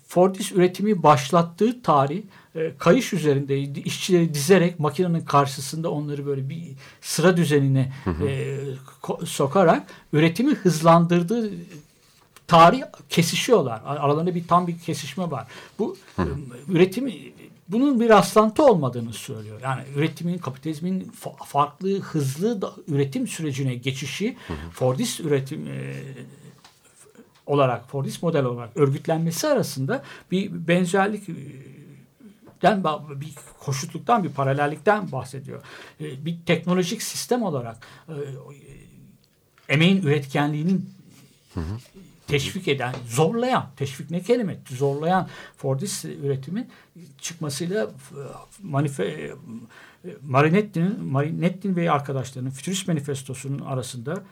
Fordist 0.08 0.52
üretimi 0.52 1.04
başlattığı 1.04 1.82
tarih 1.82 2.24
e, 2.56 2.72
kayış 2.78 3.14
üzerindeydi. 3.14 3.80
İşçileri 3.80 4.34
dizerek 4.34 4.80
makinenin 4.80 5.22
karşısında 5.26 5.92
onları 5.92 6.26
böyle 6.26 6.50
bir 6.50 6.62
sıra 7.02 7.38
düzenine 7.38 7.94
e, 8.28 8.58
sokarak 9.26 9.88
üretimi 10.14 10.54
hızlandırdığı 10.54 11.52
tarih 12.48 12.82
kesişiyorlar. 13.10 13.82
Ar- 13.86 13.98
Aralarında 13.98 14.36
bir 14.36 14.48
tam 14.48 14.68
bir 14.68 14.80
kesişme 14.80 15.32
var. 15.32 15.48
Bu 15.80 15.98
üretimi 16.68 17.14
bunun 17.68 18.00
bir 18.00 18.10
rastlantı 18.10 18.66
olmadığını 18.66 19.14
söylüyor. 19.14 19.60
Yani 19.64 19.82
üretimin, 19.96 20.38
kapitalizmin 20.38 21.12
fa- 21.24 21.46
farklı, 21.46 22.00
hızlı 22.00 22.62
da, 22.62 22.74
üretim 22.88 23.28
sürecine 23.28 23.76
geçişi 23.76 24.38
Fordist 24.72 25.20
üretim 25.20 25.68
e, 25.68 25.94
olarak, 27.46 27.90
Fordist 27.90 28.24
model 28.24 28.46
olarak 28.46 28.78
örgütlenmesi 28.78 29.48
arasında 29.48 30.04
bir 30.32 30.68
benzerlik 30.68 31.24
den 32.62 32.84
bir 33.22 33.34
koşutluktan 33.60 34.24
bir 34.24 34.30
paralellikten 34.30 35.12
bahsediyor. 35.12 35.62
E, 36.02 36.26
Bir 36.26 36.38
teknolojik 36.46 37.02
sistem 37.02 37.44
olarak 37.44 37.78
e, 38.10 38.16
emeğin 39.70 40.02
üretkenliğinin 40.02 40.90
teşvik 42.28 42.68
eden, 42.68 42.96
zorlayan, 43.08 43.70
teşvik 43.78 44.12
ne 44.12 44.22
kelime, 44.22 44.58
zorlayan 44.70 45.28
Fordist 45.58 46.06
üretimin 46.06 46.68
çıkmasıyla 47.18 47.84
e, 47.84 47.90
manife, 48.64 49.06
e, 49.06 49.34
Marinetti'nin, 50.28 51.04
Marinetti'nin 51.04 51.76
ve 51.76 51.92
arkadaşlarının 51.92 52.50
Futurist 52.50 52.88
Manifestosu'nun 52.88 53.60
arasında 53.60 54.24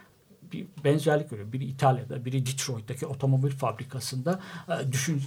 bir 0.53 0.65
benzerlik 0.83 1.29
görüyor. 1.29 1.53
Biri 1.53 1.65
İtalya'da, 1.65 2.25
biri 2.25 2.45
Detroit'teki 2.45 3.05
otomobil 3.05 3.51
fabrikasında 3.51 4.39
e, 4.69 4.91
düşün, 4.91 5.23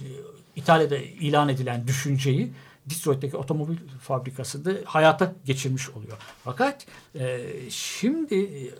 İtalya'da 0.55 0.97
ilan 0.97 1.49
edilen 1.49 1.87
düşünceyi 1.87 2.51
Detroit'teki 2.89 3.37
otomobil 3.37 3.77
fabrikasında 4.01 4.73
hayata 4.85 5.33
geçirmiş 5.45 5.89
oluyor. 5.89 6.17
Fakat 6.43 6.85
e, 7.15 7.45
şimdi 7.69 8.35
e, 8.35 8.71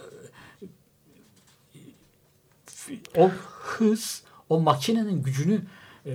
o 3.15 3.29
hız, 3.29 4.23
o 4.49 4.59
makinenin 4.59 5.23
gücünü 5.23 5.61
e, 6.05 6.11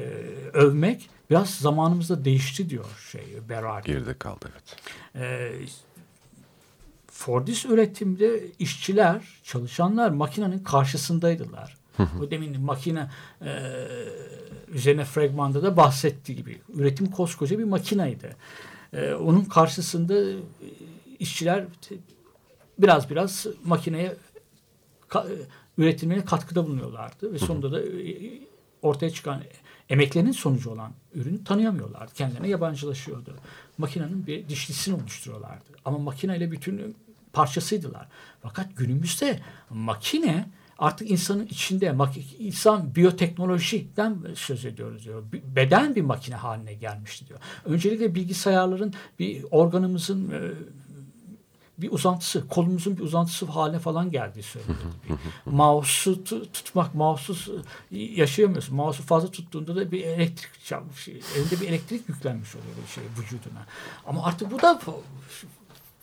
övmek 0.52 1.10
biraz 1.30 1.50
zamanımızda 1.54 2.24
değişti 2.24 2.70
diyor 2.70 2.84
şey 3.12 3.38
Berardi. 3.48 3.86
Geride 3.86 4.18
kaldı 4.18 4.50
evet. 4.52 4.76
E, 5.14 5.52
Fordist 7.26 7.66
üretimde 7.66 8.40
işçiler, 8.58 9.22
çalışanlar 9.42 10.10
makinenin 10.10 10.58
karşısındaydılar. 10.58 11.76
O 12.20 12.30
demin 12.30 12.60
makine 12.60 13.10
e, 13.42 13.50
üzerine 14.68 15.04
fragmanda 15.04 15.62
da 15.62 15.76
bahsettiği 15.76 16.38
gibi 16.38 16.60
üretim 16.74 17.06
koskoca 17.10 17.58
bir 17.58 17.64
makinaydı. 17.64 18.36
E, 18.92 19.12
onun 19.14 19.44
karşısında 19.44 20.20
e, 20.30 20.36
işçiler 21.18 21.64
biraz 22.78 23.10
biraz 23.10 23.46
makineye 23.64 24.16
ka- 25.08 25.32
e, 25.32 25.36
üretilmeye 25.78 26.24
katkıda 26.24 26.66
bulunuyorlardı 26.66 27.32
ve 27.32 27.38
sonunda 27.38 27.72
da 27.72 27.82
e, 27.82 27.86
ortaya 28.82 29.10
çıkan 29.10 29.42
emeklerinin 29.88 30.32
sonucu 30.32 30.70
olan 30.70 30.92
ürünü 31.14 31.44
tanıyamıyorlardı. 31.44 32.14
Kendilerine 32.14 32.48
yabancılaşıyordu. 32.48 33.34
Makinenin 33.78 34.26
bir 34.26 34.48
dişlisini 34.48 34.94
oluşturuyorlardı. 34.94 35.64
Ama 35.84 35.98
makineyle 35.98 36.50
bütün 36.50 36.96
parçasıydılar. 37.32 38.08
Fakat 38.42 38.76
günümüzde 38.76 39.40
makine 39.70 40.48
artık 40.78 41.10
insanın 41.10 41.46
içinde 41.46 41.96
insan 42.38 42.94
biyoteknolojiden 42.94 44.16
söz 44.34 44.64
ediyoruz 44.64 45.04
diyor. 45.04 45.22
Beden 45.32 45.94
bir 45.94 46.02
makine 46.02 46.36
haline 46.36 46.74
gelmişti 46.74 47.28
diyor. 47.28 47.40
Öncelikle 47.64 48.14
bilgisayarların 48.14 48.94
bir 49.18 49.44
organımızın 49.50 50.30
e, 50.30 50.40
bir 51.78 51.92
uzantısı, 51.92 52.48
kolumuzun 52.48 52.96
bir 52.96 53.02
uzantısı 53.02 53.46
haline 53.46 53.78
falan 53.78 54.10
geldiği 54.10 54.42
söyleniyor. 54.42 54.78
Mouse'u 55.46 56.14
tu- 56.14 56.52
tutmak, 56.52 56.94
mouse'suz 56.94 57.48
yaşayamıyorsun. 57.90 58.76
Mouse'u 58.76 59.06
fazla 59.06 59.30
tuttuğunda 59.30 59.76
da 59.76 59.92
bir 59.92 60.04
elektrik 60.04 60.64
çarpmış, 60.64 61.08
elinde 61.08 61.60
bir 61.60 61.68
elektrik 61.68 62.08
yüklenmiş 62.08 62.56
oluyor 62.56 62.74
bir 62.86 62.92
şey 62.92 63.04
vücuduna. 63.18 63.66
Ama 64.06 64.24
artık 64.24 64.50
bu 64.50 64.62
da 64.62 64.80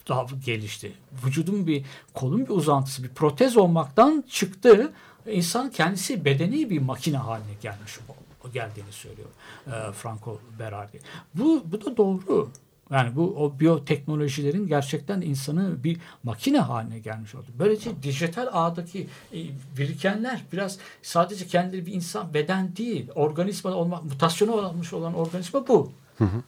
daha 0.10 0.26
gelişti. 0.46 0.94
Vücudun 1.26 1.68
bir 1.68 1.86
kolun 2.14 2.46
bir 2.46 2.50
uzantısı, 2.50 3.04
bir 3.04 3.10
protez 3.10 3.58
olmaktan 3.58 4.24
çıktı. 4.30 4.92
İnsan 5.28 5.72
kendisi 5.72 6.26
bedeni 6.26 6.70
bir 6.70 6.80
makine 6.80 7.18
haline 7.18 7.54
gelmiş 7.62 8.00
o 8.10 8.52
geldiğini 8.52 8.92
söylüyor 8.92 9.30
e, 9.68 9.92
Franco 9.92 10.40
Berardi. 10.60 11.00
Bu 11.34 11.64
bu 11.66 11.86
da 11.86 11.98
doğru. 11.98 12.50
Yani 12.92 13.16
bu 13.16 13.22
o 13.22 13.60
biyoteknolojilerin 13.60 14.68
gerçekten 14.68 15.22
insanı 15.22 15.84
bir 15.84 15.98
makine 16.24 16.60
haline 16.60 17.00
gelmiş 17.00 17.36
oldu. 17.36 17.46
Böylece 17.60 18.04
dijital 18.04 18.48
ağdaki 18.52 19.08
e, 19.34 19.38
birikenler 19.78 20.44
biraz 20.54 20.78
sadece 21.02 21.48
kendileri 21.48 21.86
bir 21.86 21.94
insan 21.94 22.34
beden 22.34 22.76
değil, 22.76 23.08
organizma 23.16 23.72
olmak, 23.72 24.04
mutasyonu 24.04 24.52
olmuş 24.52 24.94
olan 24.94 25.14
organizma 25.14 25.68
bu. 25.68 25.92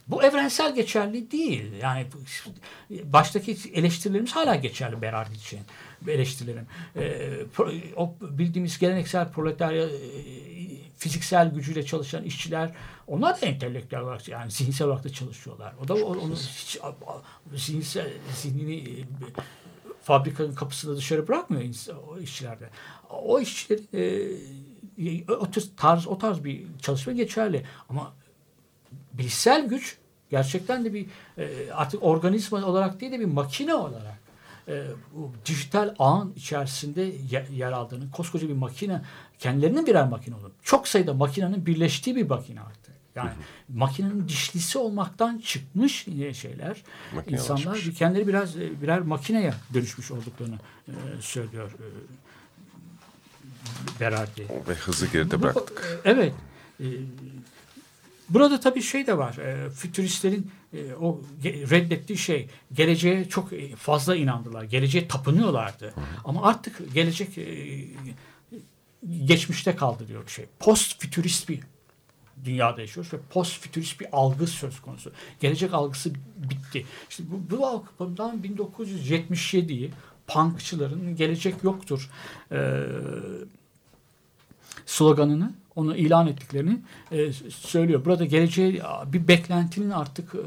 Bu 0.07 0.23
evrensel 0.23 0.75
geçerli 0.75 1.31
değil. 1.31 1.73
Yani 1.81 2.05
baştaki 3.03 3.57
eleştirilerimiz 3.73 4.31
hala 4.31 4.55
geçerli 4.55 5.01
Berardi 5.01 5.35
için. 5.35 5.59
Eleştirilerim. 6.07 6.67
E, 6.95 7.01
pro- 7.57 7.93
o 7.95 8.15
bildiğimiz 8.21 8.79
geleneksel 8.79 9.29
proletarya 9.31 9.83
e, 9.83 9.91
fiziksel 10.97 11.51
gücüyle 11.53 11.85
çalışan 11.85 12.23
işçiler 12.23 12.71
onlar 13.07 13.41
da 13.41 13.45
entelektüel 13.45 14.01
olarak 14.01 14.27
yani 14.27 14.51
zihinsel 14.51 14.87
olarak 14.87 15.03
da 15.03 15.09
çalışıyorlar. 15.09 15.73
O 15.83 15.87
da 15.87 15.93
o- 15.93 16.17
onu 16.17 16.35
hiç 16.35 16.79
zihinsel 17.55 18.09
zihnini 18.35 18.75
e, 18.75 19.05
fabrikanın 20.03 20.53
kapısında 20.55 20.97
dışarı 20.97 21.27
bırakmıyor 21.27 21.63
o 22.07 22.19
işçilerde. 22.19 22.69
O 23.09 23.39
işçilerin 23.39 23.87
e, 23.93 25.33
o 25.33 25.47
tarz 25.77 26.07
o 26.07 26.17
tarz 26.17 26.43
bir 26.43 26.63
çalışma 26.81 27.13
geçerli 27.13 27.65
ama 27.89 28.13
bilişsel 29.13 29.67
güç 29.67 29.97
gerçekten 30.29 30.85
de 30.85 30.93
bir 30.93 31.05
e, 31.37 31.71
artık 31.73 32.03
organizma 32.03 32.65
olarak 32.65 33.01
değil 33.01 33.11
de 33.11 33.19
bir 33.19 33.25
makine 33.25 33.75
olarak 33.75 34.19
e, 34.67 34.83
bu 35.15 35.31
dijital 35.45 35.95
ağın 35.99 36.33
içerisinde 36.35 37.01
ye- 37.01 37.47
yer 37.51 37.71
aldığını 37.71 38.11
koskoca 38.11 38.47
bir 38.49 38.53
makine 38.53 39.01
kendilerinin 39.39 39.85
birer 39.85 40.07
makine 40.07 40.35
olur. 40.35 40.51
Çok 40.63 40.87
sayıda 40.87 41.13
makinenin 41.13 41.65
birleştiği 41.65 42.15
bir 42.15 42.29
makine 42.29 42.61
artık. 42.61 42.81
Yani 43.15 43.29
makinenin 43.69 44.27
dişlisi 44.27 44.77
olmaktan 44.77 45.37
çıkmış 45.37 46.07
e, 46.07 46.33
şeyler. 46.33 46.83
Makinelaşmış. 47.15 47.31
insanlar 47.59 47.75
bir- 47.85 47.95
kendileri 47.95 48.27
biraz 48.27 48.55
birer 48.59 48.99
makineye 49.01 49.53
dönüşmüş 49.73 50.11
olduklarını 50.11 50.55
e, 50.87 50.93
söylüyor 51.21 51.71
e, 51.71 51.85
Berardi. 53.99 54.47
Ve 54.67 54.73
hızı 54.73 55.07
geride 55.07 55.39
Bu- 55.39 55.43
bıraktık. 55.43 56.01
Evet. 56.05 56.33
Ee, 56.79 56.85
Burada 58.33 58.59
tabii 58.59 58.81
şey 58.81 59.07
de 59.07 59.17
var. 59.17 59.37
E, 59.37 59.69
fütüristlerin 59.69 60.51
e, 60.73 60.93
o 60.93 61.21
reddettiği 61.43 62.17
şey 62.17 62.47
geleceğe 62.73 63.29
çok 63.29 63.53
e, 63.53 63.75
fazla 63.75 64.15
inandılar. 64.15 64.63
Geleceğe 64.63 65.07
tapınıyorlardı. 65.07 65.93
Ama 66.25 66.43
artık 66.43 66.93
gelecek 66.93 67.37
e, 67.37 67.87
geçmişte 69.25 69.75
kaldı 69.75 70.07
diyor 70.07 70.27
şey. 70.27 70.45
Post 70.59 71.01
fütürist 71.01 71.49
bir 71.49 71.59
dünyada 72.45 72.81
yaşıyoruz 72.81 73.13
ve 73.13 73.17
post 73.29 73.61
fütürist 73.61 73.99
bir 73.99 74.07
algı 74.11 74.47
söz 74.47 74.81
konusu. 74.81 75.11
Gelecek 75.39 75.73
algısı 75.73 76.13
bitti. 76.37 76.85
İşte 77.09 77.23
bu, 77.31 77.57
bu 77.57 77.67
algı 77.67 77.87
bundan 77.99 78.41
1977'yi 78.41 79.91
punkçıların 80.27 81.15
gelecek 81.15 81.63
yoktur 81.63 82.09
e, 82.51 82.85
sloganını 84.85 85.53
onu 85.75 85.95
ilan 85.95 86.27
ettiklerini 86.27 86.79
e, 87.11 87.33
söylüyor. 87.49 88.05
Burada 88.05 88.25
geleceğe 88.25 88.81
bir 89.05 89.27
beklentinin 89.27 89.89
artık 89.89 90.35
e, 90.35 90.39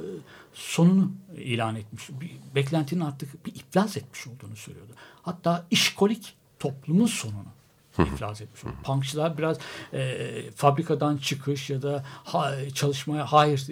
sonunu 0.55 1.13
ilan 1.37 1.77
etmiş. 1.77 2.11
Bir 2.11 2.31
beklentinin 2.55 3.01
artık 3.01 3.47
bir 3.47 3.55
iflas 3.55 3.97
etmiş 3.97 4.27
olduğunu 4.27 4.57
söylüyordu. 4.57 4.93
Hatta 5.23 5.67
işkolik 5.71 6.35
toplumun 6.59 7.07
sonunu 7.07 7.49
iflas 7.99 8.41
etmiş 8.41 8.65
oldu. 8.65 8.75
Punkçılar 8.85 9.39
biraz 9.39 9.59
e, 9.93 10.27
fabrikadan 10.57 11.17
çıkış 11.17 11.71
ya 11.71 11.83
da 11.83 12.05
ha, 12.07 12.53
çalışmaya 12.75 13.33
hayır 13.33 13.67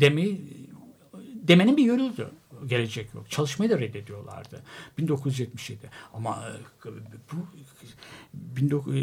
demeyi 0.00 0.40
demenin 1.34 1.76
bir 1.76 1.84
yoluydu. 1.84 2.30
Gelecek 2.66 3.14
yok. 3.14 3.30
Çalışmayı 3.30 3.70
da 3.70 3.78
reddediyorlardı. 3.78 4.62
1977. 4.98 5.90
Ama 6.14 6.44
e, 6.84 6.90
bu 7.32 7.36
19, 8.60 8.96
e, 8.96 9.02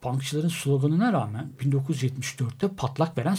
punkçıların 0.00 0.48
sloganına 0.48 1.12
rağmen 1.12 1.52
1974'te 1.60 2.68
patlak 2.68 3.18
veren 3.18 3.36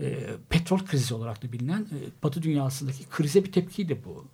e, 0.00 0.18
petrol 0.48 0.78
krizi 0.78 1.14
olarak 1.14 1.42
da 1.42 1.52
bilinen 1.52 1.80
e, 1.80 2.22
Batı 2.22 2.42
dünyasındaki 2.42 3.08
krize 3.08 3.44
bir 3.44 3.52
tepkiydi 3.52 4.02
bu. 4.04 4.26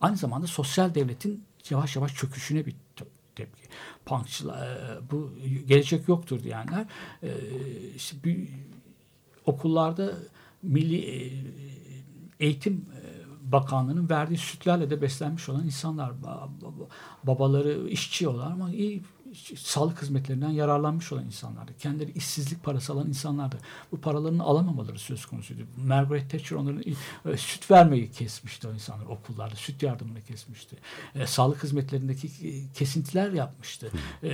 Aynı 0.00 0.16
zamanda 0.16 0.46
sosyal 0.46 0.94
devletin 0.94 1.44
yavaş 1.70 1.96
yavaş 1.96 2.14
çöküşüne 2.14 2.66
bir 2.66 2.74
te- 2.96 3.04
tepki. 3.34 3.62
Punkçılar 4.04 4.66
e, 4.66 5.10
bu 5.10 5.32
gelecek 5.66 6.08
yoktur 6.08 6.42
diyenler 6.42 6.86
e, 7.22 7.30
işte 7.96 8.16
bir, 8.24 8.48
okullarda 9.46 10.14
milli 10.62 10.98
e, 10.98 11.32
eğitim 12.40 12.84
bakanlığının 13.52 14.10
verdiği 14.10 14.38
sütlerle 14.38 14.90
de 14.90 15.02
beslenmiş 15.02 15.48
olan 15.48 15.64
insanlar 15.64 16.10
Ba- 16.10 16.48
ba- 16.62 16.88
babaları 17.24 17.88
işçi 17.88 18.28
olan 18.28 18.50
ama 18.50 18.70
iyi 18.70 19.02
sağlık 19.56 20.02
hizmetlerinden 20.02 20.50
yararlanmış 20.50 21.12
olan 21.12 21.26
insanlardı. 21.26 21.72
Kendileri 21.78 22.10
işsizlik 22.10 22.64
parası 22.64 22.92
alan 22.92 23.08
insanlardı. 23.08 23.58
Bu 23.92 24.00
paralarını 24.00 24.42
alamamaları 24.42 24.98
söz 24.98 25.26
konusuydu. 25.26 25.62
Margaret 25.76 26.30
Thatcher 26.30 26.56
onların 26.56 26.82
e, 27.26 27.36
süt 27.36 27.70
vermeyi 27.70 28.10
kesmişti 28.10 28.68
o 28.68 28.72
insanlar 28.72 29.06
okullarda. 29.06 29.54
Süt 29.54 29.82
yardımını 29.82 30.22
kesmişti. 30.22 30.76
E, 31.14 31.26
sağlık 31.26 31.64
hizmetlerindeki 31.64 32.26
e, 32.48 32.72
kesintiler 32.74 33.32
yapmıştı. 33.32 33.90
E, 34.22 34.28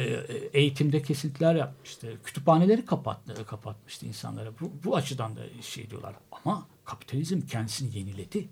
eğitimde 0.53 1.03
kesintiler 1.03 1.55
yapmıştı. 1.55 2.19
Kütüphaneleri 2.25 2.87
kapattı, 2.87 3.47
kapatmıştı 3.47 4.07
insanlara. 4.07 4.51
Bu, 4.61 4.73
bu 4.85 4.97
açıdan 4.97 5.37
da 5.37 5.41
şey 5.62 5.91
diyorlar. 5.91 6.14
Ama 6.33 6.66
kapitalizm 6.85 7.41
kendisini 7.41 7.99
yeniledi. 7.99 8.49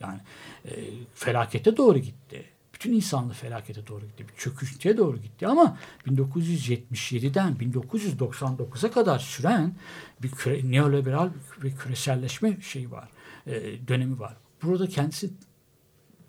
Yani 0.00 0.20
e, 0.64 0.70
felakete 1.14 1.76
doğru 1.76 1.98
gitti. 1.98 2.44
Bütün 2.74 2.92
insanlık 2.92 3.36
felakete 3.36 3.86
doğru 3.86 4.00
gitti. 4.00 4.28
Bir 4.28 4.34
çöküşteye 4.34 4.96
doğru 4.96 5.16
gitti 5.16 5.46
ama 5.46 5.78
1977'den 6.06 7.54
1999'a 7.54 8.90
kadar 8.90 9.18
süren 9.18 9.74
bir 10.22 10.30
küre, 10.30 10.70
neoliberal 10.70 11.30
bir 11.62 11.76
küreselleşme 11.76 12.60
şeyi 12.60 12.90
var. 12.90 13.08
e, 13.46 13.88
dönemi 13.88 14.18
var. 14.18 14.36
Burada 14.62 14.88
kendisi 14.88 15.30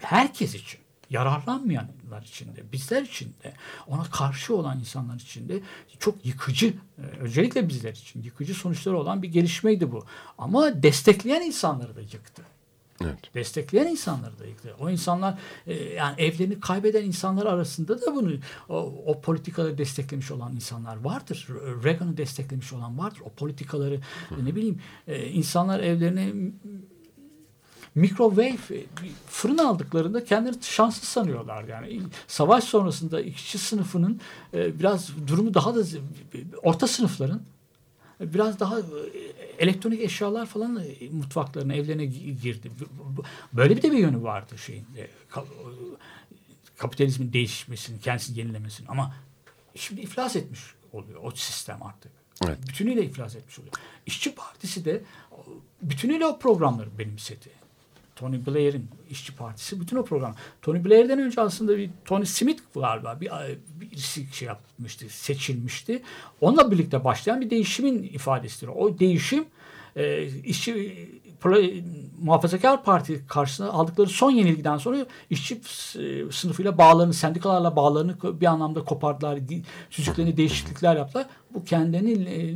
herkes 0.01 0.55
için 0.55 0.79
yararlanmayanlar 1.09 2.21
için 2.21 2.55
de 2.55 2.71
bizler 2.71 3.01
için 3.01 3.35
de 3.43 3.53
ona 3.87 4.03
karşı 4.03 4.55
olan 4.55 4.79
insanlar 4.79 5.15
için 5.15 5.49
de 5.49 5.61
çok 5.99 6.25
yıkıcı 6.25 6.67
e, 6.67 7.01
özellikle 7.19 7.69
bizler 7.69 7.91
için 7.91 8.23
yıkıcı 8.23 8.53
sonuçları 8.53 8.97
olan 8.97 9.23
bir 9.23 9.27
gelişmeydi 9.27 9.91
bu. 9.91 10.05
Ama 10.37 10.83
destekleyen 10.83 11.41
insanları 11.41 11.95
da 11.95 12.01
yıktı 12.01 12.43
Evet. 13.03 13.33
destekleyen 13.33 13.87
insanları 13.87 14.39
da 14.39 14.45
yıktı. 14.45 14.75
O 14.79 14.89
insanlar 14.89 15.39
e, 15.67 15.73
yani 15.83 16.21
evlerini 16.21 16.59
kaybeden 16.59 17.03
insanlar 17.03 17.45
arasında 17.45 18.01
da 18.01 18.15
bunu 18.15 18.31
o, 18.69 18.75
o 19.05 19.21
politikaları 19.21 19.77
desteklemiş 19.77 20.31
olan 20.31 20.55
insanlar 20.55 20.97
vardır. 20.97 21.47
Re- 21.49 21.83
Reagan'ı 21.83 22.17
desteklemiş 22.17 22.73
olan 22.73 22.97
vardır. 22.97 23.19
O 23.25 23.29
politikaları 23.29 23.95
e, 24.41 24.45
ne 24.45 24.55
bileyim 24.55 24.81
e, 25.07 25.25
insanlar 25.27 25.79
evlerine 25.79 26.33
m- 26.33 26.51
mikrowave 27.95 28.57
e, 28.71 28.85
fırın 29.27 29.57
aldıklarında 29.57 30.23
kendileri 30.23 30.57
şanslı 30.61 31.05
sanıyorlar 31.05 31.63
yani. 31.63 32.01
Savaş 32.27 32.63
sonrasında 32.63 33.21
işçi 33.21 33.57
sınıfının 33.57 34.21
e, 34.53 34.79
biraz 34.79 35.09
durumu 35.27 35.53
daha 35.53 35.75
da 35.75 35.83
orta 36.63 36.87
sınıfların 36.87 37.41
biraz 38.19 38.59
daha 38.59 38.79
e, 38.79 38.83
elektronik 39.59 40.01
eşyalar 40.01 40.45
falan 40.45 40.83
e, 41.01 41.09
mutfaklarına, 41.09 41.73
evlerine 41.73 42.03
gi- 42.03 42.41
girdi. 42.41 42.71
Böyle 43.53 43.77
bir 43.77 43.81
de 43.81 43.91
bir 43.91 43.97
yönü 43.97 44.23
vardı 44.23 44.57
şeyin. 44.57 44.85
e, 44.97 45.07
ka- 45.31 45.45
Kapitalizmin 46.77 47.33
değişmesinin, 47.33 47.99
kendisini 47.99 48.39
yenilemesinin. 48.39 48.87
Ama 48.87 49.15
şimdi 49.75 50.01
iflas 50.01 50.35
etmiş 50.35 50.59
oluyor 50.93 51.19
o 51.23 51.31
sistem 51.31 51.83
artık. 51.83 52.11
Evet. 52.47 52.57
Bütünüyle 52.67 53.03
iflas 53.05 53.35
etmiş 53.35 53.59
oluyor. 53.59 53.73
İşçi 54.05 54.35
Partisi 54.35 54.85
de 54.85 55.01
bütünüyle 55.81 56.25
o 56.25 56.39
programları 56.39 56.97
benimsedi. 56.99 57.49
Tony 58.17 58.45
Blair'in 58.45 58.89
İşçi 59.09 59.35
Partisi 59.35 59.81
bütün 59.81 59.97
o 59.97 60.05
program. 60.05 60.35
Tony 60.61 60.85
Blair'den 60.85 61.19
önce 61.19 61.41
aslında 61.41 61.77
bir 61.77 61.89
Tony 62.05 62.25
Smith 62.25 62.61
galiba 62.73 63.17
bir 63.21 63.31
birisi 63.81 64.33
şey 64.33 64.47
yapmıştı, 64.47 65.05
seçilmişti. 65.09 66.01
Onunla 66.41 66.71
birlikte 66.71 67.03
başlayan 67.03 67.41
bir 67.41 67.49
değişimin 67.49 68.03
ifadesidir. 68.03 68.67
O 68.67 68.99
değişim 68.99 69.45
e, 69.95 70.25
işçi 70.25 70.71
pro- 71.41 71.81
muhafazakar 72.21 72.83
parti 72.83 73.27
karşısında 73.27 73.73
aldıkları 73.73 74.09
son 74.09 74.31
yenilgiden 74.31 74.77
sonra 74.77 75.05
işçi 75.29 75.55
e, 75.55 76.31
sınıfıyla 76.31 76.77
bağlarını, 76.77 77.13
sendikalarla 77.13 77.75
bağlarını 77.75 78.41
bir 78.41 78.45
anlamda 78.45 78.83
kopardılar. 78.83 79.39
Süzüklerini 79.89 80.37
değişiklikler 80.37 80.95
yaptılar. 80.95 81.25
Bu 81.53 81.63
kendini 81.63 82.11
e, 82.11 82.55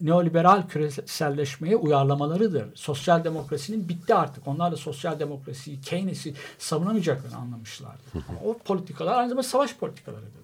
neoliberal 0.00 0.68
küreselleşmeye 0.68 1.76
uyarlamalarıdır. 1.76 2.76
Sosyal 2.76 3.24
demokrasinin 3.24 3.88
bitti 3.88 4.14
artık. 4.14 4.48
Onlar 4.48 4.72
da 4.72 4.76
sosyal 4.76 5.20
demokrasiyi, 5.20 5.80
Keynes'i 5.80 6.34
savunamayacaklarını 6.58 7.36
anlamışlardı. 7.36 8.02
Ama 8.28 8.40
o 8.44 8.58
politikalar 8.58 9.18
aynı 9.18 9.28
zamanda 9.28 9.48
savaş 9.48 9.76
politikalarıydı. 9.76 10.38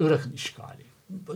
Irak'ın 0.00 0.32
işgali. 0.32 0.86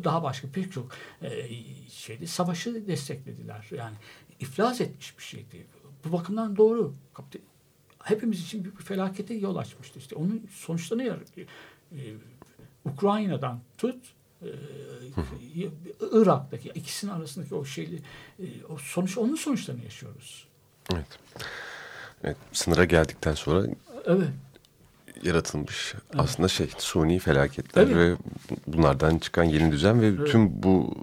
Daha 0.05 0.23
başka 0.23 0.49
pek 0.49 0.73
çok 0.73 0.89
e, 1.23 1.49
şeydi. 1.91 2.27
Savaşı 2.27 2.87
desteklediler. 2.87 3.69
Yani 3.77 3.95
iflas 4.41 4.81
etmiş 4.81 5.19
bir 5.19 5.23
şeydi. 5.23 5.67
Bu 6.05 6.13
bakımdan 6.13 6.57
doğru. 6.57 6.95
Hepimiz 8.03 8.43
için 8.43 8.65
büyük 8.65 8.79
bir 8.79 8.85
felakete 8.85 9.35
yol 9.35 9.57
açmıştı. 9.57 9.99
İşte 9.99 10.17
onun 10.17 10.47
sonuçlarını 10.51 11.19
e, 11.93 11.97
Ukrayna'dan 12.85 13.61
tut 13.79 14.15
Irak'taki 16.13 16.69
ikisinin 16.69 17.13
arasındaki 17.13 17.55
o 17.55 17.65
şeyli 17.65 18.03
e, 18.39 18.45
o 18.69 18.79
sonuç 18.79 19.19
onun 19.19 19.35
sonuçlarını 19.35 19.85
yaşıyoruz. 19.85 20.47
Evet. 20.93 21.07
Evet, 22.25 22.37
sınıra 22.53 22.85
geldikten 22.85 23.35
sonra 23.35 23.67
Evet. 24.05 24.29
Yaratılmış 25.25 25.95
aslında 26.19 26.49
şey 26.49 26.69
suni 26.79 27.19
felaketler 27.19 27.85
Tabii. 27.85 27.97
ve 27.97 28.15
bunlardan 28.67 29.19
çıkan 29.19 29.45
yeni 29.45 29.73
düzen 29.73 30.03
ve 30.03 30.25
tüm 30.25 30.63
bu 30.63 30.95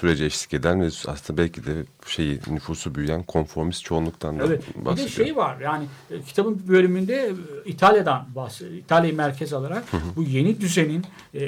sürece 0.00 0.24
eşlik 0.24 0.54
eden 0.54 0.80
ve 0.82 0.86
aslında 0.86 1.42
belki 1.42 1.66
de 1.66 1.84
şeyi 2.06 2.40
nüfusu 2.50 2.94
büyüyen 2.94 3.22
konformist 3.22 3.84
çoğunluktan 3.84 4.38
da 4.38 4.44
Evet. 4.46 4.62
Bir 4.74 4.80
de 4.80 4.84
bahsediyor. 4.84 5.26
şey 5.26 5.36
var 5.36 5.60
yani 5.60 5.84
e, 6.10 6.22
kitabın 6.22 6.62
bir 6.62 6.68
bölümünde 6.68 7.14
e, 7.14 7.70
İtalya'dan 7.70 8.26
bahsediyor. 8.34 8.76
İtalya'yı 8.76 9.16
merkez 9.16 9.52
alarak 9.52 9.84
bu 10.16 10.22
yeni 10.22 10.60
düzenin 10.60 11.04
e, 11.34 11.40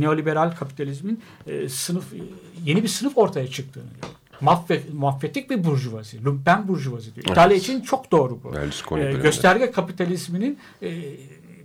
neoliberal 0.00 0.56
kapitalizmin 0.56 1.22
e, 1.46 1.68
sınıf 1.68 2.12
e, 2.12 2.16
yeni 2.64 2.82
bir 2.82 2.88
sınıf 2.88 3.18
ortaya 3.18 3.46
çıktığını 3.50 3.84
diyor. 3.84 4.12
Mahvet, 4.40 4.94
mahvettik 4.94 5.50
bir 5.50 5.64
burjuvazi, 5.64 6.24
lumpen 6.24 6.68
burjuvazi 6.68 7.14
diyor. 7.14 7.26
İtalya 7.26 7.56
için 7.56 7.80
çok 7.80 8.12
doğru 8.12 8.38
bu. 8.44 8.50
E, 8.50 8.52
döneminde. 8.90 9.22
gösterge 9.22 9.70
kapitalizminin 9.70 10.58
e, 10.82 10.88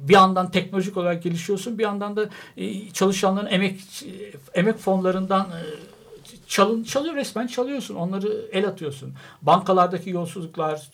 bir 0.07 0.13
yandan 0.13 0.51
teknolojik 0.51 0.97
olarak 0.97 1.23
gelişiyorsun, 1.23 1.77
bir 1.77 1.83
yandan 1.83 2.15
da 2.15 2.29
e, 2.57 2.89
çalışanların 2.89 3.47
emek 3.51 3.79
emek 4.53 4.77
fonlarından 4.77 5.41
e, 5.45 5.61
çalın, 6.47 6.83
çalıyor 6.83 7.15
resmen 7.15 7.47
çalıyorsun. 7.47 7.95
Onları 7.95 8.45
el 8.51 8.67
atıyorsun. 8.67 9.13
Bankalardaki 9.41 10.09
yolsuzluklar 10.09 10.89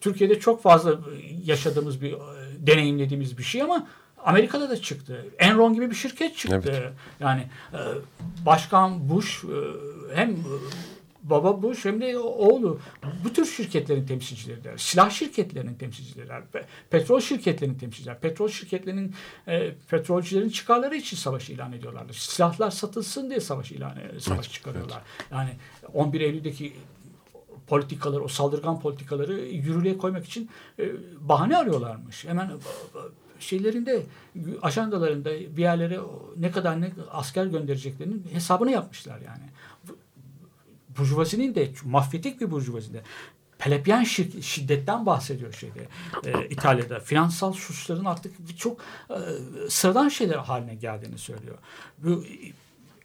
Türkiye'de 0.00 0.40
çok 0.40 0.62
fazla 0.62 0.98
yaşadığımız 1.44 2.02
bir 2.02 2.12
e, 2.12 2.16
deneyimlediğimiz 2.58 3.38
bir 3.38 3.42
şey 3.42 3.62
ama 3.62 3.86
Amerika'da 4.24 4.70
da 4.70 4.82
çıktı. 4.82 5.26
Enron 5.38 5.74
gibi 5.74 5.90
bir 5.90 5.94
şirket 5.94 6.36
çıktı. 6.36 6.72
Evet. 6.72 6.92
Yani 7.20 7.46
Başkan 8.46 9.08
Bush 9.08 9.44
hem 10.14 10.36
baba 11.30 11.74
hem 11.82 12.00
de 12.00 12.18
oğlu 12.18 12.80
bu 13.24 13.32
tür 13.32 13.46
şirketlerin 13.46 14.06
temsilcileridir. 14.06 14.78
Silah 14.78 15.10
şirketlerinin 15.10 15.74
temsilcileridir. 15.74 16.32
Pe- 16.32 16.64
Petrol 16.90 17.20
şirketlerinin 17.20 17.78
temsilciler. 17.78 18.20
Petrol 18.20 18.48
şirketlerinin 18.48 19.14
e, 19.48 19.74
petrolcülerin 19.90 20.48
çıkarları 20.48 20.96
için 20.96 21.16
savaş 21.16 21.50
ilan 21.50 21.72
ediyorlardı. 21.72 22.12
Silahlar 22.12 22.70
satılsın 22.70 23.30
diye 23.30 23.40
savaş 23.40 23.72
ilan 23.72 23.96
e, 23.96 24.20
savaş 24.20 24.52
çıkarıyorlar. 24.52 25.02
Yani 25.32 25.50
11 25.94 26.20
Eylül'deki 26.20 26.72
politikaları, 27.66 28.22
o 28.24 28.28
saldırgan 28.28 28.80
politikaları 28.80 29.40
yürürlüğe 29.40 29.98
koymak 29.98 30.24
için 30.24 30.50
e, 30.78 30.92
bahane 31.20 31.56
arıyorlarmış. 31.56 32.24
Hemen 32.24 32.46
e, 32.46 32.50
şeylerinde, 33.40 34.02
ajandalarında 34.62 35.30
bir 35.56 35.62
yerlere 35.62 36.00
ne 36.36 36.50
kadar 36.50 36.80
ne 36.80 36.90
asker 37.10 37.46
göndereceklerinin 37.46 38.26
hesabını 38.32 38.70
yapmışlar 38.70 39.20
yani. 39.20 39.44
Bu- 40.98 41.02
Burjuvazinin 41.02 41.54
de 41.54 41.70
mafyatik 41.84 42.40
bir 42.40 42.50
burjuvazide 42.50 43.02
Pelepian 43.58 44.02
şir- 44.04 44.42
şiddetten 44.42 45.06
bahsediyor 45.06 45.52
şeyde 45.52 45.88
e, 46.24 46.46
İtalya'da. 46.48 47.00
Finansal 47.00 47.52
suçların 47.52 48.04
artık 48.04 48.58
çok 48.58 48.80
e, 49.10 49.16
sıradan 49.68 50.08
şeyler 50.08 50.36
haline 50.36 50.74
geldiğini 50.74 51.18
söylüyor. 51.18 51.58
Bu 51.98 52.24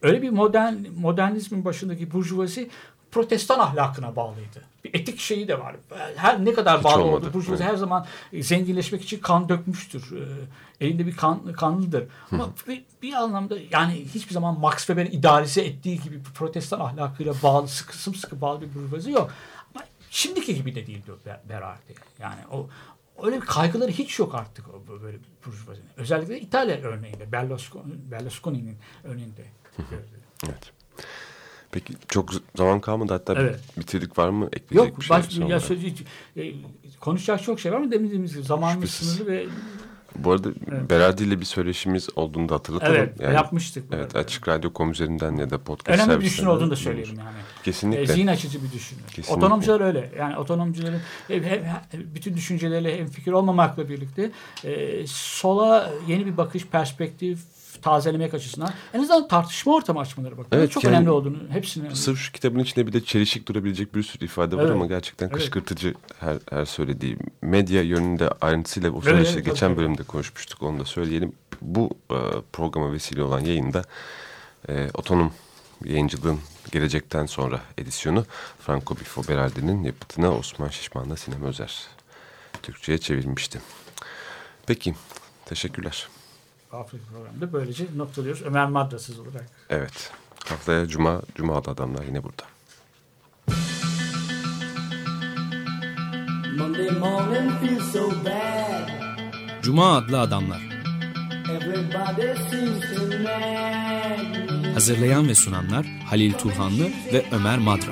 öyle 0.02 0.22
bir 0.22 0.30
modern 0.30 0.76
modernizmin 0.98 1.66
başındaki 1.66 2.12
burjuvazi 2.12 2.70
protestan 3.14 3.60
ahlakına 3.60 4.16
bağlıydı. 4.16 4.62
Bir 4.84 4.94
etik 4.94 5.20
şeyi 5.20 5.48
de 5.48 5.60
var. 5.60 5.76
Her 6.16 6.46
ne 6.46 6.54
kadar 6.54 6.78
Hiç 6.78 6.84
bağlı 6.84 7.04
olmadı. 7.04 7.26
oldu. 7.26 7.34
Burjuvazi 7.34 7.64
her 7.64 7.76
zaman 7.76 8.06
zenginleşmek 8.40 9.04
için 9.04 9.20
kan 9.20 9.50
dökmüştür. 9.50 10.12
Ee, 10.18 10.86
elinde 10.86 11.06
bir 11.06 11.16
kan 11.16 11.54
kanlıdır. 11.54 12.08
Ama 12.32 12.50
bir, 12.68 12.84
bir 13.02 13.14
anlamda 13.14 13.56
yani 13.72 13.94
hiçbir 14.14 14.34
zaman 14.34 14.60
Max 14.60 14.78
Weber'in 14.78 15.12
idealize 15.12 15.62
ettiği 15.62 16.00
gibi 16.02 16.20
bir 16.20 16.24
protestan 16.34 16.80
ahlakıyla 16.80 17.34
bağlı, 17.44 17.68
sıkı 17.68 17.98
sımsıkı 17.98 18.42
bağlı 18.42 18.62
bir 18.62 18.76
burjuvazi 18.76 19.12
yok. 19.12 19.32
Ama 19.76 19.86
şimdiki 20.10 20.56
gibi 20.56 20.76
de 20.76 20.88
değil 20.88 21.06
diyor 21.06 21.18
Ber- 21.26 21.50
Berardi. 21.50 21.96
Yani 22.20 22.40
o 22.52 22.70
öyle 23.24 23.42
bir 23.42 23.46
kaygıları 23.46 23.92
hiç 23.92 24.20
yok 24.20 24.36
artık 24.36 24.66
o 24.70 25.02
böyle 25.02 25.18
burjuvazinin. 25.46 25.90
Özellikle 25.98 26.40
İtalya 26.40 26.78
örneğinde, 26.78 27.32
Berlusconi, 27.32 27.94
Berlusconi'nin 28.12 28.78
örneğinde. 29.04 29.46
Evet. 30.44 30.72
Peki 31.74 31.94
çok 32.08 32.30
zaman 32.56 32.80
kalmadı 32.80 33.14
hatta 33.14 33.34
Evet. 33.38 33.60
bitirdik 33.78 34.18
var 34.18 34.30
mı 34.30 34.46
ekleyecek 34.54 34.90
Yok, 34.92 35.00
bir 35.00 35.06
şey? 35.06 35.18
baş, 35.18 35.38
ya 35.38 35.60
söyleyecek, 35.60 36.08
e, 36.38 36.52
konuşacak 37.00 37.44
çok 37.44 37.60
şey 37.60 37.72
var 37.72 37.78
ama 37.78 37.92
dediğimiz 37.92 38.34
gibi 38.34 38.44
zamanımız 38.44 38.90
sınırlı 38.90 39.32
ve 39.32 39.46
Bu 40.16 40.32
arada 40.32 40.50
Evet. 40.72 40.90
Berardi 40.90 41.24
ile 41.24 41.40
bir 41.40 41.46
söyleşimiz 41.46 42.10
olduğunu 42.16 42.50
da 42.50 42.56
hatırlatalım. 42.56 42.96
evet 42.96 43.20
yapmıştık. 43.22 43.92
bu 43.92 43.96
Evet 43.96 44.06
arada. 44.06 44.20
açık 44.20 44.48
radyo.com 44.48 44.92
üzerinden 44.92 45.36
ya 45.36 45.50
da 45.50 45.58
podcast 45.64 46.00
Önemli 46.02 46.20
bir 46.20 46.26
düşünür 46.26 46.48
olduğunu 46.48 46.72
da 46.72 46.76
söyleyelim 46.76 47.18
yani. 47.20 47.38
Kesinlikle. 47.64 48.02
E, 48.02 48.08
zihin 48.08 48.28
açıcı 48.28 48.64
bir 48.64 48.72
düşünür. 48.72 49.02
Kesinlikle. 49.08 49.34
Otonomcular 49.34 49.82
öyle. 49.82 50.12
Yani 50.20 50.38
otonomcuların 50.38 51.00
hem- 51.28 51.44
hem- 51.44 51.84
bütün 52.16 52.36
düşünceleriyle 52.36 53.00
hem 53.00 53.08
fikir 53.08 53.32
olmamakla 53.32 53.90
birlikte 53.90 54.32
e, 54.64 55.04
sola 55.08 55.94
yeni 56.08 56.26
bir 56.26 56.38
bakış, 56.38 56.66
perspektif 56.68 57.40
tazelemek 57.84 58.34
açısından 58.34 58.70
en 58.94 59.00
azından 59.00 59.28
tartışma 59.28 59.74
ortamı 59.74 60.00
açmaları 60.00 60.38
bakın. 60.38 60.50
Evet, 60.58 60.72
çok 60.72 60.84
yani- 60.84 60.96
önemli 60.96 61.10
olduğunu 61.10 61.38
hepsinin 61.50 61.86
önemli. 61.86 61.98
Sırf 61.98 62.20
şu 62.20 62.32
kitabın 62.32 62.60
içinde 62.60 62.88
bir 62.88 62.94
de 62.94 63.04
çelişik 63.04 63.48
durabilecek 63.48 63.96
bir 63.96 64.04
sürü 64.04 64.26
ifade 64.26 64.56
var 64.56 64.62
Evet. 64.62 64.72
ama 64.72 64.86
gerçekten 64.86 65.26
Evet. 65.26 65.36
kışkırtıcı 65.36 65.94
her, 66.20 66.38
her 66.50 66.66
söylediği. 66.66 67.18
Medya 67.42 67.82
yönünde 67.82 68.30
ayrıntısıyla 68.42 68.92
o 68.92 69.02
evet, 69.08 69.46
geçen 69.46 69.54
tabii. 69.54 69.78
bölümde 69.78 70.04
konuşmuştuk 70.04 70.62
onu 70.64 70.80
da 70.80 70.86
söyleyelim. 70.86 71.34
Bu 71.62 71.90
e, 72.12 72.18
programa 72.54 72.92
vesile 72.92 73.24
olan 73.24 73.40
yayında 73.40 73.84
e, 74.70 74.90
otonom 74.94 75.34
yayıncılığın 75.86 76.40
gelecekten 76.72 77.26
sonra 77.26 77.62
edisyonu 77.78 78.26
Franco 78.60 78.96
Bifo 78.96 79.28
Berardi'nin 79.28 79.84
yapıtına 79.84 80.38
Osman 80.38 80.70
Şişman'la 80.70 81.16
Sinem 81.16 81.44
Özer 81.44 81.88
Türkçe'ye 82.64 82.98
çevirmişti. 82.98 83.62
Peki 84.66 84.96
teşekkürler. 85.46 86.08
Afrika 86.78 87.04
programında 87.12 87.54
böylece 87.54 87.88
noktalıyoruz. 87.96 88.42
Ömer 88.42 88.66
Madrasız 88.66 89.20
olarak. 89.20 89.50
Evet 89.70 90.12
haftaya 90.50 90.88
Cuma, 90.88 91.22
Cuma'da 91.36 91.72
adamlar 91.72 92.04
yine 92.04 92.24
burada. 92.24 92.44
Monday 96.58 96.90
morning 96.90 97.52
feels 97.62 97.92
so 97.92 98.12
bad. 98.26 98.90
Cuma 99.64 99.98
adlı 99.98 100.20
adamlar. 100.20 100.62
Hazırlayan 104.74 105.28
ve 105.28 105.36
sunanlar 105.36 105.86
Halil 105.86 106.34
Turhanlı 106.34 106.84
ve 107.14 107.26
Ömer 107.32 107.58
Madra. 107.58 107.92